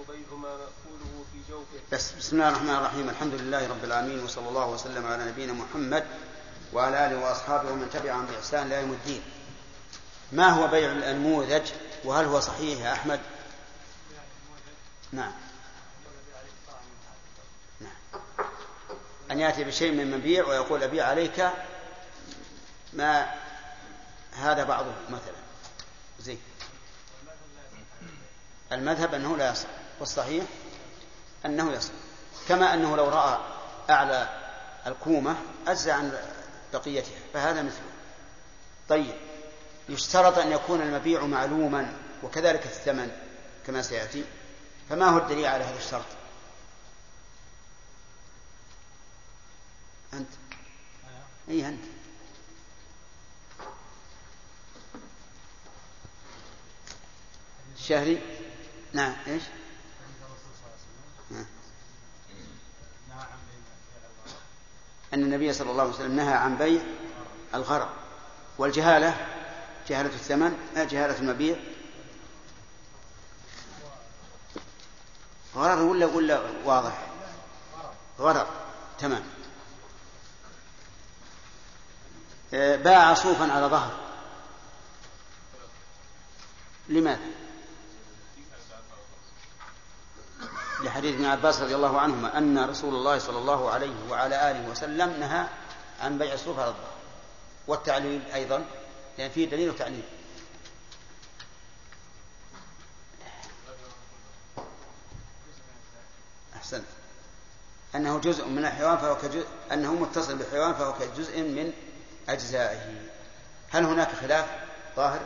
في 0.02 1.38
جوفه 1.48 1.80
بس 1.92 2.12
بسم 2.12 2.36
الله 2.36 2.48
الرحمن 2.48 2.74
الرحيم 2.74 3.08
الحمد 3.08 3.34
لله 3.34 3.68
رب 3.68 3.84
العالمين 3.84 4.24
وصلى 4.24 4.48
الله 4.48 4.66
وسلم 4.66 5.06
على 5.06 5.24
نبينا 5.24 5.52
محمد 5.52 6.04
وعلى 6.72 7.06
آله 7.06 7.18
وأصحابه 7.18 7.70
ومن 7.70 7.90
تبعهم 7.90 8.26
بإحسان 8.26 8.68
لا 8.68 8.80
يوم 8.80 8.92
الدين. 8.92 9.22
ما 10.32 10.48
هو 10.48 10.66
بيع 10.66 10.92
الانموذج 10.92 11.72
وهل 12.04 12.24
هو 12.24 12.40
صحيح 12.40 12.80
يا 12.80 12.92
أحمد؟ 12.92 13.20
نعم. 15.12 15.32
نعم. 17.80 18.22
أن 19.30 19.40
يأتي 19.40 19.64
بشيء 19.64 19.92
من 19.92 20.18
مبيع 20.18 20.46
ويقول 20.46 20.82
أبيع 20.82 21.06
عليك 21.06 21.50
ما 22.92 23.34
هذا 24.32 24.64
بعضه 24.64 24.92
مثلا 25.10 25.36
زين 26.20 26.40
المذهب 28.72 29.14
أنه 29.14 29.36
لا 29.36 29.50
يصح 29.50 29.83
والصحيح 30.00 30.44
أنه 31.46 31.72
يصح. 31.72 31.92
كما 32.48 32.74
أنه 32.74 32.96
لو 32.96 33.08
رأى 33.08 33.38
أعلى 33.90 34.28
الكومة 34.86 35.36
أجزى 35.66 35.90
عن 35.90 36.18
بقيتها 36.72 37.18
فهذا 37.34 37.62
مثله. 37.62 37.92
طيب 38.88 39.14
يشترط 39.88 40.38
أن 40.38 40.52
يكون 40.52 40.82
المبيع 40.82 41.26
معلوما 41.26 41.96
وكذلك 42.22 42.66
الثمن 42.66 43.10
كما 43.66 43.82
سيأتي 43.82 44.24
فما 44.90 45.06
هو 45.06 45.18
الدليل 45.18 45.46
على 45.46 45.64
هذا 45.64 45.78
الشرط؟ 45.78 46.04
أنت؟ 50.12 50.28
أي 51.48 51.68
أنت. 51.68 51.84
الشهري 57.76 58.22
نعم 58.92 59.14
إيش؟ 59.26 59.42
أن 65.14 65.22
النبي 65.22 65.52
صلى 65.52 65.70
الله 65.70 65.82
عليه 65.82 65.92
وسلم 65.92 66.16
نهى 66.16 66.34
عن 66.34 66.56
بيع 66.56 66.82
الغرض 67.54 67.88
والجهالة 68.58 69.26
جهالة 69.88 70.14
الثمن 70.14 70.58
جهالة 70.76 71.18
المبيع 71.18 71.56
غرر 75.56 75.82
ولا 75.82 76.06
ولا 76.06 76.40
واضح؟ 76.64 77.06
غرر 78.18 78.46
تمام 78.98 79.22
باع 82.52 83.14
صوفا 83.14 83.52
على 83.52 83.66
ظهر 83.66 83.92
لماذا؟ 86.88 87.43
لحديث 90.84 91.14
ابن 91.14 91.24
عباس 91.24 91.60
رضي 91.60 91.74
الله 91.74 92.00
عنهما 92.00 92.38
أن 92.38 92.64
رسول 92.64 92.94
الله 92.94 93.18
صلى 93.18 93.38
الله 93.38 93.70
عليه 93.70 94.10
وعلى 94.10 94.50
آله 94.50 94.68
وسلم 94.68 95.10
نهى 95.20 95.46
عن 96.00 96.18
بيع 96.18 96.34
الصوف 96.34 96.58
على 96.58 96.68
الظهر 96.68 96.94
والتعليل 97.66 98.22
أيضا 98.34 98.64
لأن 99.18 99.30
فيه 99.30 99.50
دليل 99.50 99.70
وتعليل. 99.70 100.02
أحسنت. 106.56 106.84
أنه 107.94 108.18
جزء 108.18 108.46
من 108.46 108.58
الحيوان 108.58 108.96
فهو 108.96 109.16
كجزء 109.16 109.46
أنه 109.72 109.94
متصل 109.94 110.36
بالحيوان 110.36 110.74
فهو 110.74 110.92
كجزء 110.92 111.42
من 111.42 111.72
أجزائه. 112.28 113.08
هل 113.70 113.84
هناك 113.84 114.08
خلاف 114.20 114.46
ظاهر؟ 114.96 115.20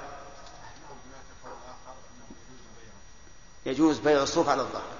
يجوز 3.66 3.98
بيع 3.98 4.22
الصوف 4.22 4.48
على 4.48 4.62
الظهر 4.62 4.98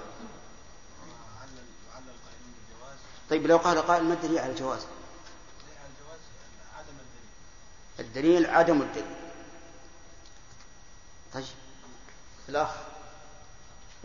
طيب 3.29 3.47
لو 3.47 3.57
قال 3.57 3.77
قائل 3.77 4.03
ما 4.03 4.13
الدليل 4.13 4.39
على 4.39 4.51
الجواز؟ 4.51 4.85
الدليل 7.99 8.45
عدم 8.45 8.81
الدليل. 8.81 9.15
طيب. 11.33 11.45
الأخ. 12.49 12.69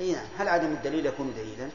أي 0.01 0.13
نعم. 0.13 0.27
هل 0.39 0.49
عدم 0.49 0.73
الدليل 0.73 1.07
يكون 1.07 1.35
دليلا؟ 1.35 1.71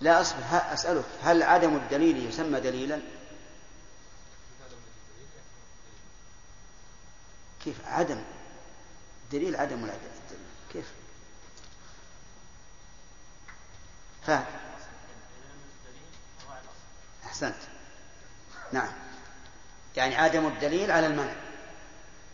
لا 0.00 0.20
أصبر. 0.20 0.40
أسألك. 0.52 1.04
هل 1.22 1.42
عدم 1.42 1.76
الدليل 1.76 2.28
يسمى 2.28 2.60
دليلا؟ 2.60 3.00
كيف؟ 7.64 7.76
عدم. 7.86 8.24
دليل 9.32 9.56
عدم 9.56 9.76
الدليل 9.76 9.98
كيف؟ 10.72 10.92
فهد 14.26 14.63
أحسنت. 17.34 17.54
نعم. 18.72 18.92
يعني 19.96 20.16
عدم 20.16 20.46
الدليل 20.46 20.90
على 20.90 21.06
المنع. 21.06 21.34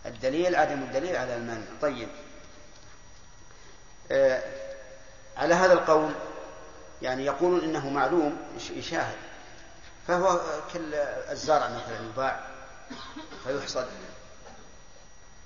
الدليل 0.06 0.56
عدم 0.56 0.82
الدليل 0.82 1.16
على 1.16 1.36
المنع. 1.36 1.64
طيب. 1.82 2.08
آه 4.10 4.42
على 5.36 5.54
هذا 5.54 5.72
القول 5.72 6.12
يعني 7.02 7.24
يقولون 7.24 7.64
إنه 7.64 7.90
معلوم 7.90 8.36
يشاهد. 8.70 9.16
فهو 10.08 10.40
كالزرع 10.74 11.68
مثلا 11.68 12.06
يباع 12.12 12.46
فيحصد. 13.44 13.88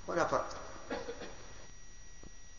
ولا 0.07 0.25
فرق. 0.25 0.49